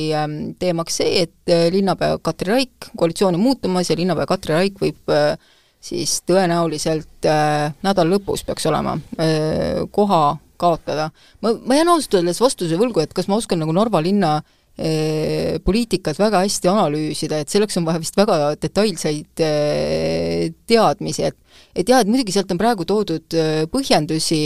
teemaks 0.62 1.00
see, 1.00 1.24
et 1.24 1.54
linnapea 1.74 2.20
Katri 2.22 2.52
Raik, 2.52 2.92
koalitsioon 2.96 3.34
on 3.34 3.42
muutumas 3.42 3.90
ja 3.90 3.98
linnapea 3.98 4.28
Katri 4.30 4.54
Raik 4.54 4.78
võib 4.78 5.10
siis 5.82 6.20
tõenäoliselt 6.28 7.26
nädala 7.82 8.08
lõpus 8.12 8.46
peaks 8.46 8.68
olema 8.70 8.94
koha 9.90 10.22
kaotada. 10.60 11.10
ma, 11.42 11.54
ma 11.66 11.80
jään 11.80 11.90
ausalt 11.96 12.20
öeldes 12.20 12.40
vastuse 12.40 12.78
võlgu, 12.78 13.02
et 13.02 13.16
kas 13.16 13.26
ma 13.26 13.40
oskan 13.40 13.58
nagu 13.58 13.74
Narva 13.74 14.02
linna 14.04 14.36
äh, 14.36 14.42
Eh, 14.42 14.58
poliitikat 15.64 16.18
väga 16.18 16.40
hästi 16.44 16.70
analüüsida, 16.70 17.40
et 17.42 17.52
selleks 17.52 17.76
on 17.76 17.86
vaja 17.88 18.00
vist 18.00 18.16
väga 18.16 18.54
detailseid 18.60 19.42
eh, 19.44 20.52
teadmisi, 20.68 21.26
et 21.28 21.36
et 21.76 21.88
jah, 21.88 22.00
et 22.00 22.08
muidugi 22.10 22.32
sealt 22.34 22.50
on 22.54 22.58
praegu 22.60 22.86
toodud 22.88 23.36
eh, 23.36 23.66
põhjendusi, 23.70 24.40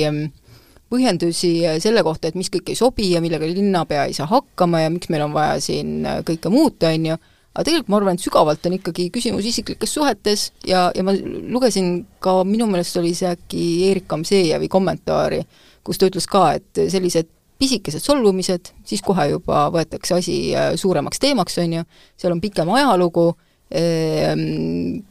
põhjendusi 0.90 1.52
selle 1.82 2.02
kohta, 2.06 2.28
et 2.28 2.38
mis 2.38 2.50
kõik 2.52 2.72
ei 2.72 2.78
sobi 2.78 3.12
ja 3.12 3.22
millega 3.24 3.46
linnapea 3.48 4.08
ei 4.08 4.16
saa 4.16 4.26
hakkama 4.30 4.82
ja 4.82 4.90
miks 4.92 5.10
meil 5.12 5.24
on 5.26 5.36
vaja 5.36 5.60
siin 5.62 6.02
kõike 6.26 6.52
muuta, 6.52 6.90
on 6.90 7.08
ju, 7.12 7.20
aga 7.54 7.66
tegelikult 7.68 7.92
ma 7.92 8.00
arvan, 8.00 8.18
et 8.18 8.26
sügavalt 8.26 8.66
on 8.66 8.76
ikkagi 8.80 9.08
küsimus 9.14 9.46
isiklikes 9.46 9.94
suhetes 9.94 10.48
ja, 10.66 10.88
ja 10.94 11.06
ma 11.06 11.14
lugesin 11.14 12.02
ka, 12.22 12.40
minu 12.48 12.66
meelest 12.70 12.98
oli 12.98 13.14
see 13.14 13.30
äkki 13.30 13.64
Erik 13.92 14.10
Kamsejevi 14.10 14.68
kommentaari, 14.72 15.44
kus 15.86 16.00
ta 16.00 16.10
ütles 16.10 16.26
ka, 16.30 16.48
et 16.58 16.84
sellised 16.90 17.30
pisikesed 17.64 18.04
solvumised, 18.04 18.70
siis 18.84 19.02
kohe 19.04 19.30
juba 19.32 19.66
võetakse 19.74 20.20
asi 20.20 20.38
äh, 20.52 20.74
suuremaks 20.80 21.22
teemaks, 21.22 21.58
on 21.64 21.80
ju, 21.80 21.88
seal 22.20 22.36
on 22.36 22.44
pikem 22.44 22.70
ajalugu, 22.76 23.30
ehm, 23.74 24.46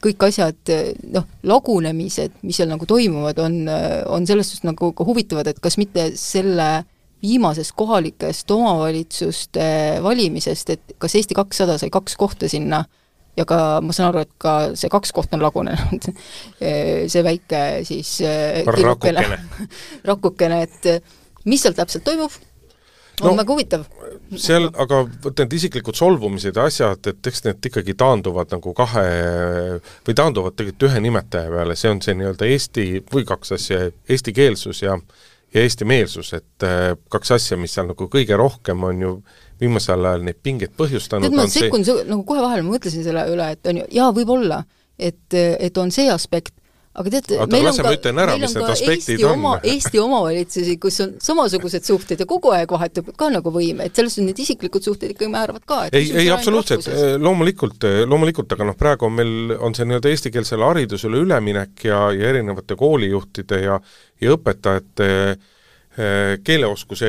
kõik 0.02 0.28
asjad, 0.30 0.72
noh, 1.12 1.28
lagunemised, 1.50 2.40
mis 2.46 2.62
seal 2.62 2.70
nagu 2.70 2.86
toimuvad, 2.88 3.42
on, 3.44 3.62
on 4.14 4.26
selles 4.30 4.52
suhtes 4.52 4.68
nagu 4.70 4.94
ka 4.96 5.06
huvitavad, 5.06 5.50
et 5.50 5.62
kas 5.62 5.76
mitte 5.82 6.12
selle 6.20 6.84
viimasest 7.24 7.72
kohalikest 7.76 8.50
omavalitsuste 8.52 9.68
valimisest, 10.04 10.74
et 10.74 10.94
kas 11.00 11.16
Eesti 11.16 11.36
kakssada 11.36 11.78
sai 11.80 11.90
kaks 11.92 12.18
kohta 12.20 12.50
sinna 12.52 12.84
ja 13.38 13.46
ka 13.48 13.80
ma 13.84 13.94
saan 13.96 14.12
aru, 14.12 14.24
et 14.24 14.32
ka 14.38 14.54
see 14.78 14.90
kaks 14.92 15.12
kohta 15.14 15.38
on 15.38 15.44
lagunenud. 15.44 16.08
See 17.12 17.24
väike 17.26 17.62
siis 17.86 18.16
äh, 18.24 18.62
rakukene, 18.66 19.24
rakukene, 20.10 20.62
et 20.68 20.88
mis 21.48 21.64
seal 21.64 21.76
täpselt 21.76 22.04
toimub, 22.06 22.34
on 23.20 23.30
no, 23.30 23.34
väga 23.38 23.52
huvitav. 23.52 23.84
seal 24.40 24.66
aga 24.70 25.02
vot 25.24 25.42
need 25.42 25.52
isiklikud 25.58 25.98
solvumised 25.98 26.56
ja 26.56 26.66
asjad, 26.70 27.04
et 27.12 27.30
eks 27.30 27.44
need 27.46 27.68
ikkagi 27.70 27.94
taanduvad 28.00 28.50
nagu 28.56 28.74
kahe 28.76 29.04
või 30.06 30.16
taanduvad 30.16 30.56
tegelikult 30.58 30.88
ühe 30.90 31.04
nimetaja 31.04 31.52
peale, 31.52 31.76
see 31.78 31.92
on 31.92 32.02
see 32.04 32.16
nii-öelda 32.18 32.50
eesti, 32.50 32.88
või 33.12 33.26
kaks 33.28 33.54
asja, 33.58 33.86
eestikeelsus 34.08 34.82
ja 34.86 34.98
ja 35.54 35.62
eestimeelsus, 35.62 36.32
et 36.34 36.66
äh, 36.66 36.96
kaks 37.14 37.30
asja, 37.36 37.56
mis 37.60 37.74
seal 37.76 37.86
nagu 37.86 38.08
kõige 38.10 38.34
rohkem 38.38 38.80
on 38.88 39.02
ju 39.04 39.12
viimasel 39.60 40.02
ajal 40.02 40.24
neid 40.26 40.40
pingeid 40.42 40.74
põhjustanud, 40.74 41.30
tead, 41.30 41.38
ma 41.38 41.46
sekkun 41.50 41.86
see... 41.86 42.02
nagu 42.08 42.24
kohe 42.26 42.42
vahele, 42.42 42.64
ma 42.66 42.74
mõtlesin 42.74 43.06
selle 43.06 43.22
üle, 43.30 43.52
et 43.54 43.70
on 43.70 43.78
ju, 43.78 43.86
jaa, 43.94 44.08
võib-olla, 44.16 44.64
et, 44.98 45.36
et 45.38 45.78
on 45.78 45.94
see 45.94 46.08
aspekt, 46.10 46.56
aga 46.94 47.12
teate, 47.16 47.38
meil 47.50 47.68
on 47.70 47.78
ka, 47.78 47.92
meil 48.14 48.46
on 48.46 48.54
ka 48.54 48.76
Eesti 48.78 49.18
oma, 49.26 49.56
Eesti 49.72 50.00
omavalitsusi, 50.02 50.76
kus 50.82 51.00
on 51.04 51.14
samasugused 51.22 51.86
suhted 51.86 52.22
ja 52.22 52.28
kogu 52.30 52.54
aeg 52.54 52.70
vahetub 52.70 53.10
ka 53.18 53.30
nagu 53.34 53.52
võim, 53.54 53.82
et 53.84 53.96
selles 53.96 54.16
suhtes 54.16 54.28
need 54.30 54.42
isiklikud 54.44 54.86
suhted 54.86 55.14
ikkagi 55.14 55.32
määravad 55.32 55.66
ka. 55.68 55.80
ei, 55.92 56.12
ei 56.24 56.30
absoluutselt, 56.34 56.86
loomulikult, 57.22 57.88
loomulikult, 58.06 58.54
aga 58.56 58.70
noh, 58.70 58.78
praegu 58.78 59.08
on 59.10 59.18
meil, 59.18 59.34
on 59.58 59.76
see 59.76 59.88
nii-öelda 59.90 60.14
eestikeelsele 60.14 60.70
haridusele 60.70 61.22
üleminek 61.26 61.86
ja, 61.88 62.06
ja 62.14 62.32
erinevate 62.34 62.78
koolijuhtide 62.78 63.62
ja 63.64 63.80
ja 64.22 64.34
õpetajate 64.34 65.08
eh, 65.34 66.38
keeleoskuse 66.44 67.08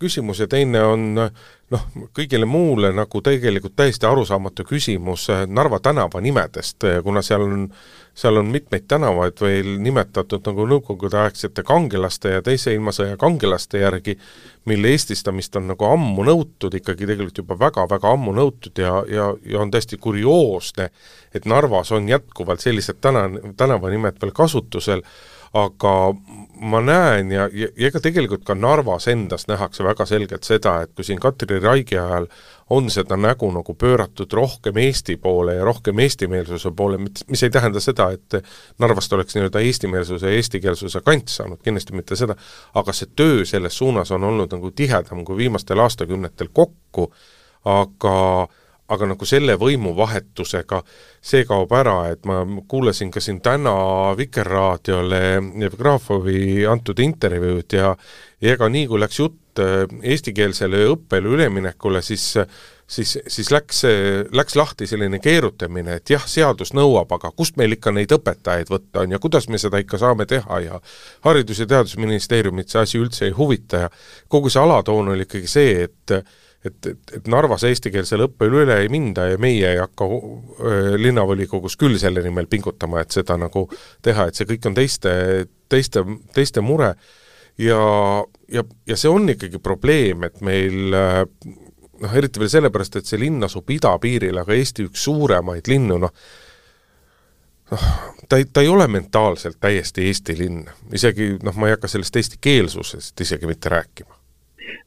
küsimus 0.00 0.42
ja 0.42 0.48
teine 0.50 0.82
on 0.86 1.04
noh, 1.14 1.84
kõigile 2.16 2.48
muule 2.48 2.92
nagu 2.94 3.22
tegelikult 3.24 3.76
täiesti 3.76 4.08
arusaamatu 4.08 4.66
küsimus 4.68 5.28
Narva 5.48 5.80
tänavanimedest, 5.82 6.86
kuna 7.04 7.22
seal 7.24 7.46
on 7.46 7.68
seal 8.14 8.36
on 8.36 8.46
mitmeid 8.46 8.86
tänavaid 8.88 9.40
veel 9.40 9.74
nimetatud 9.82 10.46
nagu 10.46 10.66
nõukogudeaegsete 10.70 11.64
kangelaste 11.66 12.36
ja 12.36 12.42
Teise 12.46 12.74
ilmasõja 12.74 13.16
kangelaste 13.18 13.82
järgi, 13.82 14.16
mille 14.70 14.94
eestistamist 14.94 15.56
on 15.58 15.66
nagu 15.72 15.88
ammu 15.88 16.26
nõutud, 16.30 16.76
ikkagi 16.78 17.08
tegelikult 17.10 17.42
juba 17.42 17.58
väga-väga 17.66 18.14
ammu 18.14 18.36
nõutud 18.38 18.78
ja, 18.78 18.96
ja, 19.10 19.28
ja 19.50 19.60
on 19.60 19.74
täiesti 19.74 19.98
kurioosne, 19.98 20.90
et 21.34 21.46
Narvas 21.50 21.92
on 21.92 22.08
jätkuvalt 22.08 22.62
sellised 22.62 23.02
täna, 23.02 23.26
tänavanimed 23.56 24.22
veel 24.22 24.34
kasutusel, 24.36 25.02
aga 25.54 25.94
ma 26.66 26.80
näen 26.82 27.30
ja, 27.30 27.48
ja, 27.52 27.68
ja 27.78 27.90
ega 27.90 28.00
tegelikult 28.02 28.42
ka 28.46 28.56
Narvas 28.58 29.06
endas 29.10 29.46
nähakse 29.50 29.86
väga 29.86 30.06
selgelt 30.06 30.46
seda, 30.46 30.80
et 30.82 30.94
kui 30.94 31.06
siin 31.06 31.22
Katri 31.22 31.60
Raigi 31.62 31.98
ajal 31.98 32.26
on 32.70 32.88
seda 32.90 33.16
nägu 33.20 33.50
nagu 33.52 33.74
pööratud 33.76 34.32
rohkem 34.32 34.78
Eesti 34.80 35.16
poole 35.20 35.58
ja 35.58 35.64
rohkem 35.64 35.98
eestimeelsuse 36.04 36.72
poole, 36.76 36.98
mis 37.02 37.42
ei 37.42 37.52
tähenda 37.52 37.80
seda, 37.80 38.08
et 38.14 38.38
Narvast 38.80 39.12
oleks 39.12 39.36
nii-öelda 39.36 39.60
eestimeelsuse 39.60 40.30
ja 40.30 40.38
eestikeelsuse 40.38 41.04
kant 41.04 41.28
saanud, 41.28 41.60
kindlasti 41.64 41.96
mitte 41.96 42.16
seda, 42.16 42.36
aga 42.74 42.96
see 42.96 43.12
töö 43.16 43.44
selles 43.48 43.76
suunas 43.78 44.10
on 44.16 44.24
olnud 44.24 44.52
nagu 44.56 44.70
tihedam 44.70 45.24
kui 45.24 45.44
viimastel 45.44 45.84
aastakümnetel 45.84 46.52
kokku, 46.52 47.10
aga 47.64 48.14
aga 48.92 49.06
nagu 49.08 49.24
selle 49.24 49.54
võimuvahetusega 49.56 50.82
see 51.24 51.46
kaob 51.48 51.72
ära, 51.72 52.10
et 52.12 52.26
ma 52.28 52.42
kuulasin 52.68 53.08
ka 53.12 53.22
siin 53.24 53.38
täna 53.44 53.72
Vikerraadiole 54.18 55.22
Jevgrafovi 55.62 56.66
antud 56.68 57.00
intervjuud 57.00 57.78
ja 57.78 57.94
ja 58.44 58.52
ega 58.52 58.68
nii, 58.68 58.84
kui 58.90 59.00
läks 59.00 59.22
jutt 59.22 59.40
äh, 59.62 59.84
eestikeelsele 60.14 60.84
õppele 60.92 61.34
üleminekule, 61.36 62.02
siis 62.02 62.32
siis, 62.86 63.18
siis 63.26 63.48
läks, 63.50 63.82
läks 64.32 64.56
lahti 64.56 64.86
selline 64.86 65.18
keerutamine, 65.18 65.98
et 65.98 66.10
jah, 66.12 66.24
seadus 66.28 66.74
nõuab, 66.76 67.12
aga 67.16 67.30
kust 67.32 67.56
meil 67.56 67.72
ikka 67.78 67.94
neid 67.96 68.12
õpetajaid 68.12 68.68
võtta 68.70 69.04
on 69.04 69.14
ja 69.14 69.20
kuidas 69.22 69.48
me 69.48 69.58
seda 69.58 69.80
ikka 69.80 69.98
saame 70.02 70.26
teha 70.28 70.60
ja 70.60 70.80
Haridus- 71.24 71.62
ja 71.64 71.66
Teadusministeeriumit 71.70 72.68
see 72.68 72.82
asi 72.82 73.00
üldse 73.00 73.28
ei 73.28 73.36
huvita 73.36 73.86
ja 73.86 73.92
kogu 74.28 74.52
see 74.52 74.62
alatoon 74.62 75.14
oli 75.14 75.24
ikkagi 75.28 75.50
see, 75.50 75.88
et 75.88 76.18
et, 76.64 76.86
et, 76.86 77.10
et 77.18 77.26
Narvas 77.28 77.64
eestikeelsele 77.68 78.28
õppele 78.28 78.62
üle 78.64 78.78
ei 78.80 78.88
minda 78.92 79.26
ja 79.28 79.40
meie 79.40 79.74
ei 79.74 79.80
hakka 79.80 80.06
äh, 80.08 80.94
linnavolikogus 81.00 81.76
küll 81.80 81.98
selle 82.00 82.24
nimel 82.24 82.48
pingutama, 82.50 83.02
et 83.04 83.12
seda 83.12 83.36
nagu 83.40 83.66
teha, 84.04 84.28
et 84.28 84.38
see 84.38 84.48
kõik 84.48 84.70
on 84.70 84.78
teiste, 84.78 85.12
teiste, 85.68 86.04
teiste 86.36 86.64
mure 86.64 86.94
ja, 87.58 88.24
ja, 88.52 88.64
ja 88.86 88.96
see 88.96 89.10
on 89.10 89.28
ikkagi 89.34 89.60
probleem, 89.62 90.26
et 90.26 90.40
meil 90.44 90.94
äh, 90.94 91.20
noh, 92.02 92.16
eriti 92.16 92.42
veel 92.42 92.52
sellepärast, 92.52 92.98
et 92.98 93.10
see 93.10 93.20
linn 93.22 93.44
asub 93.46 93.70
idapiiril, 93.70 94.40
aga 94.40 94.56
Eesti 94.56 94.88
üks 94.88 95.04
suuremaid 95.06 95.70
linnu, 95.70 96.00
noh, 96.02 96.12
noh, 97.70 97.86
ta 98.28 98.40
ei, 98.40 98.48
ta 98.50 98.64
ei 98.64 98.72
ole 98.72 98.88
mentaalselt 98.90 99.60
täiesti 99.62 100.08
Eesti 100.08 100.38
linn, 100.40 100.66
isegi 100.94 101.34
noh, 101.42 101.56
ma 101.58 101.70
ei 101.70 101.76
hakka 101.76 101.90
sellest 101.90 102.20
eestikeelsusest 102.20 103.24
isegi 103.26 103.50
mitte 103.50 103.72
rääkima. 103.72 104.20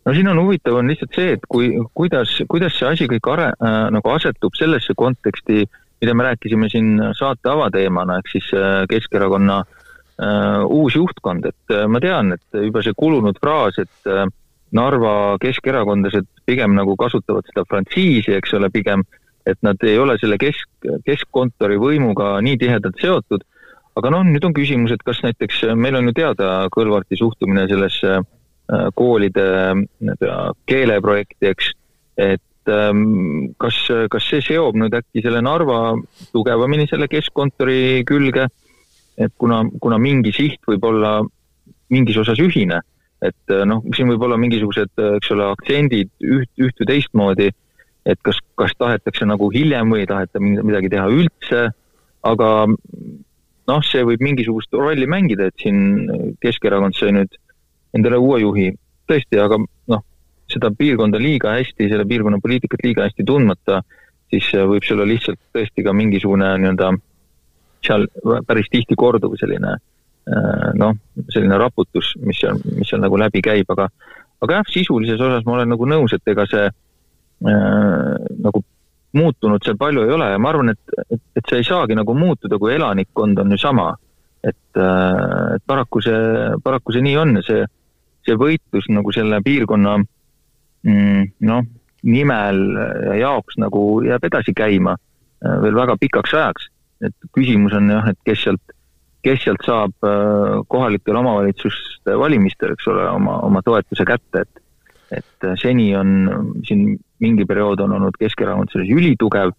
No 0.07 0.13
siin 0.15 0.27
on 0.31 0.39
huvitav, 0.39 0.77
on 0.79 0.87
lihtsalt 0.89 1.15
see, 1.15 1.33
et 1.35 1.43
kui, 1.51 1.67
kuidas, 1.95 2.31
kuidas 2.49 2.77
see 2.77 2.87
asi 2.87 3.07
kõik 3.11 3.27
are- 3.29 3.51
äh,, 3.53 3.81
nagu 3.93 4.09
asetub 4.09 4.55
sellesse 4.57 4.95
konteksti, 4.97 5.67
mida 6.01 6.13
me 6.13 6.25
rääkisime 6.25 6.69
siin 6.71 6.95
saate 7.17 7.51
avateemana, 7.51 8.17
ehk 8.21 8.31
siis 8.31 8.47
äh, 8.55 8.85
Keskerakonna 8.89 9.59
äh, 9.59 9.76
uus 10.17 10.97
juhtkond, 10.97 11.45
et 11.45 11.75
äh, 11.75 11.85
ma 11.87 12.01
tean, 12.03 12.33
et 12.37 12.61
juba 12.67 12.83
see 12.85 12.97
kulunud 12.97 13.39
fraas, 13.43 13.79
et 13.83 14.11
äh, 14.11 14.25
Narva 14.77 15.37
keskerakondlased 15.39 16.25
pigem 16.45 16.73
nagu 16.75 16.97
kasutavad 16.99 17.45
seda 17.47 17.63
frantsiisi, 17.69 18.33
eks 18.35 18.57
ole, 18.57 18.67
pigem, 18.73 19.05
et 19.47 19.55
nad 19.63 19.79
ei 19.87 19.95
ole 19.95 20.17
selle 20.19 20.35
kesk, 20.41 20.67
keskkontori 21.07 21.77
võimuga 21.79 22.33
nii 22.43 22.57
tihedalt 22.59 22.99
seotud, 22.99 23.45
aga 23.95 24.11
noh, 24.11 24.25
nüüd 24.27 24.43
on 24.43 24.55
küsimus, 24.57 24.91
et 24.91 25.05
kas 25.07 25.21
näiteks, 25.23 25.63
meil 25.79 25.95
on 25.95 26.11
ju 26.11 26.17
teada 26.19 26.49
Kõlvarti 26.73 27.15
suhtumine 27.15 27.63
sellesse 27.71 28.17
äh, 28.19 28.27
Äh, 28.67 28.89
koolide 28.99 29.43
nii-öelda 29.79 30.51
keeleprojekti, 30.67 31.51
eks, 31.53 31.69
et 32.19 32.71
ähm, 32.73 33.53
kas, 33.63 33.77
kas 34.11 34.25
see 34.27 34.41
seob 34.43 34.75
nüüd 34.75 34.91
äkki 34.97 35.23
selle 35.23 35.39
Narva 35.39 35.93
tugevamini 36.33 36.83
selle 36.89 37.07
keskkontori 37.07 38.03
külge, 38.09 38.49
et 39.17 39.33
kuna, 39.41 39.63
kuna 39.81 39.97
mingi 40.01 40.33
siht 40.35 40.61
võib 40.67 40.85
olla 40.85 41.19
mingis 41.93 42.19
osas 42.21 42.39
ühine, 42.43 42.81
et 43.23 43.53
äh, 43.53 43.63
noh, 43.65 43.81
siin 43.95 44.11
võib 44.11 44.25
olla 44.27 44.37
mingisugused, 44.39 44.93
eks 45.17 45.31
ole, 45.33 45.47
aktsendid 45.55 46.11
üht, 46.21 46.51
üht 46.61 46.83
või 46.83 46.89
teistmoodi, 46.91 47.49
et 48.07 48.19
kas, 48.23 48.39
kas 48.59 48.75
tahetakse 48.79 49.27
nagu 49.27 49.49
hiljem 49.51 49.91
või 49.91 50.03
ei 50.03 50.09
taheta 50.09 50.41
midagi 50.41 50.91
teha 50.93 51.07
üldse, 51.11 51.63
aga 52.27 52.49
noh, 52.67 53.81
see 53.83 54.03
võib 54.07 54.23
mingisugust 54.23 54.73
rolli 54.75 55.07
mängida, 55.09 55.49
et 55.49 55.63
siin 55.63 56.35
Keskerakond 56.43 56.95
sai 56.95 57.15
nüüd 57.15 57.35
endale 57.97 58.19
uue 58.21 58.41
juhi. 58.43 58.69
tõesti, 59.07 59.39
aga 59.39 59.59
noh, 59.63 60.01
seda 60.51 60.69
piirkonda 60.75 61.19
liiga 61.19 61.53
hästi, 61.55 61.87
selle 61.87 62.03
piirkonna 62.07 62.41
poliitikat 62.43 62.81
liiga 62.83 63.05
hästi 63.07 63.23
tundmata, 63.27 63.81
siis 64.31 64.49
äh, 64.53 64.67
võib 64.67 64.83
see 64.83 64.95
olla 64.95 65.07
lihtsalt 65.07 65.39
tõesti 65.55 65.83
ka 65.83 65.93
mingisugune 65.95 66.49
nii-öelda 66.59 66.91
seal 67.85 68.07
päris 68.47 68.69
tihti 68.71 68.95
korduv 68.97 69.35
selline 69.39 69.75
äh, 69.75 70.69
noh, 70.79 70.95
selline 71.33 71.59
raputus, 71.61 72.13
mis 72.23 72.39
seal, 72.41 72.59
mis 72.77 72.89
seal 72.89 73.03
nagu 73.03 73.19
läbi 73.19 73.43
käib, 73.45 73.69
aga 73.75 73.89
aga 74.41 74.59
jah, 74.59 74.71
sisulises 74.71 75.21
osas 75.21 75.45
ma 75.45 75.57
olen 75.57 75.71
nagu 75.73 75.87
nõus, 75.89 76.13
et 76.13 76.33
ega 76.33 76.45
see 76.49 76.65
äh, 76.67 78.17
nagu 78.43 78.63
muutunud 79.17 79.63
seal 79.63 79.79
palju 79.79 80.03
ei 80.03 80.13
ole 80.13 80.27
ja 80.33 80.41
ma 80.41 80.51
arvan, 80.51 80.73
et, 80.75 80.99
et, 81.07 81.21
et 81.39 81.49
see 81.49 81.63
ei 81.63 81.65
saagi 81.65 81.95
nagu 81.97 82.13
muutuda, 82.13 82.59
kui 82.61 82.75
elanikkond 82.75 83.39
on 83.41 83.55
ju 83.55 83.57
sama. 83.61 83.95
et, 84.43 84.77
äh, 84.77 85.55
et 85.55 85.63
paraku 85.65 85.99
see, 86.01 86.19
paraku 86.63 86.93
see 86.93 87.01
nii 87.03 87.17
on 87.17 87.39
ja 87.39 87.41
see 87.43 87.65
see 88.27 88.37
võitlus 88.39 88.87
nagu 88.91 89.13
selle 89.15 89.39
piirkonna 89.43 89.97
mm, 90.01 91.27
noh, 91.47 91.67
nimel 92.07 92.63
ja 93.07 93.19
jaoks 93.23 93.59
nagu 93.61 94.01
jääb 94.05 94.27
edasi 94.27 94.53
käima 94.57 94.97
äh, 94.97 95.57
veel 95.63 95.77
väga 95.77 95.97
pikaks 96.01 96.35
ajaks. 96.35 96.69
Et 97.05 97.29
küsimus 97.35 97.75
on 97.77 97.89
jah, 97.91 98.07
et 98.11 98.19
kes 98.25 98.45
sealt, 98.45 98.75
kes 99.25 99.43
sealt 99.43 99.65
saab 99.65 100.07
äh, 100.07 100.57
kohalikel 100.71 101.19
omavalitsuste 101.19 102.15
valimistel, 102.19 102.73
eks 102.75 102.89
ole, 102.93 103.05
oma, 103.09 103.39
oma 103.47 103.63
toetuse 103.65 104.07
kätte, 104.07 104.45
et 104.45 104.63
et 105.07 105.45
äh, 105.47 105.55
seni 105.55 105.93
on 105.95 106.09
siin 106.67 106.97
mingi 107.23 107.45
periood 107.47 107.79
on 107.79 107.93
olnud 107.95 108.17
Keskerakond 108.19 108.73
selles 108.73 108.91
ülitugev, 108.91 109.53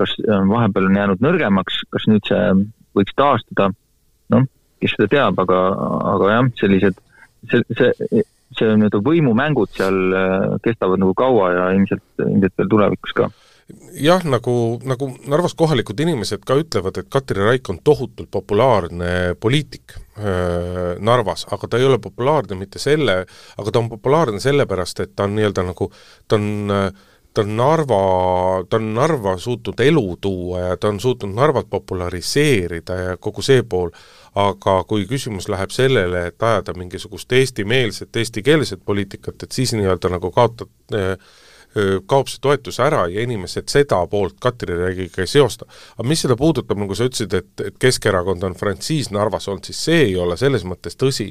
kas 0.00 0.14
vahepeal 0.24 0.88
on 0.88 0.96
jäänud 0.96 1.22
nõrgemaks, 1.24 1.82
kas 1.92 2.06
nüüd 2.08 2.24
see 2.28 2.40
võiks 2.96 3.14
taastuda, 3.18 3.68
noh, 4.32 4.46
kes 4.80 4.96
seda 4.96 5.10
teab, 5.12 5.40
aga, 5.44 5.60
aga 6.14 6.32
jah, 6.32 6.48
sellised 6.62 6.98
see, 7.50 7.62
see, 7.76 8.24
see 8.56 8.72
nii-öelda 8.72 9.02
võimumängud 9.04 9.72
seal 9.76 10.00
äh, 10.16 10.48
kestavad 10.64 11.02
nagu 11.02 11.14
kaua 11.18 11.52
ja 11.54 11.68
ilmselt, 11.76 12.04
ilmselt 12.24 12.56
veel 12.58 12.72
tulevikus 12.72 13.16
ka 13.16 13.30
jah, 13.92 14.24
nagu, 14.24 14.54
nagu 14.86 15.10
Narvas 15.30 15.54
kohalikud 15.58 16.00
inimesed 16.00 16.44
ka 16.46 16.56
ütlevad, 16.60 17.00
et 17.00 17.10
Katri 17.12 17.42
Raik 17.44 17.70
on 17.72 17.80
tohutult 17.84 18.30
populaarne 18.30 19.36
poliitik 19.40 19.96
äh, 19.96 20.96
Narvas, 20.98 21.46
aga 21.50 21.68
ta 21.68 21.80
ei 21.80 21.86
ole 21.88 22.00
populaarne 22.02 22.58
mitte 22.58 22.82
selle, 22.82 23.22
aga 23.58 23.72
ta 23.72 23.82
on 23.82 23.90
populaarne 23.92 24.42
sellepärast, 24.42 25.04
et 25.04 25.14
ta 25.16 25.28
on 25.28 25.38
nii-öelda 25.38 25.66
nagu, 25.70 25.90
ta 26.28 26.40
on 26.40 26.76
äh, 26.76 26.90
ta 27.34 27.40
on 27.40 27.56
Narva, 27.56 28.00
ta 28.68 28.76
on 28.76 28.94
Narva 28.94 29.36
suutnud 29.38 29.80
elu 29.80 30.16
tuua 30.20 30.60
ja 30.60 30.76
ta 30.76 30.88
on 30.88 31.00
suutnud 31.00 31.34
Narvat 31.34 31.70
populariseerida 31.70 32.94
ja 32.94 33.16
kogu 33.16 33.42
see 33.42 33.62
pool, 33.62 33.92
aga 34.34 34.80
kui 34.88 35.06
küsimus 35.10 35.48
läheb 35.48 35.70
sellele, 35.74 36.26
et 36.30 36.42
ajada 36.42 36.74
mingisugust 36.78 37.32
eestimeelset, 37.32 38.16
eestikeelset 38.16 38.82
poliitikat, 38.84 39.42
et 39.42 39.52
siis 39.52 39.74
nii-öelda 39.78 40.10
nagu 40.10 40.30
kaotad 40.34 40.70
kaob 42.10 42.26
see 42.26 42.40
toetus 42.42 42.80
ära 42.82 43.04
ja 43.12 43.22
inimesed 43.22 43.68
seda 43.70 44.00
poolt 44.10 44.40
Katri 44.42 44.74
Reigiga 44.74 45.22
ei 45.22 45.30
seosta. 45.30 45.68
aga 45.96 46.08
mis 46.08 46.24
seda 46.24 46.36
puudutab, 46.36 46.78
nagu 46.78 46.96
sa 46.98 47.06
ütlesid, 47.06 47.34
et, 47.34 47.52
et 47.66 47.78
Keskerakond 47.78 48.42
on 48.48 48.56
frantsiis 48.58 49.12
Narvas 49.14 49.48
olnud, 49.48 49.68
siis 49.68 49.84
see 49.86 50.00
ei 50.08 50.16
ole 50.18 50.36
selles 50.40 50.66
mõttes 50.66 50.98
tõsi, 50.98 51.30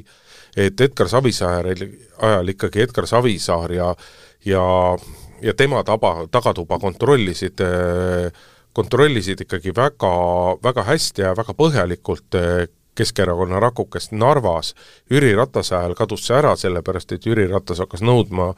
et 0.56 0.80
Edgar 0.80 1.08
Savisaar 1.12 1.68
ajal 1.68 2.54
ikkagi 2.54 2.86
Edgar 2.86 3.06
Savisaar 3.10 3.76
ja 3.76 3.94
ja, 4.44 4.64
ja 5.42 5.54
tema 5.54 5.84
taba, 5.84 6.24
tagatuba 6.32 6.78
kontrollisid 6.80 7.60
kontrollisid 8.72 9.40
ikkagi 9.44 9.74
väga, 9.76 10.10
väga 10.62 10.84
hästi 10.86 11.24
ja 11.24 11.32
väga 11.36 11.54
põhjalikult 11.58 12.38
Keskerakonna 13.00 13.60
rakukest 13.60 14.12
Narvas. 14.12 14.74
Jüri 15.10 15.32
Ratase 15.36 15.76
ajal 15.78 15.94
kadus 15.96 16.26
see 16.26 16.36
ära, 16.36 16.52
sellepärast 16.58 17.14
et 17.16 17.24
Jüri 17.24 17.46
Ratas 17.48 17.80
hakkas 17.80 18.02
nõudma 18.04 18.50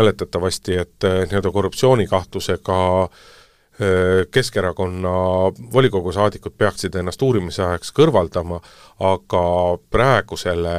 mäletatavasti, 0.00 0.78
et 0.80 1.04
eh, 1.04 1.18
nii-öelda 1.26 1.52
korruptsioonikahtlusega 1.52 2.78
eh, 3.02 4.22
Keskerakonna 4.32 5.12
volikogu 5.76 6.14
saadikud 6.16 6.56
peaksid 6.56 6.96
ennast 6.96 7.22
uurimise 7.22 7.66
ajaks 7.66 7.92
kõrvaldama, 8.00 8.62
aga 9.12 9.44
praegu 9.92 10.40
selle, 10.40 10.74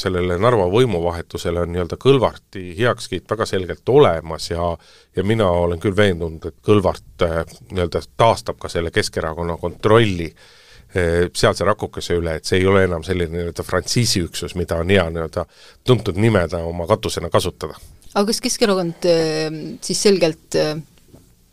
sellele 0.00 0.40
Narva 0.40 0.70
võimuvahetusele 0.72 1.66
on 1.66 1.76
nii-öelda 1.76 2.00
Kõlvarti 2.00 2.70
heakskiit 2.80 3.28
väga 3.28 3.50
selgelt 3.52 3.96
olemas 3.98 4.48
ja 4.54 4.72
ja 5.16 5.22
mina 5.22 5.52
olen 5.68 5.84
küll 5.84 6.00
veendunud, 6.00 6.48
et 6.48 6.60
Kõlvart 6.64 7.28
eh, 7.28 7.40
nii-öelda 7.76 8.06
taastab 8.16 8.56
ka 8.56 8.72
selle 8.72 8.94
Keskerakonna 8.94 9.60
kontrolli 9.60 10.32
äh, 10.32 10.52
sealse 10.94 11.66
rakukese 11.66 12.18
üle, 12.18 12.36
et 12.38 12.46
see 12.46 12.60
ei 12.60 12.66
ole 12.70 12.84
enam 12.86 13.02
selline 13.06 13.34
nii-öelda 13.34 13.66
frantsiisiüksus, 13.66 14.54
mida 14.58 14.78
on 14.82 14.92
hea 14.94 15.04
nii-öelda 15.10 15.46
tuntud 15.86 16.18
nimena 16.20 16.62
oma 16.68 16.86
katusena 16.90 17.30
kasutada. 17.32 17.78
aga 18.14 18.26
kas 18.30 18.40
Keskerakond 18.44 19.08
eh, 19.10 19.48
siis 19.82 20.02
selgelt 20.06 20.58
eh, 20.60 20.76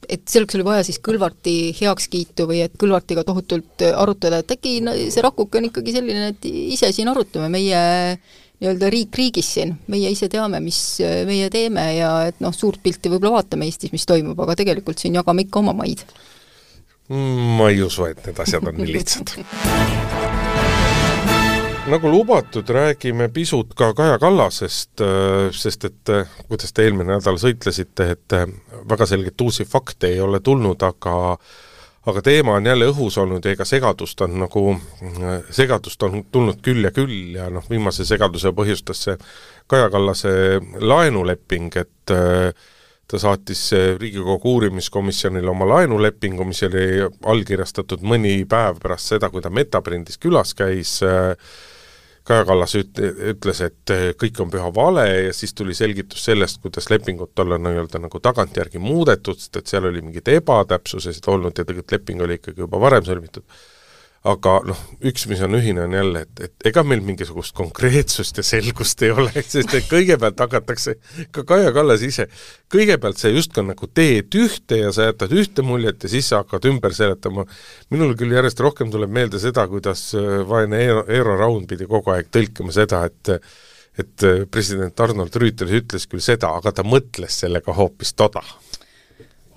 et 0.10 0.28
selleks 0.30 0.58
oli 0.58 0.66
vaja 0.68 0.86
siis 0.86 1.00
Kõlvarti 1.04 1.56
heakskiitu 1.80 2.46
või 2.50 2.62
et 2.66 2.78
Kõlvartiga 2.80 3.24
tohutult 3.26 3.86
arutada, 3.90 4.42
et 4.42 4.54
äkki 4.58 4.78
see 5.10 5.26
rakuke 5.26 5.60
on 5.60 5.70
ikkagi 5.72 5.96
selline, 5.96 6.32
et 6.36 6.48
ise 6.52 6.92
siin 6.94 7.10
arutame, 7.12 7.50
meie 7.54 7.82
nii-öelda 8.62 8.92
riik 8.94 9.18
riigis 9.18 9.48
siin, 9.56 9.74
meie 9.90 10.12
ise 10.14 10.30
teame, 10.30 10.60
mis 10.62 11.00
meie 11.26 11.50
teeme 11.54 11.86
ja 11.98 12.12
et 12.30 12.44
noh, 12.44 12.54
suurt 12.54 12.82
pilti 12.84 13.10
võib-olla 13.10 13.40
vaatame 13.40 13.66
Eestis, 13.66 13.94
mis 13.94 14.06
toimub, 14.06 14.38
aga 14.46 14.58
tegelikult 14.60 15.02
siin 15.02 15.18
jagame 15.18 15.48
ikka 15.48 15.64
oma 15.64 15.74
maid 15.82 16.06
ma 17.12 17.70
ei 17.70 17.82
usu, 17.84 18.06
et 18.08 18.22
need 18.26 18.40
asjad 18.40 18.68
on 18.68 18.78
nii 18.80 18.94
lihtsad. 18.94 19.34
nagu 21.92 22.12
lubatud, 22.12 22.70
räägime 22.70 23.28
pisut 23.34 23.74
ka 23.76 23.94
Kaja 23.94 24.20
Kallasest, 24.20 25.02
äh, 25.02 25.50
sest 25.52 25.86
et 25.90 26.10
äh, 26.10 26.30
kuidas 26.48 26.72
te 26.74 26.86
eelmine 26.86 27.18
nädal 27.18 27.40
sõitlesite, 27.42 28.08
et 28.16 28.38
äh, 28.38 28.48
väga 28.90 29.10
selget 29.10 29.42
uusi 29.42 29.66
fakte 29.68 30.14
ei 30.14 30.22
ole 30.24 30.40
tulnud, 30.40 30.84
aga 30.88 31.38
aga 32.08 32.22
teema 32.26 32.56
on 32.58 32.66
jälle 32.66 32.88
õhus 32.90 33.18
olnud 33.22 33.46
ja 33.46 33.52
ega 33.54 33.66
segadust 33.66 34.22
on 34.26 34.40
nagu, 34.42 34.64
segadust 35.54 36.02
on 36.04 36.24
tulnud 36.32 36.62
küll 36.66 36.88
ja 36.88 36.90
küll 36.96 37.36
ja 37.36 37.50
noh, 37.54 37.66
viimase 37.70 38.06
segaduse 38.10 38.50
põhjustas 38.58 39.04
see 39.06 39.18
Kaja 39.70 39.90
Kallase 39.94 40.32
laenuleping, 40.80 41.76
et 41.78 42.16
äh, 42.16 42.56
ta 43.12 43.20
saatis 43.20 43.66
Riigikogu 44.00 44.54
uurimiskomisjonile 44.56 45.52
oma 45.52 45.68
laenulepingu, 45.68 46.46
mis 46.48 46.64
oli 46.68 46.86
allkirjastatud 47.04 48.06
mõni 48.08 48.38
päev 48.50 48.80
pärast 48.80 49.12
seda, 49.12 49.30
kui 49.34 49.44
ta 49.44 49.52
Metaprindis 49.52 50.20
külas 50.22 50.56
käis, 50.56 51.00
Kaja 52.24 52.46
Kallas 52.46 52.76
üt-, 52.78 53.02
ütles, 53.34 53.60
et 53.66 53.94
kõik 54.22 54.40
on 54.44 54.52
püha 54.54 54.70
vale 54.76 55.08
ja 55.10 55.34
siis 55.34 55.56
tuli 55.58 55.74
selgitus 55.76 56.24
sellest, 56.30 56.62
kuidas 56.62 56.88
lepingut 56.94 57.40
olla 57.42 57.58
nii-öelda 57.58 58.00
nagu 58.04 58.22
tagantjärgi 58.22 58.80
muudetud, 58.80 59.42
sest 59.42 59.58
et 59.58 59.74
seal 59.74 59.90
oli 59.90 60.04
mingid 60.06 60.30
ebatäpsused 60.30 61.28
olnud 61.34 61.58
ja 61.58 61.66
tegelikult 61.66 61.98
leping 61.98 62.22
oli 62.22 62.38
ikkagi 62.40 62.64
juba 62.64 62.80
varem 62.80 63.08
sõlmitud. 63.08 63.44
Aga 64.22 64.60
noh, 64.68 64.82
üks, 65.10 65.24
mis 65.32 65.40
on 65.42 65.58
ühine, 65.58 65.82
on 65.88 65.96
jälle, 65.96 66.22
et, 66.28 66.42
et 66.46 66.66
ega 66.70 66.84
meil 66.86 67.00
mingisugust 67.02 67.56
konkreetsust 67.58 68.38
ja 68.38 68.44
selgust 68.46 69.02
ei 69.02 69.10
ole, 69.16 69.32
sest 69.54 69.74
et 69.78 69.88
kõigepealt 69.90 70.44
hakatakse, 70.46 70.96
ka 71.34 71.44
Kaja 71.50 71.72
Kallas 71.74 72.04
ise, 72.06 72.28
kõigepealt 72.72 73.18
sa 73.18 73.32
justkui 73.34 73.66
nagu 73.66 73.90
teed 73.90 74.38
ühte 74.38 74.78
ja 74.84 74.92
sa 74.94 75.10
jätad 75.10 75.34
ühte 75.34 75.66
muljet 75.66 76.06
ja 76.06 76.12
siis 76.14 76.30
sa 76.30 76.44
hakkad 76.44 76.70
ümber 76.70 76.94
seletama. 76.94 77.48
minul 77.90 78.14
küll 78.20 78.38
järjest 78.38 78.62
rohkem 78.62 78.94
tuleb 78.94 79.10
meelde 79.10 79.42
seda, 79.42 79.66
kuidas 79.72 80.12
äh, 80.14 80.46
vaene 80.48 80.84
Eero, 80.86 81.04
Eero 81.10 81.40
Raun 81.40 81.66
pidi 81.68 81.90
kogu 81.90 82.14
aeg 82.14 82.30
tõlkima 82.30 82.74
seda, 82.76 83.06
et 83.10 83.36
et 84.00 84.24
äh, 84.24 84.46
president 84.48 85.02
Arnold 85.04 85.34
Rüütel 85.36 85.74
ütles 85.82 86.06
küll 86.08 86.22
seda, 86.24 86.54
aga 86.62 86.72
ta 86.72 86.86
mõtles 86.88 87.42
sellega 87.42 87.74
hoopis 87.74 88.14
toda. 88.14 88.46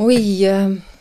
oi 0.01 0.25
äh 0.49 0.94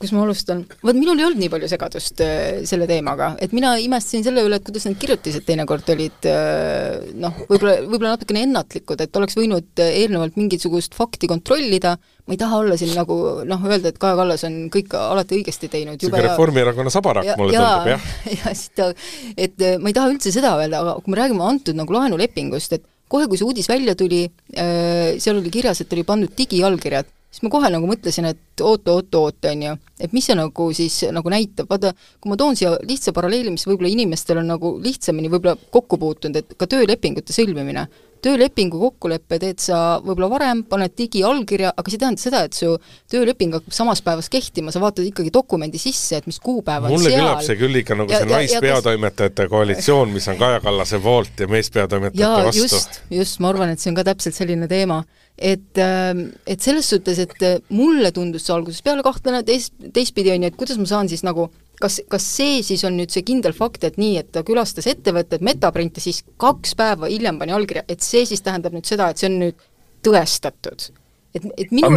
kus 0.00 0.12
ma 0.14 0.22
alustan? 0.24 0.62
vot 0.84 0.96
minul 0.96 1.18
ei 1.18 1.26
olnud 1.26 1.40
nii 1.42 1.50
palju 1.52 1.68
segadust 1.70 2.22
äh, 2.24 2.60
selle 2.68 2.88
teemaga, 2.90 3.32
et 3.42 3.54
mina 3.56 3.74
imestasin 3.82 4.24
selle 4.26 4.44
üle, 4.46 4.58
et 4.58 4.66
kuidas 4.66 4.86
need 4.88 4.98
kirjutised 5.02 5.46
teinekord 5.46 5.88
olid 5.94 6.28
äh, 6.30 7.08
noh, 7.18 7.40
võib-olla, 7.48 7.78
võib-olla 7.84 8.14
natukene 8.14 8.44
ennatlikud, 8.46 9.02
et 9.04 9.18
oleks 9.20 9.38
võinud 9.38 9.82
äh, 9.82 9.94
eelnevalt 10.02 10.38
mingisugust 10.38 10.96
fakti 10.98 11.30
kontrollida, 11.30 11.96
ma 11.98 12.36
ei 12.36 12.40
taha 12.40 12.62
olla 12.62 12.78
siin 12.80 12.94
nagu 12.96 13.18
noh, 13.48 13.66
öelda, 13.68 13.92
et 13.92 13.98
Kaja 14.00 14.18
Kallas 14.20 14.46
on 14.48 14.60
kõik 14.74 14.94
alati 14.98 15.40
õigesti 15.40 15.72
teinud. 15.72 15.98
niisugune 15.98 16.26
Reformierakonna 16.28 16.92
sabarak, 16.94 17.32
mulle 17.40 17.56
ja, 17.56 17.66
tundub, 17.66 17.92
jah. 17.94 18.08
ja 18.38 18.54
siis 18.54 18.70
ta, 18.78 18.92
et 19.34 19.66
äh, 19.66 19.76
ma 19.82 19.90
ei 19.90 19.98
taha 19.98 20.14
üldse 20.14 20.34
seda 20.34 20.54
öelda, 20.60 20.84
aga 20.84 20.96
kui 21.02 21.14
me 21.14 21.20
räägime 21.22 21.46
antud 21.48 21.78
nagu 21.78 21.98
laenulepingust, 21.98 22.78
et 22.78 22.86
kohe, 23.08 23.26
kui 23.26 23.40
see 23.40 23.48
uudis 23.48 23.68
välja 23.70 23.96
tuli 23.98 24.26
äh,, 24.28 25.16
seal 25.18 25.40
oli 25.40 25.52
kirjas, 25.52 25.82
et 25.82 25.94
oli 25.96 26.04
pandud 26.06 26.34
digiallkirjad 26.36 27.08
siis 27.30 27.44
ma 27.44 27.50
kohe 27.52 27.70
nagu 27.72 27.88
mõtlesin, 27.88 28.28
et 28.30 28.62
oot-oot-oot, 28.64 29.48
on 29.50 29.64
ju, 29.66 29.74
et 30.00 30.14
mis 30.16 30.26
see 30.28 30.36
nagu 30.38 30.68
siis 30.76 30.96
nagu 31.14 31.32
näitab, 31.32 31.68
vaata, 31.70 31.92
kui 32.20 32.32
ma 32.32 32.38
toon 32.40 32.56
siia 32.58 32.74
lihtsa 32.88 33.12
paralleeli, 33.16 33.52
mis 33.54 33.66
võib-olla 33.68 33.92
inimestel 33.92 34.40
on 34.42 34.48
nagu 34.54 34.74
lihtsamini 34.84 35.30
võib-olla 35.32 35.56
kokku 35.74 36.00
puutunud, 36.00 36.40
et 36.40 36.56
ka 36.58 36.68
töölepingute 36.70 37.36
sõlmimine, 37.36 37.86
töölepingu 38.24 38.80
kokkuleppe 38.80 39.38
teed 39.42 39.62
sa 39.62 39.98
võib-olla 40.02 40.30
varem, 40.32 40.62
paned 40.68 40.94
digiallkirja, 40.98 41.72
aga 41.76 41.90
see 41.90 41.98
ei 41.98 42.02
tähenda 42.04 42.22
seda, 42.22 42.42
et 42.48 42.56
su 42.58 42.72
tööleping 43.10 43.58
hakkab 43.58 43.76
samas 43.76 44.02
päevas 44.04 44.30
kehtima, 44.32 44.74
sa 44.74 44.82
vaatad 44.82 45.06
ikkagi 45.08 45.32
dokumendi 45.34 45.80
sisse, 45.82 46.20
et 46.20 46.28
mis 46.30 46.40
kuupäev 46.42 46.88
on 46.88 46.96
mulle 46.96 47.12
seal. 47.12 47.22
kõlab 47.22 47.44
see 47.46 47.60
küll 47.60 47.82
ikka 47.82 47.98
nagu 47.98 48.14
ja, 48.14 48.22
see 48.22 48.32
naispeatoimetajate 48.32 49.46
kas... 49.46 49.52
koalitsioon, 49.54 50.12
mis 50.16 50.28
on 50.32 50.40
Kaja 50.40 50.60
Kallase 50.64 51.00
poolt 51.04 51.44
ja 51.44 51.48
meespeatoimetajate 51.52 52.50
vastu. 52.50 52.66
just, 52.66 53.00
just, 53.14 53.40
ma 53.44 53.52
arvan, 53.54 53.74
et 53.74 53.82
see 53.82 53.92
on 53.92 53.98
ka 54.00 54.06
täpselt 54.10 54.38
selline 54.38 54.70
teema 54.70 55.02
et, 55.38 55.78
ähm, 55.78 56.32
et 56.46 56.60
selles 56.60 56.88
suhtes, 56.90 57.18
et 57.22 57.70
mulle 57.70 58.10
tundus 58.12 58.46
see 58.46 58.54
algusest 58.54 58.84
peale 58.84 59.04
kahtlane, 59.06 59.44
teist, 59.46 59.74
teistpidi 59.94 60.34
on 60.34 60.44
ju, 60.44 60.50
et 60.50 60.58
kuidas 60.58 60.80
ma 60.80 60.88
saan 60.90 61.10
siis 61.10 61.22
nagu 61.26 61.46
kas, 61.82 62.00
kas 62.10 62.26
see 62.36 62.60
siis 62.66 62.84
on 62.88 62.96
nüüd 62.98 63.12
see 63.14 63.24
kindel 63.26 63.54
fakt, 63.56 63.84
et 63.86 63.98
nii, 64.00 64.18
et 64.22 64.30
ta 64.34 64.44
külastas 64.46 64.88
ettevõtet, 64.90 65.44
Metaprint 65.44 65.98
ja 65.98 66.04
siis 66.04 66.22
kaks 66.40 66.74
päeva 66.78 67.10
hiljem 67.10 67.40
pani 67.40 67.54
allkirja, 67.56 67.86
et 67.88 68.04
see 68.04 68.24
siis 68.28 68.42
tähendab 68.44 68.76
nüüd 68.76 68.88
seda, 68.88 69.10
et 69.10 69.20
see 69.20 69.30
on 69.30 69.40
nüüd 69.44 69.66
tõestatud? 70.06 70.90
et, 71.36 71.48
et 71.60 71.74
minu, 71.74 71.90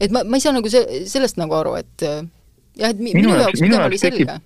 et 0.00 0.12
ma, 0.14 0.22
ma 0.24 0.38
ei 0.38 0.44
saa 0.44 0.54
nagu 0.56 0.70
see, 0.72 1.02
sellest 1.10 1.38
nagu 1.40 1.56
aru, 1.58 1.74
et 1.80 2.06
äh, 2.06 2.22
jah, 2.80 2.92
et 2.92 3.00
mi, 3.00 3.12
minu, 3.14 3.34
minu 3.34 3.42
jaoks 3.44 3.60
pigem 3.62 3.84
oli 3.84 4.00
selge. 4.00 4.38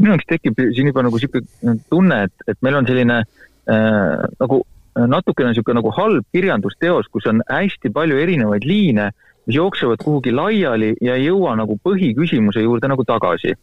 minu 0.00 0.14
jaoks 0.14 0.30
tekib 0.30 0.62
siin 0.76 0.90
juba 0.90 1.04
nagu 1.06 1.18
niisugune 1.18 1.76
tunne, 1.92 2.22
et, 2.28 2.46
et 2.50 2.60
meil 2.66 2.78
on 2.80 2.88
selline 2.88 3.20
äh, 3.24 4.24
nagu 4.40 4.62
natukene 4.94 5.50
niisugune 5.50 5.80
nagu 5.80 5.90
halb 5.96 6.26
kirjandusteos, 6.34 7.10
kus 7.10 7.26
on 7.30 7.42
hästi 7.50 7.90
palju 7.94 8.18
erinevaid 8.22 8.66
liine, 8.68 9.10
mis 9.46 9.56
jooksevad 9.56 10.02
kuhugi 10.04 10.32
laiali 10.32 10.94
ja 11.00 11.16
ei 11.18 11.28
jõua 11.28 11.54
nagu 11.58 11.78
põhiküsimuse 11.84 12.64
juurde 12.64 12.88
nagu 12.88 13.04
tagasi. 13.04 13.54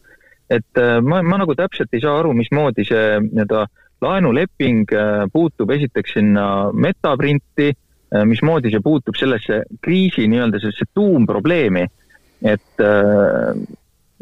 et 0.49 0.77
äh, 0.77 0.99
ma, 1.01 1.21
ma 1.23 1.37
nagu 1.39 1.55
täpselt 1.55 1.93
ei 1.93 2.01
saa 2.03 2.17
aru, 2.19 2.33
mismoodi 2.35 2.83
see 2.83 3.19
nii-öelda 3.23 3.65
laenuleping 4.01 4.91
äh, 4.91 5.25
puutub 5.33 5.71
esiteks 5.71 6.17
sinna 6.17 6.45
metaprinti, 6.73 7.69
äh, 7.71 8.25
mismoodi 8.27 8.73
see 8.73 8.83
puutub 8.83 9.15
sellesse 9.15 9.63
kriisi 9.81 10.27
nii-öelda 10.27 10.59
sellesse 10.59 10.89
tuumprobleemi, 10.93 11.85
et 12.41 12.83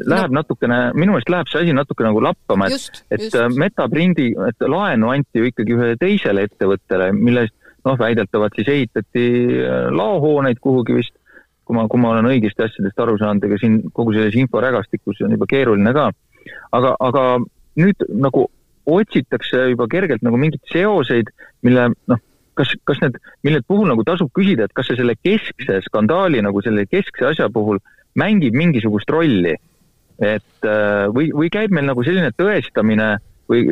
läheb 0.06 0.32
no. 0.32 0.40
natukene, 0.40 0.78
minu 0.96 1.14
meelest 1.14 1.30
läheb 1.32 1.50
see 1.50 1.62
asi 1.64 1.74
natuke 1.76 2.04
nagu 2.06 2.22
lappama, 2.24 2.68
et, 2.70 3.02
et 3.10 3.26
just. 3.26 3.36
Äh, 3.36 3.48
Metaprindi, 3.60 4.30
et 4.48 4.68
laenu 4.68 5.12
anti 5.12 5.42
ju 5.42 5.50
ikkagi 5.50 5.76
ühele 5.76 5.98
teisele 6.00 6.46
ettevõttele, 6.48 7.10
millest 7.16 7.54
noh, 7.86 7.96
väidetavalt 8.00 8.56
siis 8.58 8.70
ehitati 8.72 9.26
äh, 9.64 9.88
laohooneid 9.96 10.60
kuhugi 10.62 11.00
vist, 11.00 11.14
kui 11.70 11.78
ma, 11.78 11.86
kui 11.86 12.02
ma 12.02 12.14
olen 12.16 12.26
õigesti 12.32 12.64
asjadest 12.66 12.98
aru 12.98 13.14
saanud, 13.20 13.46
ega 13.46 13.58
siin 13.62 13.78
kogu 13.94 14.16
selles 14.16 14.34
inforägastikus 14.40 15.22
on 15.22 15.36
juba 15.36 15.46
keeruline 15.50 15.94
ka. 15.94 16.08
aga, 16.74 16.96
aga 16.98 17.22
nüüd 17.78 18.02
nagu 18.10 18.48
otsitakse 18.90 19.68
juba 19.70 19.86
kergelt 19.92 20.24
nagu 20.26 20.40
mingeid 20.40 20.66
seoseid, 20.72 21.30
mille 21.62 21.92
noh, 22.10 22.22
kas, 22.58 22.74
kas 22.88 22.98
need, 23.04 23.20
mille 23.46 23.62
puhul 23.62 23.86
nagu 23.92 24.02
tasub 24.08 24.32
küsida, 24.34 24.66
et 24.66 24.74
kas 24.74 24.90
see 24.90 24.98
selle 24.98 25.14
keskse 25.22 25.78
skandaali 25.86 26.42
nagu 26.42 26.62
selle 26.66 26.88
keskse 26.90 27.30
asja 27.30 27.46
puhul 27.54 27.78
mängib 28.18 28.56
mingisugust 28.58 29.12
rolli 29.14 29.54
et 30.20 30.68
äh, 30.68 31.06
või, 31.14 31.30
või 31.32 31.48
käib 31.52 31.72
meil 31.72 31.86
nagu 31.88 32.04
selline 32.04 32.32
tõestamine 32.36 33.14
või 33.50 33.64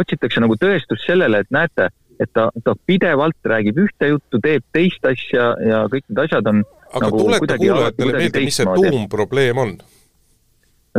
otsitakse 0.00 0.42
nagu 0.42 0.56
tõestust 0.60 1.06
sellele, 1.06 1.44
et 1.44 1.52
näete, 1.54 1.88
et 2.20 2.30
ta, 2.36 2.50
ta 2.64 2.74
pidevalt 2.86 3.48
räägib 3.52 3.78
ühte 3.84 4.12
juttu, 4.12 4.40
teeb 4.42 4.64
teist 4.74 5.06
asja 5.08 5.54
ja 5.64 5.84
kõik 5.92 6.04
need 6.08 6.22
asjad 6.26 6.50
on 6.50 6.62
aga 6.90 7.06
nagu 7.06 7.22
tuleta 7.24 7.56
kuulajatele 7.60 8.18
meelde, 8.18 8.44
mis 8.44 8.60
see 8.60 8.76
tuumprobleem 8.76 9.62
on? 9.62 9.78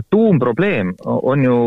tuumprobleem 0.10 0.94
on 1.04 1.44
ju 1.44 1.58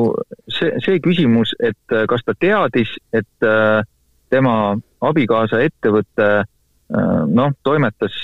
see, 0.48 0.72
see 0.80 1.00
küsimus, 1.04 1.52
et 1.60 1.92
äh, 1.92 2.06
kas 2.08 2.24
ta 2.24 2.32
teadis, 2.40 2.94
et 3.12 3.46
äh, 3.46 3.84
tema 4.32 4.56
abikaasa 5.04 5.60
ettevõte 5.62 6.28
noh, 6.94 7.52
toimetas 7.64 8.16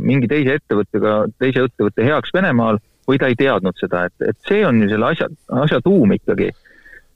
mingi 0.00 0.28
teise 0.30 0.54
ettevõttega, 0.58 1.14
teise 1.42 1.64
ettevõtte 1.66 2.06
heaks 2.06 2.32
Venemaal 2.34 2.78
või 3.08 3.18
ta 3.20 3.30
ei 3.30 3.36
teadnud 3.38 3.76
seda, 3.80 4.04
et, 4.08 4.28
et 4.30 4.38
see 4.48 4.62
on 4.66 4.82
ju 4.82 4.90
selle 4.92 5.12
asja, 5.12 5.28
asja 5.64 5.80
tuum 5.84 6.12
ikkagi. 6.16 6.50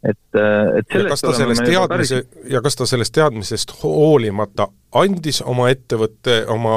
Et, 0.03 0.39
et 0.79 0.95
ja 0.95 1.05
kas 1.09 1.23
ta 1.23 1.33
sellest 1.37 1.65
teadmise 1.67 2.23
ja 2.51 2.63
kas 2.63 2.77
ta 2.79 2.87
sellest 2.91 3.15
teadmisest 3.15 3.75
hoolimata 3.83 4.67
andis 4.99 5.43
oma 5.47 5.69
ettevõtte, 5.71 6.43
oma 6.51 6.75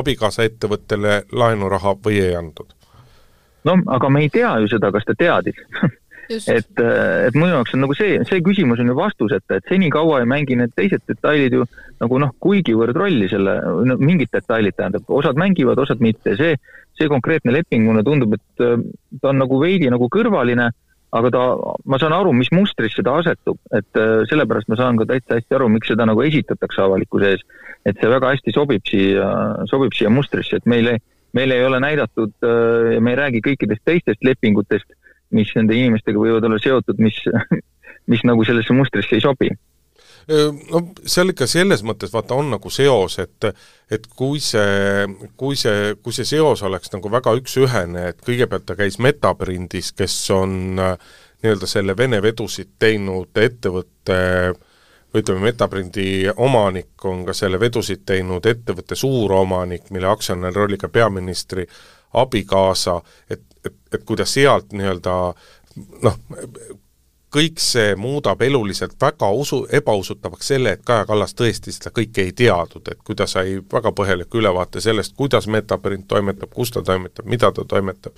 abikaasa 0.00 0.46
ettevõttele 0.46 1.24
laenuraha 1.32 1.96
või 2.04 2.20
ei 2.22 2.36
andnud? 2.38 2.76
no 3.64 3.80
aga 3.96 4.12
me 4.12 4.22
ei 4.24 4.30
tea 4.32 4.52
ju 4.62 4.70
seda, 4.76 4.92
kas 4.94 5.08
ta 5.08 5.18
teadis. 5.18 5.58
Et, 6.30 6.78
et 6.78 7.34
minu 7.34 7.48
jaoks 7.48 7.72
on 7.74 7.80
nagu 7.82 7.94
see, 7.98 8.20
see 8.28 8.38
küsimus 8.46 8.78
on 8.78 8.86
ju 8.86 8.94
vastuseta, 8.94 9.56
et 9.58 9.64
senikaua 9.66 10.20
ei 10.22 10.28
mängi 10.30 10.54
need 10.60 10.70
teised 10.78 11.02
detailid 11.10 11.56
ju 11.56 11.64
nagu 11.98 12.20
noh, 12.22 12.30
kuigivõrd 12.38 12.94
rolli 12.94 13.26
selle, 13.32 13.56
no 13.88 13.96
mingid 13.98 14.30
detailid 14.30 14.76
tähendab, 14.78 15.08
osad 15.10 15.40
mängivad, 15.40 15.80
osad 15.82 15.98
mitte, 15.98 16.36
see, 16.38 16.54
see 16.94 17.10
konkreetne 17.10 17.56
leping 17.56 17.82
mulle 17.88 18.04
tundub, 18.06 18.36
et 18.38 18.62
äh, 18.62 18.78
ta 19.18 19.32
on 19.32 19.42
nagu 19.42 19.58
veidi 19.58 19.90
nagu 19.90 20.06
kõrvaline, 20.06 20.68
aga 21.16 21.30
ta, 21.34 21.44
ma 21.90 21.98
saan 21.98 22.14
aru, 22.14 22.32
mis 22.36 22.50
mustrisse 22.54 23.02
ta 23.06 23.16
asetub, 23.20 23.58
et 23.74 23.98
äh, 23.98 24.20
sellepärast 24.30 24.70
ma 24.70 24.78
saan 24.78 25.00
ka 25.00 25.08
täitsa 25.10 25.38
hästi 25.38 25.58
aru, 25.58 25.70
miks 25.74 25.90
seda 25.90 26.06
nagu 26.06 26.22
esitatakse 26.22 26.84
avalikkuse 26.84 27.32
ees. 27.34 27.46
et 27.88 27.96
see 27.96 28.10
väga 28.12 28.34
hästi 28.34 28.52
sobib 28.52 28.84
siia, 28.86 29.26
sobib 29.70 29.94
siia 29.96 30.10
mustrisse, 30.12 30.60
et 30.60 30.66
meile, 30.68 30.98
meile 31.32 31.56
ei 31.56 31.64
ole 31.66 31.80
näidatud 31.82 32.34
äh, 32.44 32.94
ja 32.96 33.00
me 33.00 33.14
ei 33.14 33.20
räägi 33.22 33.42
kõikidest 33.48 33.82
teistest 33.84 34.22
lepingutest, 34.26 34.86
mis 35.34 35.50
nende 35.56 35.74
inimestega 35.78 36.18
võivad 36.18 36.46
olla 36.46 36.58
seotud, 36.62 37.02
mis, 37.02 37.18
mis 38.12 38.22
nagu 38.28 38.46
sellesse 38.46 38.76
mustrisse 38.76 39.18
ei 39.18 39.24
sobi 39.24 39.50
no 40.28 40.82
seal 41.06 41.32
ikka 41.32 41.46
selles 41.50 41.84
mõttes 41.86 42.12
vaata 42.12 42.36
on 42.38 42.50
nagu 42.54 42.70
seos, 42.70 43.18
et 43.22 43.50
et 43.90 44.06
kui 44.16 44.38
see, 44.40 45.06
kui 45.36 45.56
see, 45.58 45.94
kui 46.02 46.14
see 46.14 46.28
seos 46.28 46.62
oleks 46.62 46.92
nagu 46.92 47.10
väga 47.10 47.34
üks-ühene, 47.40 48.10
et 48.12 48.20
kõigepealt 48.26 48.68
ta 48.68 48.76
käis 48.78 49.00
Metaprindis, 49.02 49.92
kes 49.98 50.14
on 50.36 50.76
nii-öelda 50.78 51.66
selle 51.66 51.96
Vene 51.98 52.20
vedusid 52.22 52.76
teinud 52.78 53.36
ettevõtte 53.40 54.18
või 55.10 55.22
ütleme, 55.24 55.40
Metaprindi 55.48 56.08
omanik 56.36 57.04
on 57.04 57.24
ka 57.26 57.34
selle 57.34 57.60
vedusid 57.60 58.04
teinud 58.06 58.46
ettevõtte 58.46 58.94
suuromanik, 58.94 59.90
mille 59.90 60.10
aktsionär 60.10 60.58
oli 60.58 60.78
ka 60.78 60.88
peaministri 60.88 61.66
abikaasa, 62.20 63.00
et, 63.30 63.42
et, 63.64 63.74
et 63.94 64.04
kui 64.04 64.18
ta 64.18 64.26
sealt 64.26 64.72
nii-öelda 64.72 65.16
noh, 66.06 66.20
kõik 67.30 67.60
see 67.62 67.94
muudab 67.98 68.42
eluliselt 68.42 68.96
väga 69.00 69.30
usu, 69.30 69.62
ebausutavaks 69.72 70.52
selle, 70.52 70.74
et 70.74 70.84
Kaja 70.86 71.06
Kallas 71.06 71.34
tõesti 71.38 71.72
seda 71.74 71.92
kõike 71.94 72.24
ei 72.26 72.32
teadnud, 72.36 72.88
et 72.90 73.02
kui 73.06 73.18
ta 73.18 73.26
sai 73.30 73.60
väga 73.72 73.92
põhjaliku 73.96 74.40
ülevaate 74.40 74.82
sellest, 74.82 75.14
kuidas 75.18 75.46
Metaprint 75.46 76.08
toimetab, 76.10 76.50
kus 76.54 76.72
ta 76.74 76.82
toimetab, 76.86 77.28
mida 77.30 77.52
ta 77.54 77.64
toimetab, 77.68 78.16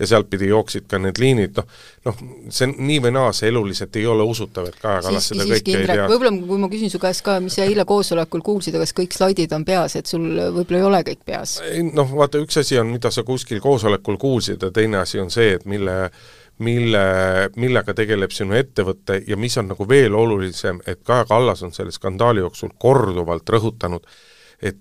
ja 0.00 0.08
sealtpidi 0.12 0.50
jooksid 0.50 0.84
ka 0.90 1.00
need 1.00 1.20
liinid, 1.20 1.56
noh, 1.56 1.70
noh, 2.08 2.20
see 2.52 2.68
nii 2.72 2.98
või 3.06 3.14
naa, 3.16 3.30
see 3.36 3.48
eluliselt 3.48 3.96
ei 3.96 4.04
ole 4.08 4.26
usutav, 4.28 4.68
et 4.68 4.76
Kaja 4.80 5.06
Kallas 5.06 5.30
seda 5.32 5.46
kõike 5.48 5.76
ei 5.78 5.88
tea. 5.88 6.08
võib-olla 6.10 6.34
kui 6.50 6.60
ma 6.60 6.70
küsin 6.72 6.92
su 6.92 7.00
käest 7.00 7.24
ka, 7.24 7.38
mis 7.44 7.56
sa 7.56 7.64
eile 7.64 7.86
koosolekul 7.88 8.44
kuulsid, 8.44 8.76
kas 8.82 8.92
kõik 8.96 9.16
slaidid 9.16 9.56
on 9.56 9.64
peas, 9.68 9.96
et 9.96 10.10
sul 10.10 10.26
võib-olla 10.28 10.82
ei 10.82 10.88
ole 10.90 11.00
kõik 11.08 11.24
peas? 11.32 11.56
noh, 11.94 12.12
vaata, 12.12 12.44
üks 12.44 12.60
asi 12.60 12.76
on, 12.80 12.92
mida 12.92 13.12
sa 13.14 13.24
kuskil 13.24 13.64
koosolekul 13.64 14.20
kuulsid 14.20 14.68
ja 14.68 14.72
teine 14.74 15.00
asi 15.00 15.20
on 15.20 15.32
see, 15.32 15.54
et 15.56 15.64
mille 15.68 15.96
mille, 16.60 17.02
millega 17.56 17.94
tegeleb 17.96 18.32
sinu 18.34 18.56
ettevõte 18.58 19.20
ja 19.26 19.36
mis 19.40 19.56
on 19.60 19.70
nagu 19.72 19.86
veel 19.88 20.14
olulisem, 20.16 20.80
et 20.86 21.02
Kaja 21.06 21.24
Kallas 21.28 21.64
on 21.66 21.72
selle 21.76 21.92
skandaali 21.94 22.44
jooksul 22.44 22.74
korduvalt 22.78 23.48
rõhutanud, 23.48 24.06
et 24.62 24.76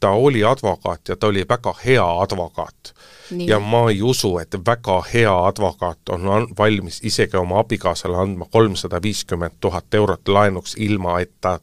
ta 0.00 0.10
oli 0.10 0.44
advokaat 0.44 1.08
ja 1.08 1.16
ta 1.16 1.26
oli 1.26 1.44
väga 1.48 1.74
hea 1.84 2.20
advokaat. 2.20 2.94
Ja 3.30 3.58
ma 3.58 3.90
ei 3.90 4.02
usu, 4.02 4.36
et 4.38 4.54
väga 4.66 5.00
hea 5.12 5.32
advokaat 5.46 6.08
on 6.14 6.48
valmis 6.58 7.00
isegi 7.02 7.36
oma 7.36 7.58
abikaasale 7.58 8.16
andma 8.16 8.46
kolmsada 8.50 9.00
viiskümmend 9.02 9.56
tuhat 9.60 9.94
eurot 9.94 10.28
laenuks, 10.28 10.76
ilma 10.78 11.18
et 11.20 11.32
ta 11.40 11.58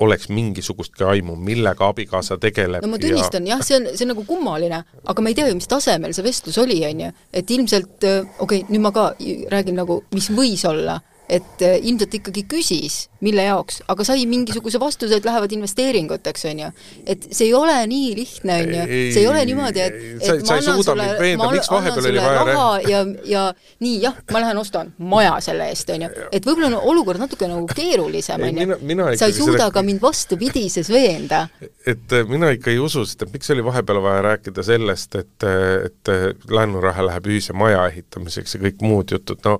oleks 0.00 0.28
mingisugustki 0.28 1.04
aimu, 1.04 1.36
millega 1.36 1.88
abikaasa 1.88 2.38
tegeleb. 2.38 2.82
no 2.82 2.88
ma 2.88 2.98
tunnistan 2.98 3.46
ja... 3.46 3.56
jah, 3.56 3.66
see 3.66 3.76
on, 3.76 3.90
see 3.92 4.06
on 4.06 4.14
nagu 4.14 4.24
kummaline, 4.24 4.84
aga 5.04 5.22
ma 5.22 5.32
ei 5.32 5.36
tea 5.36 5.50
ju, 5.50 5.58
mis 5.58 5.68
tasemel 5.68 6.14
see 6.16 6.24
vestlus 6.24 6.58
oli, 6.62 6.80
on 6.88 7.04
ju, 7.04 7.10
et 7.32 7.50
ilmselt 7.50 7.98
okei 7.98 8.22
okay,, 8.38 8.62
nüüd 8.70 8.86
ma 8.86 8.94
ka 8.94 9.10
räägin 9.52 9.76
nagu, 9.82 10.00
mis 10.14 10.30
võis 10.32 10.64
olla 10.70 11.02
et 11.28 11.62
äh, 11.64 11.78
ilmselt 11.80 12.14
ikkagi 12.18 12.42
küsis, 12.48 13.06
mille 13.24 13.46
jaoks, 13.46 13.80
aga 13.88 14.04
sai 14.04 14.26
mingisuguse 14.28 14.76
vastuse, 14.80 15.16
et 15.16 15.24
lähevad 15.24 15.52
investeeringuteks, 15.56 16.44
on 16.50 16.58
ju. 16.60 16.68
et 17.06 17.24
see 17.30 17.48
ei 17.48 17.54
ole 17.56 17.76
nii 17.88 18.10
lihtne, 18.18 18.58
on 18.60 18.74
ju, 18.74 18.82
see 19.14 19.22
ei 19.22 19.28
ole 19.30 19.44
niimoodi, 19.48 19.80
et, 19.80 19.96
et 20.18 20.26
sa, 20.26 20.34
ma 20.36 20.58
annan 20.58 20.82
sulle, 20.84 21.06
ma 21.40 21.48
annan 21.48 21.96
sulle 21.96 22.26
raha 22.26 22.66
ja, 22.84 23.00
ja 23.28 23.44
nii, 23.84 23.94
jah, 24.02 24.18
ma 24.32 24.42
lähen 24.44 24.60
ostan 24.60 24.92
maja 24.98 25.38
selle 25.44 25.70
eest, 25.72 25.94
on 25.94 26.04
ju. 26.04 26.10
et 26.28 26.44
võib-olla 26.44 26.74
on 26.74 26.92
olukord 26.92 27.22
natuke 27.24 27.48
nagu 27.48 27.64
keerulisem, 27.72 28.44
on 28.44 28.60
ju. 28.60 29.08
sa 29.16 29.30
ei 29.30 29.38
suuda 29.38 29.56
seda... 29.56 29.70
ka 29.78 29.84
mind 29.86 30.04
vastupidises 30.04 30.92
veenda. 30.92 31.46
et 31.86 32.12
äh, 32.12 32.28
mina 32.28 32.52
ikka 32.52 32.74
ei 32.74 32.82
usu, 32.82 33.06
sest 33.08 33.24
et 33.24 33.32
miks 33.32 33.48
oli 33.54 33.64
vahepeal 33.64 34.02
vaja 34.04 34.28
rääkida 34.28 34.66
sellest, 34.66 35.16
et, 35.24 35.48
et 35.88 36.14
laenuraha 36.52 37.08
läheb 37.08 37.32
ühise 37.32 37.56
maja 37.56 37.88
ehitamiseks 37.88 38.58
ja 38.58 38.64
kõik 38.68 38.84
muud 38.84 39.16
jutud, 39.16 39.40
no 39.48 39.58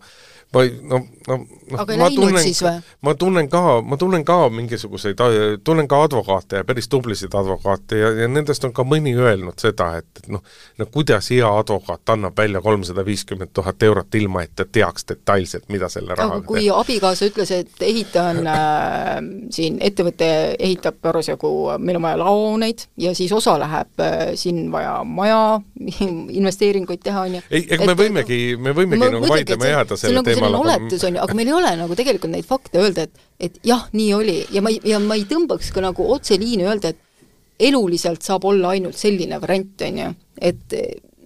ma 0.55 0.63
ei, 0.63 0.75
no, 0.87 1.01
no 1.29 1.39
noh, 1.71 1.87
ma 1.99 2.11
tunnen, 2.11 2.83
ma 3.01 3.15
tunnen 3.15 3.49
ka, 3.49 3.63
ma 3.83 3.97
tunnen 3.97 4.25
ka 4.25 4.37
mingisuguseid, 4.53 5.21
tunnen 5.65 5.89
ka 5.89 6.03
advokaate 6.05 6.61
ja 6.61 6.65
päris 6.65 6.89
tublisid 6.89 7.35
advokaate 7.35 7.99
ja, 7.99 8.11
ja 8.23 8.29
nendest 8.29 8.65
on 8.65 8.75
ka 8.77 8.85
mõni 8.89 9.15
öelnud 9.17 9.59
seda, 9.61 9.91
et, 10.01 10.09
et 10.21 10.29
noh, 10.33 10.43
no 10.79 10.87
kuidas 10.93 11.31
hea 11.33 11.49
advokaat 11.49 12.15
annab 12.15 12.37
välja 12.39 12.61
kolmsada 12.65 13.05
viiskümmend 13.07 13.55
tuhat 13.57 13.83
eurot, 13.83 14.15
ilma 14.15 14.45
et 14.45 14.53
ta 14.57 14.67
teaks 14.69 15.09
detailselt, 15.09 15.69
mida 15.73 15.89
selle 15.93 16.15
rahaga 16.15 16.43
teha. 16.43 16.49
kui 16.49 16.69
abikaasa 16.71 17.31
ütles, 17.31 17.55
et 17.57 17.85
ehitan 17.89 18.43
äh, 18.57 19.15
siin, 19.55 19.79
ettevõte 19.85 20.31
ehitab 20.59 21.01
parasjagu, 21.03 21.53
meil 21.79 22.01
on 22.01 22.09
vaja 22.09 22.21
laoneid 22.21 22.87
ja 23.01 23.15
siis 23.17 23.33
osa 23.33 23.57
läheb 23.61 24.05
äh, 24.05 24.27
siin 24.41 24.67
vaja 24.73 25.01
maja 25.05 25.61
investeeringuid 26.41 27.05
teha, 27.05 27.27
on 27.29 27.39
ju. 27.39 27.45
ei, 27.51 27.67
ega 27.71 27.89
me 27.89 27.97
võimegi, 27.99 28.41
me 28.61 28.77
võimegi 28.77 29.11
nagu 29.17 29.29
vaidlema 29.29 29.73
jääda 29.73 29.99
selle 30.01 30.21
nagu 30.21 30.29
teema 30.29 30.51
all. 30.51 30.61
oletus 30.63 31.05
on 31.09 31.14
ju, 31.17 31.23
aga 31.23 31.37
meil 31.39 31.51
ei 31.51 31.57
ole 31.57 31.73
nagu 31.81 31.97
tegelikult 31.99 32.33
neid 32.33 32.49
fakte 32.49 32.83
öelda, 32.83 33.07
et 33.09 33.23
et 33.45 33.59
jah, 33.67 33.89
nii 33.93 34.13
oli 34.15 34.37
ja 34.55 34.63
ma 34.63 34.71
ei, 34.73 34.79
ja 34.89 35.01
ma 35.03 35.17
ei 35.19 35.27
tõmbaks 35.29 35.73
ka 35.75 35.83
nagu 35.85 36.07
otseliini 36.15 36.67
öelda, 36.69 36.95
et 36.95 37.69
eluliselt 37.69 38.23
saab 38.23 38.47
olla 38.51 38.75
ainult 38.75 38.99
selline 38.99 39.39
variant, 39.43 39.83
on 39.87 39.99
ju, 40.01 40.15
et 40.43 40.77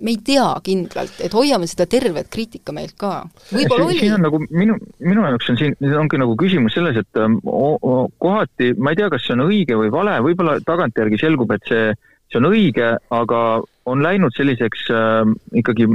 me 0.01 0.13
ei 0.15 0.19
tea 0.25 0.47
kindlalt, 0.65 1.17
et 1.25 1.35
hoiame 1.35 1.67
seda 1.67 1.89
tervet 1.91 2.29
kriitikameelt 2.31 2.95
ka. 3.01 3.13
võib-olla 3.51 3.89
oli. 3.89 3.99
siin 3.99 4.15
on 4.19 4.27
nagu 4.29 4.41
minu, 4.47 4.77
minu 5.03 5.25
jaoks 5.27 5.51
on 5.53 5.59
siin, 5.61 5.75
ongi 5.99 6.21
nagu 6.21 6.37
küsimus 6.39 6.77
selles, 6.77 7.01
et 7.01 7.23
o, 7.45 8.05
kohati 8.23 8.73
ma 8.79 8.95
ei 8.95 9.01
tea, 9.01 9.11
kas 9.13 9.27
see 9.27 9.35
on 9.35 9.47
õige 9.49 9.79
või 9.81 9.91
vale, 9.95 10.19
võib-olla 10.25 10.59
tagantjärgi 10.67 11.21
selgub, 11.21 11.53
et 11.57 11.67
see, 11.71 11.91
see 12.31 12.41
on 12.41 12.51
õige, 12.53 12.95
aga 13.19 13.43
on 13.89 14.05
läinud 14.05 14.37
selliseks 14.37 14.89
äh, 14.95 15.35
ikkagi 15.59 15.89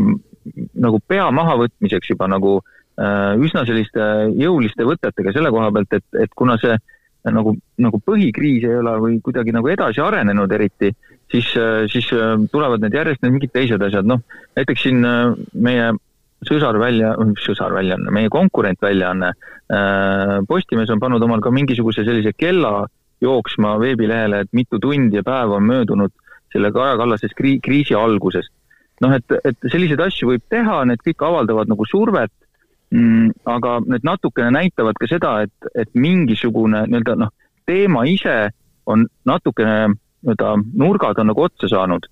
nagu 0.84 1.00
pea 1.08 1.30
mahavõtmiseks 1.32 2.12
juba 2.12 2.28
nagu 2.28 2.58
äh, 2.60 2.83
üsna 2.94 3.64
selliste 3.66 4.04
jõuliste 4.38 4.86
võtetega 4.86 5.32
selle 5.34 5.50
koha 5.50 5.72
pealt, 5.74 5.96
et, 5.98 6.06
et 6.22 6.34
kuna 6.38 6.60
see 6.62 6.76
nagu, 7.32 7.56
nagu 7.80 8.00
põhikriis 8.04 8.66
ei 8.68 8.80
ole 8.82 8.94
või 9.02 9.20
kuidagi 9.24 9.54
nagu 9.56 9.70
edasi 9.72 10.02
arenenud 10.04 10.52
eriti, 10.52 10.92
siis, 11.32 11.52
äh, 11.58 11.86
siis 11.92 12.10
äh, 12.14 12.36
tulevad 12.52 12.84
need 12.84 12.96
järjest 12.98 13.24
need 13.24 13.38
mingid 13.38 13.54
teised 13.54 13.82
asjad, 13.82 14.08
noh 14.10 14.24
näiteks 14.58 14.84
siin 14.86 15.06
äh, 15.08 15.32
meie 15.54 15.94
sõsarvälja, 16.44 17.14
sõsarväljaanne, 17.40 18.12
meie 18.12 18.32
konkurentväljaanne 18.32 19.32
Postimees 20.44 20.90
on 20.92 21.00
pannud 21.00 21.24
omal 21.24 21.40
ka 21.42 21.50
mingisuguse 21.56 22.04
sellise 22.04 22.34
kella 22.36 22.84
jooksma 23.24 23.78
veebilehele, 23.80 24.42
et 24.44 24.52
mitu 24.52 24.78
tundi 24.84 25.18
ja 25.18 25.24
päeva 25.24 25.56
on 25.56 25.64
möödunud 25.66 26.12
selle 26.52 26.70
Kaja 26.76 26.98
Kallasest 27.00 27.34
kri-, 27.40 27.62
kriisi 27.64 27.96
algusest. 27.96 28.52
noh, 29.02 29.16
et, 29.16 29.34
et 29.48 29.70
selliseid 29.72 30.04
asju 30.04 30.34
võib 30.34 30.44
teha, 30.52 30.82
need 30.86 31.02
kõik 31.08 31.24
avaldavad 31.26 31.72
nagu 31.72 31.88
survet 31.88 32.32
aga 33.50 33.78
need 33.88 34.04
natukene 34.06 34.52
näitavad 34.54 34.98
ka 35.00 35.10
seda, 35.10 35.36
et, 35.48 35.70
et 35.74 35.90
mingisugune 35.98 36.86
nii-öelda 36.88 37.16
noh, 37.24 37.32
teema 37.66 38.04
ise 38.06 38.52
on 38.86 39.08
natukene 39.26 39.94
nii-öelda 39.94 40.52
nurgad 40.78 41.22
on 41.24 41.32
nagu 41.32 41.48
otsa 41.48 41.72
saanud 41.72 42.06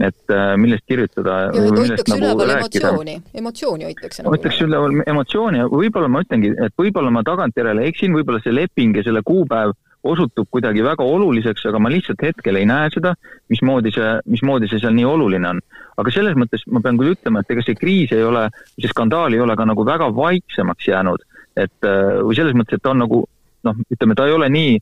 et 0.00 0.30
äh, 0.32 0.56
millest 0.56 0.86
kirjutada. 0.88 1.50
hoitakse 1.52 2.14
nagu 2.14 2.24
üleval 2.24 2.54
emotsiooni, 2.56 3.16
emotsiooni 3.36 3.84
hoitakse 3.90 4.22
nagu. 4.22 4.32
hoitakse 4.32 4.64
üleval 4.64 5.02
emotsiooni 5.06 5.60
ja 5.60 5.66
võib-olla 5.68 6.08
ma 6.08 6.22
ütlengi, 6.24 6.52
et 6.56 6.76
võib-olla 6.80 7.12
ma 7.12 7.24
tagantjärele 7.26 7.84
eksin, 7.90 8.14
võib-olla 8.16 8.40
see 8.44 8.54
leping 8.56 8.96
ja 8.96 9.04
selle 9.04 9.20
kuupäev 9.26 9.74
osutub 10.02 10.48
kuidagi 10.50 10.82
väga 10.84 11.04
oluliseks, 11.06 11.64
aga 11.70 11.78
ma 11.78 11.90
lihtsalt 11.92 12.22
hetkel 12.26 12.58
ei 12.58 12.66
näe 12.66 12.90
seda, 12.94 13.14
mismoodi 13.52 13.92
see, 13.94 14.08
mismoodi 14.34 14.70
see 14.70 14.82
seal 14.82 14.94
nii 14.96 15.06
oluline 15.06 15.48
on. 15.54 15.60
aga 16.00 16.14
selles 16.14 16.38
mõttes 16.38 16.64
ma 16.72 16.80
pean 16.82 16.98
küll 16.98 17.14
ütlema, 17.14 17.42
et 17.42 17.52
ega 17.54 17.62
see 17.66 17.78
kriis 17.78 18.14
ei 18.16 18.24
ole, 18.26 18.46
see 18.74 18.90
skandaal 18.90 19.34
ei 19.34 19.42
ole 19.44 19.56
ka 19.58 19.66
nagu 19.68 19.84
väga 19.86 20.08
vaiksemaks 20.16 20.88
jäänud, 20.88 21.26
et 21.56 21.88
äh, 21.88 22.18
või 22.22 22.38
selles 22.38 22.56
mõttes, 22.58 22.80
et 22.80 22.82
ta 22.82 22.94
on 22.94 23.04
nagu 23.04 23.22
noh, 23.68 23.84
ütleme, 23.92 24.16
ta 24.18 24.26
ei 24.26 24.34
ole 24.34 24.48
nii 24.52 24.80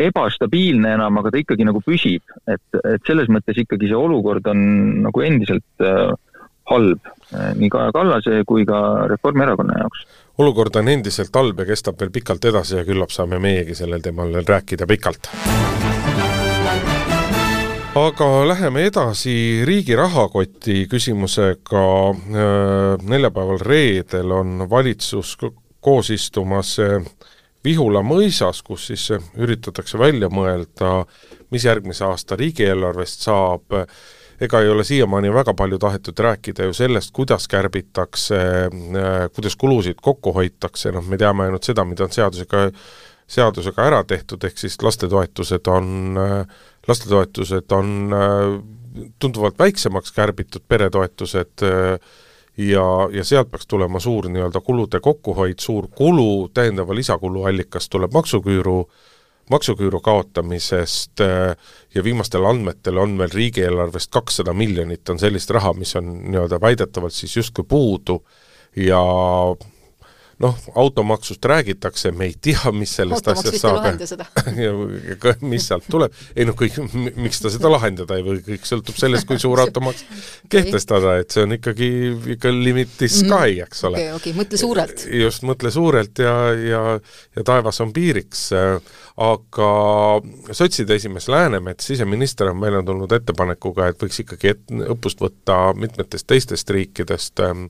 ebastabiilne 0.00 0.94
enam, 0.96 1.20
aga 1.20 1.32
ta 1.32 1.40
ikkagi 1.42 1.66
nagu 1.68 1.80
püsib, 1.84 2.24
et, 2.48 2.80
et 2.82 3.04
selles 3.08 3.28
mõttes 3.32 3.58
ikkagi 3.60 3.90
see 3.90 3.96
olukord 3.96 4.46
on 4.48 4.60
nagu 5.04 5.24
endiselt 5.24 5.84
äh, 5.84 6.12
halb 6.70 7.06
äh, 7.06 7.52
nii 7.56 7.70
Kaja 7.72 7.92
Kallase 7.92 8.42
kui 8.46 8.66
ka 8.68 8.80
Reformierakonna 9.10 9.78
jaoks. 9.80 10.06
olukord 10.38 10.76
on 10.76 10.88
endiselt 10.88 11.34
halb 11.36 11.60
ja 11.60 11.66
kestab 11.68 12.00
veel 12.00 12.10
pikalt 12.14 12.44
edasi 12.44 12.78
ja 12.80 12.84
küllap 12.88 13.14
saame 13.14 13.40
meiegi 13.42 13.74
sellel 13.78 14.04
teemal 14.04 14.32
veel 14.32 14.46
rääkida 14.48 14.86
pikalt. 14.86 15.30
aga 17.98 18.28
läheme 18.48 18.84
edasi 18.86 19.64
riigi 19.66 19.96
rahakoti 19.96 20.84
küsimusega, 20.90 21.86
äh, 22.10 23.08
neljapäeval 23.08 23.64
reedel 23.64 24.30
on 24.32 24.70
valitsus 24.70 25.36
koos 25.80 26.10
istumas 26.10 26.76
Vihula 27.64 28.04
mõisas, 28.06 28.60
kus 28.62 28.86
siis 28.86 29.08
üritatakse 29.36 29.98
välja 29.98 30.28
mõelda, 30.30 31.02
mis 31.50 31.64
järgmise 31.66 32.04
aasta 32.06 32.36
riigieelarvest 32.38 33.26
saab, 33.26 33.74
ega 34.40 34.60
ei 34.62 34.70
ole 34.70 34.84
siiamaani 34.84 35.32
väga 35.34 35.54
palju 35.54 35.78
tahetud 35.82 36.18
rääkida 36.18 36.68
ju 36.68 36.76
sellest, 36.76 37.10
kuidas 37.16 37.48
kärbitakse, 37.48 38.38
kuidas 39.34 39.56
kulusid 39.56 40.00
kokku 40.02 40.32
hoitakse, 40.32 40.92
noh 40.94 41.04
me 41.06 41.18
teame 41.18 41.48
ainult 41.48 41.66
seda, 41.66 41.84
mida 41.84 42.06
on 42.06 42.14
seadusega, 42.14 42.68
seadusega 43.26 43.86
ära 43.90 44.04
tehtud, 44.04 44.44
ehk 44.44 44.58
siis 44.58 44.78
lastetoetused 44.82 45.66
on, 45.74 46.18
lastetoetused 46.88 47.76
on 47.76 47.92
tunduvalt 49.18 49.58
väiksemaks 49.58 50.12
kärbitud, 50.12 50.64
peretoetused 50.68 51.66
äh, 51.66 51.98
ja, 52.58 53.08
ja 53.12 53.24
sealt 53.24 53.50
peaks 53.50 53.66
tulema 53.66 54.00
suur 54.00 54.28
nii-öelda 54.28 54.60
kulude 54.64 55.00
kokkuhoid, 55.00 55.58
suur 55.62 55.88
kulu, 55.94 56.48
täiendava 56.54 56.94
lisakulu 56.94 57.44
allikas 57.44 57.88
tuleb 57.88 58.12
maksuküüru, 58.12 58.78
maksuküüru 59.50 60.00
kaotamisest 60.00 61.20
äh, 61.20 61.56
ja 61.94 62.04
viimastel 62.04 62.44
andmetel 62.44 62.98
on 62.98 63.16
veel 63.18 63.32
riigieelarvest 63.34 64.10
kakssada 64.12 64.52
miljonit 64.52 65.08
on 65.08 65.18
sellist 65.18 65.50
raha, 65.50 65.72
mis 65.78 65.96
on 65.96 66.10
nii-öelda 66.28 66.60
väidetavalt 66.60 67.16
siis 67.16 67.36
justkui 67.36 67.64
puudu 67.68 68.20
ja 68.76 69.02
noh, 70.38 70.58
automaksust 70.74 71.44
räägitakse, 71.44 72.12
me 72.12 72.28
ei 72.28 72.34
tea, 72.40 72.72
mis 72.72 72.92
sellest 72.96 73.28
asjast 73.28 73.58
saab. 73.62 73.86
ja 74.64 75.34
mis 75.42 75.66
sealt 75.66 75.88
tuleb, 75.90 76.14
ei 76.36 76.46
noh, 76.46 76.56
kõik, 76.58 76.78
miks 77.18 77.42
ta 77.42 77.50
seda 77.52 77.70
lahendada 77.72 78.18
ei 78.18 78.24
või, 78.26 78.38
kõik 78.46 78.68
sõltub 78.68 78.98
sellest, 79.00 79.26
kui 79.28 79.40
suur 79.42 79.60
automaks 79.64 80.04
kehtestada, 80.52 81.16
et 81.22 81.34
see 81.34 81.44
on 81.46 81.56
ikkagi 81.58 81.90
ikka 82.36 82.52
limit 82.54 83.02
is 83.06 83.20
sky, 83.24 83.58
eks 83.66 83.84
ole. 83.90 84.04
okei, 84.04 84.14
okei, 84.20 84.36
mõtle 84.38 84.62
suurelt. 84.62 85.04
just, 85.24 85.44
mõtle 85.48 85.74
suurelt 85.74 86.22
ja, 86.22 86.36
ja, 86.54 86.82
ja 87.36 87.46
taevas 87.46 87.82
on 87.84 87.92
piiriks, 87.96 88.48
aga 89.18 89.70
sotside 90.54 90.98
esimees 90.98 91.26
Läänemets, 91.28 91.90
siseminister, 91.90 92.52
on 92.54 92.62
välja 92.62 92.82
tulnud 92.86 93.12
ettepanekuga, 93.12 93.90
et 93.90 94.02
võiks 94.02 94.22
ikkagi 94.22 94.54
et-, 94.54 94.76
õppust 94.94 95.22
võtta 95.22 95.72
mitmetest 95.74 96.30
teistest 96.30 96.70
riikidest 96.70 97.42
ähm,, 97.42 97.66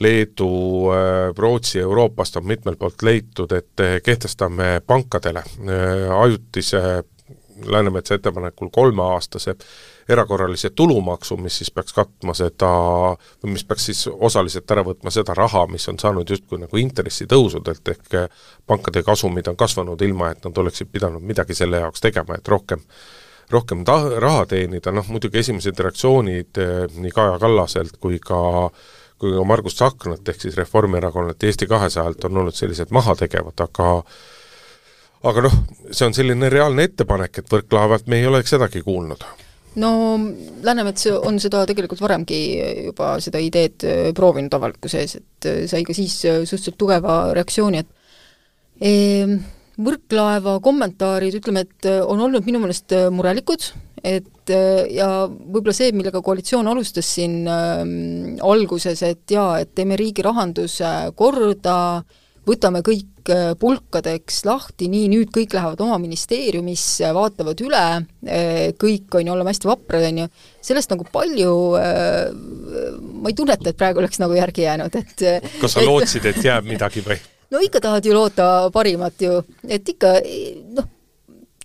Leedu, 0.00 0.48
äh, 0.94 1.34
Rootsi, 1.36 1.80
Euroopast 1.80 2.36
on 2.36 2.46
mitmelt 2.46 2.78
poolt 2.78 3.02
leitud, 3.02 3.52
et 3.52 4.02
kehtestame 4.04 4.80
pankadele 4.86 5.42
äh, 5.44 6.20
ajutise 6.22 7.04
Läänemetsa 7.66 8.14
ettepanekul 8.14 8.68
kolmeaastase 8.72 9.54
erakorralise 10.08 10.70
tulumaksu, 10.70 11.36
mis 11.36 11.56
siis 11.58 11.70
peaks 11.74 11.92
katma 11.92 12.34
seda, 12.34 12.68
mis 13.42 13.64
peaks 13.64 13.88
siis 13.90 14.04
osaliselt 14.14 14.70
ära 14.70 14.84
võtma 14.86 15.10
seda 15.10 15.34
raha, 15.34 15.64
mis 15.66 15.88
on 15.90 15.98
saanud 15.98 16.30
justkui 16.30 16.60
nagu 16.62 16.78
intressitõusudelt, 16.78 17.90
ehk 17.90 18.14
pankade 18.66 19.02
kasumid 19.02 19.50
on 19.50 19.58
kasvanud 19.58 20.02
ilma, 20.06 20.30
et 20.30 20.46
nad 20.46 20.62
oleksid 20.62 20.92
pidanud 20.92 21.24
midagi 21.26 21.58
selle 21.58 21.82
jaoks 21.82 22.04
tegema, 22.06 22.38
et 22.38 22.48
rohkem 22.48 22.86
rohkem 23.50 23.82
ta-, 23.84 24.20
raha 24.20 24.46
teenida, 24.46 24.92
noh 24.92 25.10
muidugi 25.10 25.40
esimesed 25.42 25.78
reaktsioonid 25.80 26.62
nii 26.94 27.12
Kaja 27.16 27.38
Kallaselt 27.42 27.96
kui 28.00 28.20
ka 28.22 28.38
kui 29.18 29.34
ka 29.34 29.44
Margus 29.44 29.78
Tsahknalt 29.78 30.28
ehk 30.28 30.44
siis 30.46 30.56
Reformierakonnalt 30.56 31.42
ja 31.42 31.50
Eesti 31.50 31.66
kahesajalt 31.70 32.24
on 32.28 32.42
olnud 32.42 32.56
sellised 32.56 32.92
mahategevad, 32.94 33.66
aga 33.66 33.88
aga 35.28 35.44
noh, 35.48 35.58
see 35.90 36.06
on 36.06 36.14
selline 36.14 36.50
reaalne 36.52 36.86
ettepanek, 36.88 37.40
et 37.40 37.52
Võrklaevalt 37.52 38.06
me 38.06 38.20
ei 38.20 38.26
oleks 38.30 38.54
sedagi 38.54 38.84
kuulnud. 38.86 39.24
No 39.78 39.90
Läänemets 40.64 41.06
on 41.12 41.38
seda 41.42 41.62
tegelikult 41.68 42.00
varemgi 42.02 42.38
juba, 42.88 43.16
seda 43.22 43.40
ideed 43.42 43.84
äh, 43.86 44.08
proovinud 44.16 44.54
avalikkuse 44.56 45.02
ees, 45.04 45.18
et 45.20 45.48
äh, 45.50 45.60
sai 45.70 45.84
ka 45.86 45.94
siis 45.96 46.16
äh, 46.26 46.40
suhteliselt 46.42 46.78
tugeva 46.80 47.20
reaktsiooni, 47.36 47.84
et 47.84 48.82
e, 48.82 48.92
Võrklaeva 49.78 50.56
kommentaarid, 50.58 51.36
ütleme, 51.38 51.62
et 51.62 51.86
on 51.86 52.18
olnud 52.24 52.42
minu 52.48 52.58
meelest 52.58 52.90
murelikud, 53.14 53.68
et 54.04 54.52
ja 54.94 55.08
võib-olla 55.28 55.74
see, 55.76 55.90
millega 55.96 56.22
koalitsioon 56.24 56.70
alustas 56.70 57.08
siin 57.18 57.42
äh, 57.48 57.82
alguses, 58.46 59.02
et 59.06 59.30
jaa, 59.30 59.58
et 59.62 59.74
teeme 59.74 59.98
riigi 60.00 60.24
rahanduse 60.26 60.94
korda 61.18 61.78
äh,, 61.98 62.24
võtame 62.48 62.82
kõik 62.86 63.30
äh, 63.32 63.52
pulkadeks 63.60 64.42
lahti, 64.48 64.88
nii 64.90 65.08
nüüd 65.12 65.32
kõik 65.34 65.54
lähevad 65.56 65.80
oma 65.84 65.98
ministeeriumisse, 66.02 67.10
vaatavad 67.16 67.62
üle, 67.64 67.84
äh, 68.26 68.60
kõik 68.80 69.18
on 69.18 69.28
ju, 69.28 69.34
oleme 69.34 69.52
hästi 69.52 69.70
vaprad, 69.70 70.06
on 70.08 70.22
ju, 70.22 70.28
sellest 70.70 70.92
nagu 70.94 71.06
palju 71.12 71.54
äh, 71.80 72.28
ma 73.22 73.32
ei 73.32 73.38
tunneta, 73.38 73.70
et 73.70 73.80
praegu 73.80 74.02
oleks 74.02 74.20
nagu 74.22 74.36
järgi 74.38 74.66
jäänud, 74.66 75.00
et 75.00 75.26
kas 75.62 75.74
sa 75.76 75.82
et, 75.82 75.88
lootsid, 75.88 76.28
et 76.30 76.44
jääb 76.44 76.68
midagi 76.68 77.04
või? 77.06 77.18
no 77.52 77.64
ikka 77.64 77.82
tahad 77.84 78.08
ju 78.08 78.16
loota 78.16 78.68
parimat 78.74 79.24
ju, 79.24 79.42
et 79.68 79.94
ikka 79.94 80.18
noh, 80.78 80.94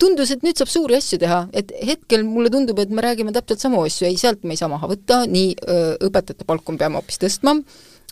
tundus, 0.03 0.33
et 0.35 0.43
nüüd 0.45 0.59
saab 0.59 0.71
suuri 0.71 0.99
asju 0.99 1.21
teha, 1.23 1.45
et 1.55 1.71
hetkel 1.87 2.27
mulle 2.27 2.51
tundub, 2.53 2.79
et 2.83 2.91
me 2.91 3.05
räägime 3.05 3.33
täpselt 3.35 3.63
samu 3.63 3.85
asju, 3.87 4.09
ei 4.09 4.19
sealt 4.19 4.43
me 4.43 4.57
ei 4.57 4.59
saa 4.59 4.71
maha 4.71 4.91
võtta, 4.91 5.23
nii 5.29 5.55
õpetajate 6.03 6.47
palku 6.47 6.75
me 6.75 6.83
peame 6.83 6.99
hoopis 6.99 7.21
tõstma, 7.23 7.55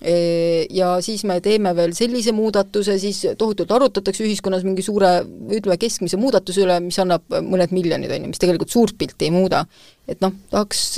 ja 0.02 0.96
siis 1.06 1.22
me 1.30 1.38
teeme 1.46 1.76
veel 1.78 1.92
sellise 1.94 2.34
muudatuse, 2.34 2.96
siis 3.02 3.20
tohutult 3.38 3.72
arutatakse 3.76 4.24
ühiskonnas 4.26 4.64
mingi 4.66 4.82
suure, 4.86 5.20
ütleme 5.54 5.78
keskmise 5.82 6.18
muudatuse 6.18 6.64
üle, 6.64 6.80
mis 6.82 6.98
annab 7.02 7.28
mõned 7.30 7.74
miljonid, 7.76 8.10
on 8.10 8.26
ju, 8.26 8.32
mis 8.32 8.42
tegelikult 8.42 8.74
suurt 8.74 8.98
pilti 8.98 9.30
ei 9.30 9.36
muuda. 9.36 9.66
et 10.10 10.20
noh, 10.20 10.34
tahaks 10.52 10.98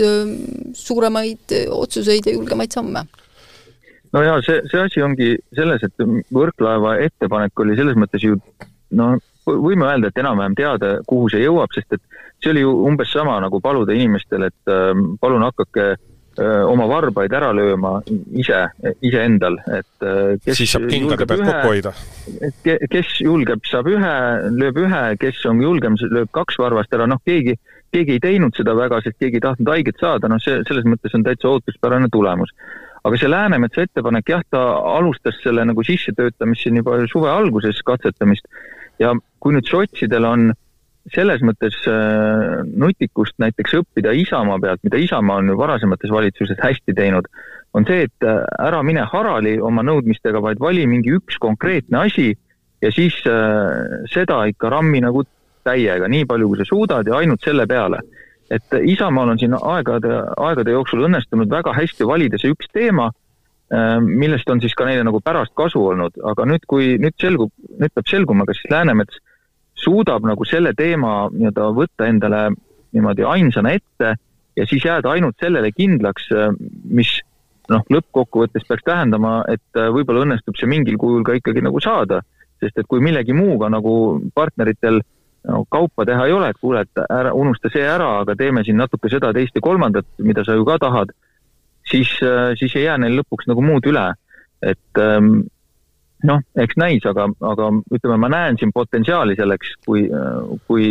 suuremaid 0.79 1.51
otsuseid 1.69 2.25
ja 2.25 2.33
julgemaid 2.33 2.71
samme. 2.73 3.03
No 4.13 4.21
jaa, 4.23 4.39
see, 4.45 4.61
see 4.71 4.79
asi 4.79 5.03
ongi 5.03 5.35
selles, 5.57 5.83
et 5.83 6.07
Võrklaeva 6.33 6.95
ettepanek 7.03 7.59
oli 7.59 7.75
selles 7.77 7.97
mõttes 7.99 8.23
ju 8.23 8.37
noh, 8.97 9.17
võime 9.45 9.89
öelda, 9.89 10.09
et 10.09 10.23
enam-vähem 10.23 10.55
teada, 10.57 10.95
kuhu 11.07 11.29
see 11.33 11.43
jõuab, 11.43 11.73
sest 11.75 11.97
et 11.97 12.01
see 12.43 12.53
oli 12.53 12.63
ju 12.65 12.73
umbes 12.87 13.11
sama 13.11 13.37
nagu 13.43 13.61
paluda 13.63 13.95
inimestele, 13.95 14.51
et 14.51 14.71
äh, 14.71 14.91
palun 15.21 15.45
hakake 15.47 15.85
äh, 15.93 16.63
oma 16.67 16.87
varbaid 16.89 17.33
ära 17.33 17.51
lööma 17.55 17.95
ise, 18.35 18.65
iseendal, 19.05 19.59
et 19.71 20.07
kes 20.43 20.61
siis 20.61 20.73
saab 20.75 20.87
kingade 20.91 21.27
pealt 21.29 21.45
kokku 21.47 21.73
hoida. 21.73 21.93
kes 22.91 23.13
julgeb, 23.23 23.63
saab 23.69 23.91
ühe, 23.93 24.15
lööb 24.57 24.81
ühe, 24.85 25.03
kes 25.21 25.43
on 25.49 25.61
julgem, 25.63 25.99
lööb 26.11 26.31
kaks 26.35 26.59
varvast 26.61 26.93
ära, 26.95 27.07
noh, 27.09 27.21
keegi, 27.25 27.57
keegi 27.93 28.17
ei 28.17 28.23
teinud 28.23 28.55
seda 28.57 28.75
väga, 28.77 29.01
sest 29.05 29.19
keegi 29.21 29.39
ei 29.39 29.45
tahtnud 29.47 29.73
haiget 29.75 30.01
saada, 30.01 30.31
noh, 30.31 30.41
see, 30.41 30.61
selles 30.69 30.87
mõttes 30.89 31.13
on 31.15 31.25
täitsa 31.25 31.51
ootuspärane 31.51 32.09
tulemus. 32.13 32.55
aga 33.03 33.17
see 33.19 33.27
Läänemetsa 33.27 33.83
ettepanek, 33.83 34.29
jah, 34.31 34.43
ta 34.49 34.61
alustas 34.95 35.35
selle 35.43 35.65
nagu 35.67 35.83
sissetöötamist 35.83 36.63
siin 36.63 36.79
juba 36.79 37.01
suve 37.11 37.27
alguses, 37.29 37.81
katsetamist, 37.83 38.47
ja 38.99 39.11
kui 39.43 39.55
nüüd 39.55 39.67
sotsidel 39.67 40.23
on 40.23 40.53
selles 41.11 41.41
mõttes 41.43 41.75
äh, 41.89 42.61
nutikust 42.63 43.35
näiteks 43.43 43.75
õppida 43.81 44.13
Isamaa 44.15 44.59
pealt, 44.63 44.83
mida 44.87 45.01
Isamaa 45.01 45.41
on 45.41 45.51
ju 45.51 45.57
varasemates 45.59 46.11
valitsuses 46.13 46.59
hästi 46.63 46.95
teinud, 46.95 47.27
on 47.75 47.87
see, 47.89 48.05
et 48.07 48.27
äh, 48.27 48.39
ära 48.63 48.79
mine 48.87 49.03
harali 49.11 49.57
oma 49.59 49.83
nõudmistega, 49.83 50.39
vaid 50.43 50.63
vali 50.63 50.85
mingi 50.87 51.11
üks 51.17 51.39
konkreetne 51.43 52.05
asi 52.05 52.29
ja 52.83 52.91
siis 52.95 53.19
äh, 53.27 54.05
seda 54.13 54.43
ikka 54.47 54.71
rammi 54.71 55.03
nagu 55.03 55.25
täiega, 55.67 56.07
nii 56.11 56.27
palju, 56.27 56.51
kui 56.51 56.61
sa 56.61 56.67
suudad 56.67 57.07
ja 57.07 57.19
ainult 57.19 57.43
selle 57.43 57.67
peale. 57.67 57.99
et 58.51 58.73
Isamaal 58.85 59.33
on 59.33 59.39
siin 59.39 59.55
aegade, 59.55 60.15
aegade 60.37 60.71
jooksul 60.71 61.05
õnnestunud 61.07 61.49
väga 61.49 61.73
hästi 61.73 62.05
valida 62.05 62.37
see 62.37 62.51
üks 62.53 62.67
teema, 62.75 63.07
millest 64.03 64.49
on 64.51 64.59
siis 64.61 64.75
ka 64.77 64.85
neile 64.85 65.01
nagu 65.07 65.21
pärast 65.23 65.55
kasu 65.57 65.79
olnud, 65.81 66.19
aga 66.29 66.45
nüüd, 66.45 66.67
kui 66.69 66.91
nüüd 67.01 67.15
selgub, 67.17 67.49
nüüd 67.79 67.93
peab 67.95 68.11
selguma, 68.11 68.45
kas 68.45 68.59
siis 68.59 68.69
Läänemets 68.69 69.17
suudab 69.83 70.25
nagu 70.27 70.45
selle 70.47 70.73
teema 70.77 71.27
nii-öelda 71.33 71.69
võtta 71.77 72.07
endale 72.09 72.45
niimoodi 72.93 73.25
ainsana 73.27 73.73
ette 73.75 74.15
ja 74.57 74.65
siis 74.69 74.85
jääda 74.85 75.11
ainult 75.15 75.39
sellele 75.41 75.71
kindlaks, 75.73 76.29
mis 76.85 77.15
noh, 77.71 77.83
lõppkokkuvõttes 77.89 78.67
peaks 78.67 78.85
tähendama, 78.85 79.41
et 79.49 79.81
võib-olla 79.95 80.25
õnnestub 80.27 80.57
see 80.59 80.69
mingil 80.69 80.99
kujul 81.01 81.23
ka 81.25 81.37
ikkagi 81.39 81.63
nagu 81.65 81.81
saada, 81.83 82.21
sest 82.61 82.79
et 82.79 82.89
kui 82.89 83.01
millegi 83.03 83.35
muuga 83.35 83.69
nagu 83.71 83.93
partneritel 84.35 85.01
no, 85.49 85.63
kaupa 85.71 86.05
teha 86.07 86.27
ei 86.27 86.35
ole, 86.35 86.51
et 86.51 86.59
kuule, 86.61 86.83
et 86.85 87.03
ära, 87.07 87.33
unusta 87.35 87.71
see 87.73 87.85
ära, 87.87 88.09
aga 88.23 88.35
teeme 88.39 88.63
siin 88.65 88.79
natuke 88.79 89.11
seda, 89.11 89.33
teist 89.35 89.55
ja 89.57 89.63
kolmandat, 89.63 90.07
mida 90.23 90.45
sa 90.45 90.57
ju 90.57 90.67
ka 90.67 90.77
tahad, 90.83 91.15
siis, 91.89 92.11
siis 92.59 92.77
ei 92.77 92.87
jää 92.87 92.99
neil 93.01 93.19
lõpuks 93.21 93.49
nagu 93.51 93.63
muud 93.65 93.89
üle. 93.89 94.11
et 94.63 94.99
ähm, 95.01 95.41
noh, 96.27 96.43
eks 96.59 96.77
näis, 96.79 97.03
aga, 97.09 97.27
aga 97.51 97.69
ütleme, 97.93 98.19
ma 98.23 98.29
näen 98.31 98.59
siin 98.59 98.71
potentsiaali 98.75 99.35
selleks, 99.39 99.75
kui, 99.87 100.05
kui, 100.69 100.85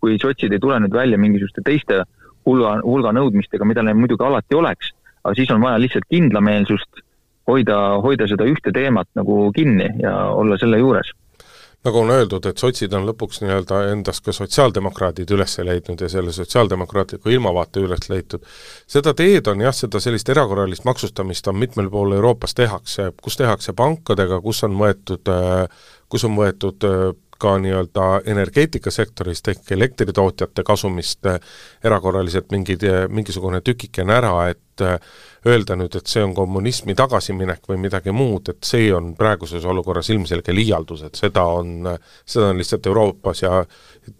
kui 0.00 0.18
sotsid 0.22 0.54
ei 0.54 0.62
tule 0.62 0.78
nüüd 0.82 0.94
välja 0.94 1.18
mingisuguste 1.20 1.64
teiste 1.66 2.04
hulga, 2.46 2.76
hulga 2.86 3.12
nõudmistega, 3.16 3.66
mida 3.68 3.84
neil 3.84 3.98
muidugi 3.98 4.26
alati 4.26 4.58
oleks, 4.58 4.92
aga 5.24 5.34
siis 5.38 5.50
on 5.54 5.64
vaja 5.64 5.80
lihtsalt 5.82 6.06
kindlameelsust, 6.12 7.02
hoida, 7.50 7.78
hoida 8.02 8.28
seda 8.30 8.46
ühte 8.48 8.72
teemat 8.74 9.08
nagu 9.18 9.46
kinni 9.54 9.90
ja 10.02 10.14
olla 10.34 10.58
selle 10.58 10.80
juures 10.82 11.12
nagu 11.86 12.02
on 12.02 12.12
öeldud, 12.14 12.46
et 12.50 12.60
sotsid 12.60 12.94
on 12.96 13.06
lõpuks 13.08 13.40
nii-öelda 13.42 13.80
endas 13.92 14.20
ka 14.24 14.34
sotsiaaldemokraadid 14.36 15.30
üles 15.36 15.58
leidnud 15.66 16.02
ja 16.02 16.08
selle 16.12 16.34
sotsiaaldemokraatliku 16.34 17.32
ilmavaate 17.32 17.82
üles 17.86 18.08
leitud. 18.10 18.46
seda 18.86 19.14
teed 19.14 19.46
on 19.52 19.62
jah, 19.64 19.74
seda 19.74 20.00
sellist 20.02 20.28
erakorralist 20.28 20.84
maksustamist 20.84 21.48
on 21.48 21.58
mitmel 21.62 21.90
pool 21.90 22.16
Euroopas 22.18 22.54
tehakse, 22.54 23.12
kus 23.22 23.36
tehakse 23.36 23.72
pankadega, 23.72 24.40
kus 24.40 24.64
on 24.66 24.76
võetud, 24.80 25.32
kus 26.08 26.24
on 26.28 26.36
võetud 26.38 26.90
ka 27.38 27.56
nii-öelda 27.62 28.06
energeetikasektorist 28.32 29.48
ehk 29.52 29.72
elektritootjate 29.76 30.64
kasumist 30.66 31.28
erakorraliselt 31.84 32.50
mingid, 32.54 32.84
mingisugune 33.08 33.60
tükikene 33.64 34.16
ära, 34.18 34.34
et 34.50 34.84
öelda 35.46 35.76
nüüd, 35.78 35.94
et 35.96 36.10
see 36.10 36.22
on 36.24 36.34
kommunismi 36.36 36.94
tagasiminek 36.98 37.68
või 37.70 37.78
midagi 37.86 38.12
muud, 38.14 38.50
et 38.52 38.66
see 38.66 38.88
on 38.94 39.12
praeguses 39.18 39.64
olukorras 39.64 40.10
ilmselge 40.12 40.54
liialdus, 40.54 41.04
et 41.06 41.18
seda 41.18 41.44
on, 41.58 41.88
seda 42.26 42.50
on 42.50 42.60
lihtsalt 42.60 42.88
Euroopas 42.90 43.42
ja 43.44 43.60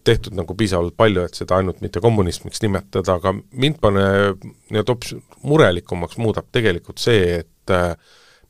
tehtud 0.07 0.37
nagu 0.39 0.57
piisavalt 0.59 0.97
palju, 0.97 1.27
et 1.27 1.39
seda 1.39 1.59
ainult 1.61 1.83
mitte 1.85 2.03
kommunismiks 2.05 2.63
nimetada, 2.65 3.19
aga 3.19 3.35
mind 3.37 3.81
paneb 3.83 4.47
nii-öelda 4.71 4.95
hoopis 4.95 5.17
murelikumaks 5.43 6.21
muudab 6.23 6.49
tegelikult 6.55 7.03
see, 7.03 7.43
et 7.43 7.77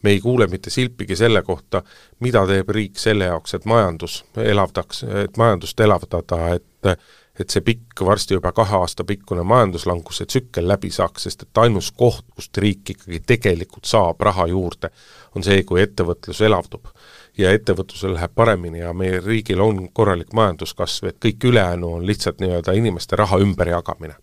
me 0.02 0.10
ei 0.10 0.20
kuule 0.20 0.46
mitte 0.46 0.70
silpigi 0.70 1.16
selle 1.16 1.42
kohta, 1.42 1.82
mida 2.20 2.46
teeb 2.46 2.68
riik 2.68 2.98
selle 2.98 3.30
jaoks, 3.30 3.54
et 3.54 3.64
majandus 3.64 4.24
elavdaks, 4.36 5.04
et 5.24 5.36
majandust 5.36 5.80
elavdada, 5.80 6.42
et 6.54 6.98
et 7.40 7.52
see 7.52 7.60
pikk, 7.60 8.00
varsti 8.06 8.36
juba 8.36 8.52
kahe 8.56 8.76
aasta 8.78 9.04
pikkune 9.04 9.42
majanduslanguse 9.44 10.26
tsükkel 10.26 10.68
läbi 10.68 10.90
saaks, 10.90 11.26
sest 11.26 11.42
et 11.44 11.60
ainus 11.60 11.90
koht, 11.92 12.24
kust 12.34 12.56
riik 12.62 12.94
ikkagi 12.94 13.20
tegelikult 13.26 13.84
saab 13.84 14.20
raha 14.24 14.46
juurde, 14.48 14.90
on 15.36 15.44
see, 15.44 15.62
kui 15.68 15.82
ettevõtlus 15.82 16.40
elavdub. 16.40 16.88
ja 17.36 17.50
ettevõtlusel 17.52 18.14
läheb 18.14 18.32
paremini 18.34 18.78
ja 18.78 18.94
meie 18.96 19.18
riigil 19.20 19.60
on 19.60 19.90
korralik 19.92 20.32
majanduskasv, 20.32 21.10
et 21.10 21.18
kõik 21.20 21.44
ülejäänu 21.44 21.90
on 21.98 22.06
lihtsalt 22.06 22.40
nii-öelda 22.40 22.72
inimeste 22.72 23.16
raha 23.16 23.38
ümberjagamine. 23.44 24.16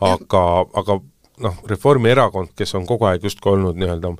aga, 0.00 0.42
aga 0.72 1.00
noh, 1.40 1.60
Reformierakond, 1.66 2.54
kes 2.56 2.74
on 2.74 2.86
kogu 2.86 3.04
aeg 3.04 3.24
justkui 3.24 3.52
olnud 3.52 3.76
nii-öelda 3.76 4.14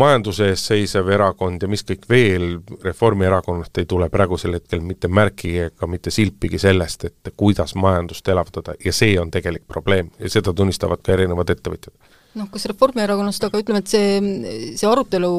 majanduse 0.00 0.50
eest 0.52 0.70
seisev 0.70 1.08
erakond 1.12 1.62
ja 1.62 1.68
mis 1.70 1.84
kõik 1.86 2.04
veel, 2.10 2.48
Reformierakonnast 2.84 3.80
ei 3.80 3.88
tule 3.88 4.08
praegusel 4.12 4.58
hetkel 4.58 4.82
mitte 4.84 5.08
märki 5.08 5.54
ega 5.66 5.88
mitte 5.88 6.12
silpigi 6.12 6.60
sellest, 6.60 7.08
et 7.08 7.32
kuidas 7.36 7.74
majandust 7.78 8.28
elavdada 8.28 8.76
ja 8.84 8.92
see 8.92 9.16
on 9.20 9.32
tegelik 9.32 9.64
probleem 9.68 10.10
ja 10.20 10.30
seda 10.32 10.52
tunnistavad 10.56 11.00
ka 11.04 11.16
erinevad 11.16 11.50
ettevõtjad. 11.54 11.94
noh, 12.36 12.50
kas 12.52 12.66
Reformierakonnast, 12.68 13.46
aga 13.48 13.62
ütleme, 13.62 13.80
et 13.80 13.88
see, 13.88 14.74
see 14.76 14.88
arutelu 14.88 15.30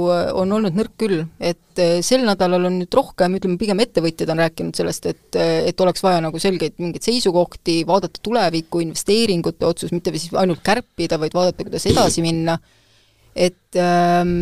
on 0.41 0.55
olnud 0.57 0.73
nõrk 0.73 0.95
küll, 0.97 1.19
et 1.37 1.83
eh, 1.83 1.99
sel 2.01 2.25
nädalal 2.25 2.65
on 2.71 2.79
nüüd 2.81 2.97
rohkem, 2.97 3.35
ütleme 3.37 3.59
pigem 3.61 3.83
ettevõtjad 3.85 4.33
on 4.33 4.41
rääkinud 4.41 4.79
sellest, 4.79 5.05
et 5.05 5.37
et 5.37 5.85
oleks 5.85 6.01
vaja 6.01 6.23
nagu 6.25 6.39
selgeid 6.41 6.79
mingeid 6.81 7.05
seisukohti, 7.05 7.83
vaadata 7.85 8.23
tulevikku, 8.25 8.81
investeeringute 8.81 9.69
otsus, 9.69 9.93
mitte 9.93 10.15
siis 10.17 10.33
ainult 10.33 10.65
kärpida, 10.65 11.21
vaid 11.21 11.37
vaadata, 11.37 11.67
kuidas 11.67 11.85
edasi 11.91 12.25
minna, 12.25 12.57
et 13.37 13.77
ähm, 13.77 14.33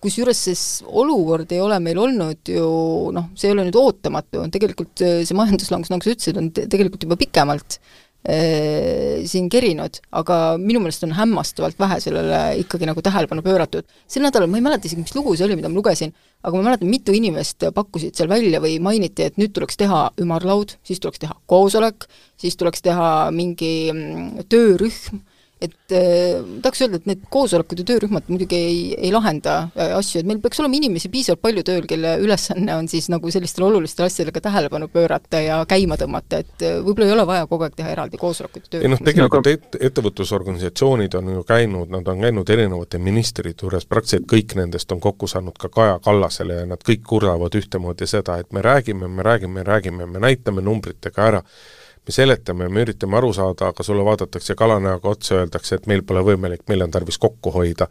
kusjuures 0.00 0.40
see 0.48 0.58
olukord 0.88 1.50
ei 1.52 1.60
ole 1.60 1.78
meil 1.82 1.98
olnud 2.00 2.48
ju 2.48 2.66
noh, 3.14 3.30
see 3.36 3.50
ei 3.50 3.56
ole 3.56 3.66
nüüd 3.68 3.78
ootamatu, 3.78 4.44
tegelikult 4.54 5.02
see 5.04 5.38
majanduslangus, 5.38 5.92
nagu 5.92 6.06
sa 6.06 6.14
ütlesid, 6.14 6.38
on 6.40 6.52
te 6.54 6.68
tegelikult 6.70 7.04
juba 7.04 7.18
pikemalt 7.20 7.80
Äh, 8.26 9.22
siin 9.30 9.46
kerinud, 9.48 10.00
aga 10.18 10.58
minu 10.58 10.82
meelest 10.82 11.04
on 11.06 11.12
hämmastavalt 11.14 11.78
vähe 11.78 12.00
sellele 12.02 12.40
ikkagi 12.60 12.88
nagu 12.88 13.00
tähelepanu 13.00 13.44
pööratud. 13.46 13.86
sel 14.10 14.24
nädalal, 14.26 14.50
ma 14.50 14.58
ei 14.58 14.64
mäleta 14.66 14.84
isegi, 14.84 15.04
mis 15.06 15.14
lugu 15.14 15.36
see 15.38 15.46
oli, 15.46 15.54
mida 15.56 15.70
ma 15.70 15.78
lugesin, 15.78 16.10
aga 16.42 16.58
ma 16.58 16.66
mäletan, 16.66 16.90
mitu 16.90 17.14
inimest 17.14 17.68
pakkusid 17.72 18.18
seal 18.18 18.28
välja 18.28 18.58
või 18.60 18.74
mainiti, 18.82 19.22
et 19.22 19.38
nüüd 19.38 19.54
tuleks 19.54 19.78
teha 19.78 20.02
ümarlaud, 20.20 20.74
siis 20.82 20.98
tuleks 21.00 21.22
teha 21.22 21.38
koosolek, 21.46 22.08
siis 22.36 22.58
tuleks 22.58 22.82
teha 22.84 23.30
mingi 23.32 23.72
mm, 23.94 24.48
töörühm, 24.50 25.22
et 25.60 25.92
äh, 25.92 26.38
tahaks 26.62 26.82
öelda, 26.84 27.00
et 27.00 27.06
need 27.10 27.22
koosolekud 27.32 27.80
ja 27.82 27.86
töörühmad 27.88 28.28
muidugi 28.30 28.58
ei, 28.58 28.82
ei 28.94 29.10
lahenda 29.10 29.56
äh, 29.74 29.94
asju, 29.96 30.20
et 30.20 30.28
meil 30.28 30.38
peaks 30.42 30.60
olema 30.62 30.78
inimesi 30.78 31.10
piisavalt 31.10 31.42
palju 31.42 31.64
tööl, 31.66 31.86
kelle 31.90 32.14
ülesanne 32.22 32.76
on 32.78 32.86
siis 32.90 33.08
nagu 33.10 33.32
sellistele 33.34 33.66
olulistele 33.66 34.06
asjadele 34.06 34.34
ka 34.36 34.42
tähelepanu 34.44 34.88
pöörata 34.92 35.40
ja 35.42 35.58
käima 35.68 35.98
tõmmata, 35.98 36.42
et 36.44 36.62
äh, 36.62 36.76
võib-olla 36.84 37.08
ei 37.08 37.14
ole 37.16 37.24
vaja 37.32 37.48
kogu 37.50 37.66
aeg 37.66 37.74
teha 37.78 37.90
eraldi 37.96 38.20
koosolekuid 38.22 38.68
ja 38.68 38.74
töörühmi. 38.76 38.86
ei 38.86 38.94
noh, 38.94 39.02
tegelikult 39.10 39.50
et, 39.50 39.80
ettevõtlusorganisatsioonid 39.90 41.18
on 41.18 41.32
ju 41.34 41.42
käinud, 41.48 41.90
nad 41.96 42.12
on 42.14 42.22
käinud 42.22 42.54
erinevate 42.54 43.02
ministrite 43.02 43.66
juures, 43.66 43.88
praktiliselt 43.90 44.30
kõik 44.30 44.54
nendest 44.60 44.94
on 44.94 45.02
kokku 45.02 45.26
saanud 45.30 45.58
ka 45.58 45.72
Kaja 45.74 45.98
Kallasele 46.04 46.62
ja 46.62 46.70
nad 46.70 46.86
kõik 46.86 47.02
kurdavad 47.08 47.58
ühtemoodi 47.58 48.06
seda, 48.06 48.38
et 48.38 48.54
me 48.54 48.62
räägime, 48.62 49.10
me 49.10 49.26
räägime, 49.26 49.66
räägime, 49.66 50.06
me 50.06 50.22
näitame 50.22 50.62
numbritega 50.62 51.28
ära 51.32 51.42
me 52.08 52.14
seletame, 52.14 52.68
me 52.72 52.84
üritame 52.86 53.18
aru 53.18 53.32
saada, 53.36 53.68
aga 53.68 53.84
sulle 53.84 54.04
vaadatakse 54.06 54.56
kalanäoga 54.56 55.10
otsa, 55.12 55.42
öeldakse, 55.42 55.76
et 55.76 55.88
meil 55.90 56.02
pole 56.08 56.22
võimalik, 56.24 56.64
meil 56.68 56.86
on 56.86 56.94
tarvis 56.94 57.20
kokku 57.20 57.52
hoida, 57.52 57.88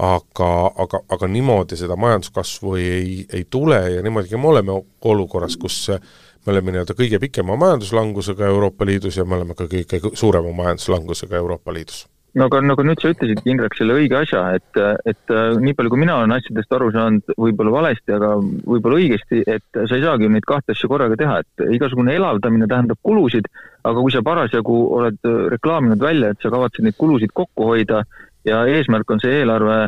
aga, 0.00 0.50
aga, 0.84 1.02
aga 1.16 1.28
niimoodi 1.30 1.78
seda 1.78 1.96
majanduskasvu 2.00 2.74
ei, 2.80 3.26
ei 3.30 3.46
tule 3.50 3.78
ja 3.94 4.02
niimoodi 4.02 4.36
me 4.36 4.50
oleme 4.50 4.74
olukorras, 5.12 5.56
kus 5.60 5.84
me 5.90 6.54
oleme 6.54 6.74
nii-öelda 6.74 6.96
kõige 6.98 7.20
pikema 7.22 7.56
majanduslangusega 7.60 8.48
Euroopa 8.50 8.88
Liidus 8.88 9.20
ja 9.20 9.24
me 9.24 9.38
oleme 9.38 9.54
ka 9.54 9.68
kõige 9.70 10.00
suurema 10.14 10.52
majanduslangusega 10.62 11.38
Euroopa 11.38 11.74
Liidus 11.76 12.06
no 12.38 12.46
aga 12.46 12.60
nagu 12.62 12.84
nüüd 12.86 13.00
sa 13.02 13.10
ütlesid, 13.10 13.40
Indrek, 13.48 13.74
selle 13.78 13.96
õige 13.98 14.18
asja, 14.20 14.42
et, 14.58 14.80
et 15.08 15.32
äh, 15.34 15.56
nii 15.58 15.74
palju, 15.78 15.92
kui 15.92 16.02
mina 16.02 16.18
olen 16.20 16.34
asjadest 16.36 16.74
aru 16.76 16.90
saanud, 16.94 17.32
võib-olla 17.34 17.72
valesti, 17.74 18.14
aga 18.14 18.32
võib-olla 18.40 19.00
õigesti, 19.00 19.42
et 19.50 19.80
sa 19.80 19.96
ei 19.96 20.04
saagi 20.04 20.26
ju 20.26 20.32
neid 20.34 20.46
kahte 20.48 20.76
asja 20.76 20.90
korraga 20.90 21.18
teha, 21.18 21.40
et 21.42 21.64
igasugune 21.78 22.14
elavdamine 22.14 22.68
tähendab 22.70 23.00
kulusid, 23.06 23.48
aga 23.82 23.96
kui 23.98 24.14
sa 24.14 24.22
parasjagu 24.26 24.82
oled 24.98 25.18
äh, 25.26 25.40
reklaaminud 25.56 26.02
välja, 26.02 26.30
et 26.30 26.44
sa 26.44 26.52
kavatsed 26.54 26.86
neid 26.86 26.98
kulusid 27.00 27.34
kokku 27.34 27.72
hoida 27.72 28.04
ja 28.46 28.62
eesmärk 28.76 29.10
on 29.10 29.22
see 29.22 29.40
eelarve 29.40 29.80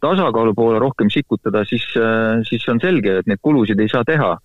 tasakaalu 0.00 0.54
poole 0.56 0.80
rohkem 0.80 1.12
sikutada, 1.12 1.66
siis, 1.68 1.84
äh, 2.00 2.40
siis 2.48 2.64
on 2.72 2.80
selge, 2.80 3.20
et 3.20 3.28
neid 3.28 3.42
kulusid 3.44 3.80
ei 3.80 3.92
saa 3.92 4.06
teha 4.08 4.38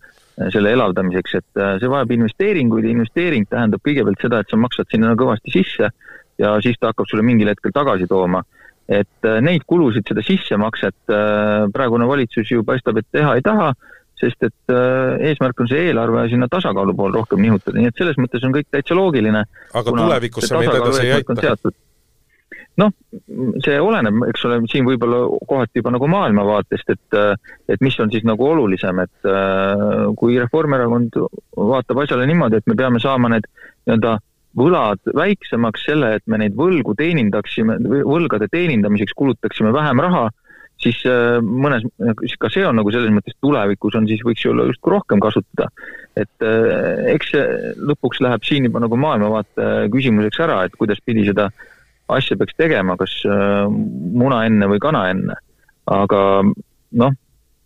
selle 0.52 0.74
elavdamiseks, 0.76 1.38
et 1.38 1.60
see 1.80 1.88
vajab 1.88 2.10
investeeringuid 2.12 2.84
ja 2.84 2.90
investeering 2.92 3.46
tähendab 3.48 3.80
kõigepealt 3.86 4.20
seda, 4.20 4.42
et 4.44 4.50
sa 4.52 4.58
maksad 4.60 4.90
sinna 4.92 5.14
kõvasti 5.16 5.54
sisse 5.54 5.88
ja 6.42 6.56
siis 6.64 6.78
ta 6.80 6.92
hakkab 6.92 7.10
sulle 7.10 7.26
mingil 7.26 7.52
hetkel 7.52 7.74
tagasi 7.76 8.08
tooma. 8.10 8.44
et 8.86 9.26
äh, 9.26 9.40
neid 9.42 9.64
kulusid, 9.66 10.06
seda 10.06 10.22
sissemakset 10.22 11.10
äh, 11.10 11.64
praegune 11.74 12.06
valitsus 12.06 12.52
ju 12.52 12.62
paistab, 12.64 13.00
et 13.02 13.08
teha 13.10 13.32
ei 13.34 13.42
taha, 13.42 13.72
sest 14.22 14.46
et 14.46 14.74
äh, 14.74 15.16
eesmärk 15.32 15.64
on 15.64 15.70
see 15.72 15.88
eelarve 15.88 16.28
sinna 16.30 16.46
tasakaalu 16.52 16.94
poole 16.94 17.18
rohkem 17.18 17.42
nihutada, 17.42 17.80
nii 17.80 17.90
et 17.90 17.98
selles 17.98 18.20
mõttes 18.22 18.46
on 18.46 18.54
kõik 18.54 18.70
täitsa 18.70 18.94
loogiline. 18.94 19.42
aga 19.74 19.96
tulevikus 19.98 20.46
see 20.52 20.62
meid 20.62 20.78
edasi 20.78 21.02
ei 21.08 21.16
aita? 21.18 21.74
noh, 22.84 22.94
see 23.66 23.82
oleneb, 23.82 24.22
eks 24.30 24.46
ole, 24.46 24.62
siin 24.70 24.86
võib-olla 24.86 25.24
kohati 25.50 25.82
juba 25.82 25.96
nagu 25.96 26.12
maailmavaatest, 26.12 26.94
et 26.94 27.20
et 27.74 27.82
mis 27.82 27.98
on 28.04 28.14
siis 28.14 28.28
nagu 28.28 28.52
olulisem, 28.52 29.02
et 29.02 29.30
kui 30.22 30.38
Reformierakond 30.44 31.18
vaatab 31.58 32.06
asjale 32.06 32.30
niimoodi, 32.30 32.62
et 32.62 32.70
me 32.70 32.78
peame 32.78 33.02
saama 33.02 33.34
need 33.34 33.50
nii-öelda 33.50 34.20
võlad 34.56 35.02
väiksemaks, 35.16 35.86
selle, 35.88 36.16
et 36.18 36.26
me 36.32 36.40
neid 36.42 36.56
võlgu 36.58 36.96
teenindaksime, 36.98 37.78
võlgade 38.08 38.48
teenindamiseks 38.52 39.16
kulutaksime 39.18 39.74
vähem 39.76 40.02
raha, 40.04 40.30
siis 40.82 41.02
äh, 41.10 41.38
mõnes, 41.44 41.86
ka 42.40 42.52
see 42.52 42.66
on 42.68 42.80
nagu 42.80 42.92
selles 42.94 43.14
mõttes 43.16 43.36
tulevikus 43.44 43.98
on, 44.00 44.08
siis 44.10 44.24
võiks 44.26 44.44
ju 44.46 44.54
olla 44.54 44.68
justkui 44.70 44.96
rohkem 44.96 45.24
kasutada. 45.24 45.70
et 46.16 46.48
äh, 46.48 47.12
eks 47.16 47.32
see 47.34 47.46
lõpuks 47.92 48.22
läheb 48.24 48.44
siin 48.48 48.68
juba 48.70 48.84
nagu 48.84 49.00
maailmavaate 49.00 49.90
küsimuseks 49.94 50.44
ära, 50.48 50.64
et 50.66 50.76
kuidas 50.80 51.02
pidi 51.06 51.26
seda 51.28 51.50
asja 52.12 52.38
peaks 52.38 52.56
tegema, 52.58 52.98
kas 53.00 53.18
äh, 53.28 53.66
muna 53.70 54.46
enne 54.48 54.70
või 54.72 54.80
kana 54.84 55.10
enne. 55.12 55.40
aga 55.92 56.20
noh, 57.02 57.18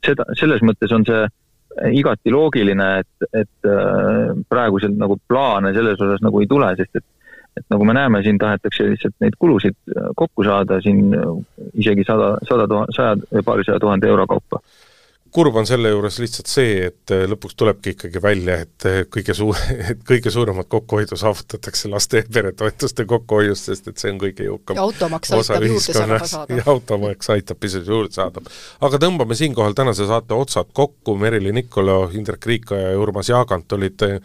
seda, 0.06 0.26
selles 0.40 0.64
mõttes 0.66 0.92
on 0.96 1.06
see 1.08 1.28
igati 1.94 2.32
loogiline, 2.34 2.90
et, 3.04 3.30
et 3.34 3.70
äh, 3.70 4.34
praeguselt 4.50 4.98
nagu 5.00 5.20
plaane 5.28 5.74
selles 5.76 6.02
osas 6.02 6.24
nagu 6.26 6.42
ei 6.42 6.50
tule, 6.50 6.74
sest 6.80 7.02
et 7.02 7.08
et 7.58 7.66
nagu 7.74 7.84
me 7.84 7.94
näeme, 7.98 8.22
siin 8.24 8.38
tahetakse 8.40 8.86
lihtsalt 8.88 9.16
neid 9.24 9.36
kulusid 9.40 9.76
äh, 9.96 10.12
kokku 10.16 10.46
saada 10.48 10.78
siin 10.86 11.14
äh, 11.18 11.32
isegi 11.82 12.06
sada, 12.08 12.36
sada 12.48 12.68
tuhat, 12.70 12.94
saja 12.96 13.44
paarisaja 13.46 13.80
tuhande 13.80 14.08
euro 14.08 14.28
kaupa 14.30 14.62
kurb 15.32 15.56
on 15.60 15.68
selle 15.70 15.92
juures 15.92 16.20
lihtsalt 16.22 16.50
see, 16.50 16.76
et 16.90 17.14
äh, 17.14 17.24
lõpuks 17.30 17.56
tulebki 17.60 17.94
ikkagi 17.96 18.22
välja, 18.24 18.60
et 18.66 18.88
äh, 18.90 19.00
kõige 19.12 19.36
suur, 19.38 19.58
et 19.92 20.04
kõige 20.08 20.32
suuremat 20.34 20.70
kokkuhoidu 20.72 21.18
saavutatakse 21.20 21.92
laste 21.92 22.24
ja 22.24 22.28
peretoetuste 22.34 23.06
kokkuhoiust, 23.10 23.70
sest 23.72 23.90
et 23.92 24.02
see 24.02 24.14
on 24.14 24.22
kõige 24.22 24.48
jõukam 24.48 24.80
juurde 25.70 25.98
saada. 26.34 26.56
ja 26.60 26.68
automaks 26.74 27.34
aitab 27.36 27.60
pisut 27.62 27.88
juurde 27.88 28.16
saada. 28.16 28.44
aga 28.82 29.02
tõmbame 29.02 29.38
siinkohal 29.38 29.78
tänase 29.78 30.08
saate 30.10 30.38
otsad 30.38 30.72
kokku, 30.74 31.18
Merili 31.20 31.54
Nikolo, 31.56 32.02
Indrek 32.14 32.46
Riikoja 32.50 32.94
ja 32.94 33.00
Urmas 33.00 33.30
Jaagant 33.30 33.78
olid 33.78 34.08
äh, 34.08 34.18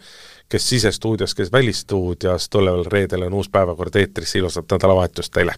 kes 0.49 0.69
sisestuudios, 0.69 1.35
kes 1.35 1.51
välistuudios, 1.51 2.49
tuleval 2.49 2.85
reedel 2.91 3.27
on 3.29 3.33
uus 3.41 3.49
päevakord 3.49 3.95
eetris, 3.95 4.35
ilusat 4.35 4.71
nädalavahetust 4.71 5.33
teile! 5.33 5.57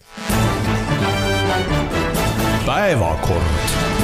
päevakord 2.68 3.97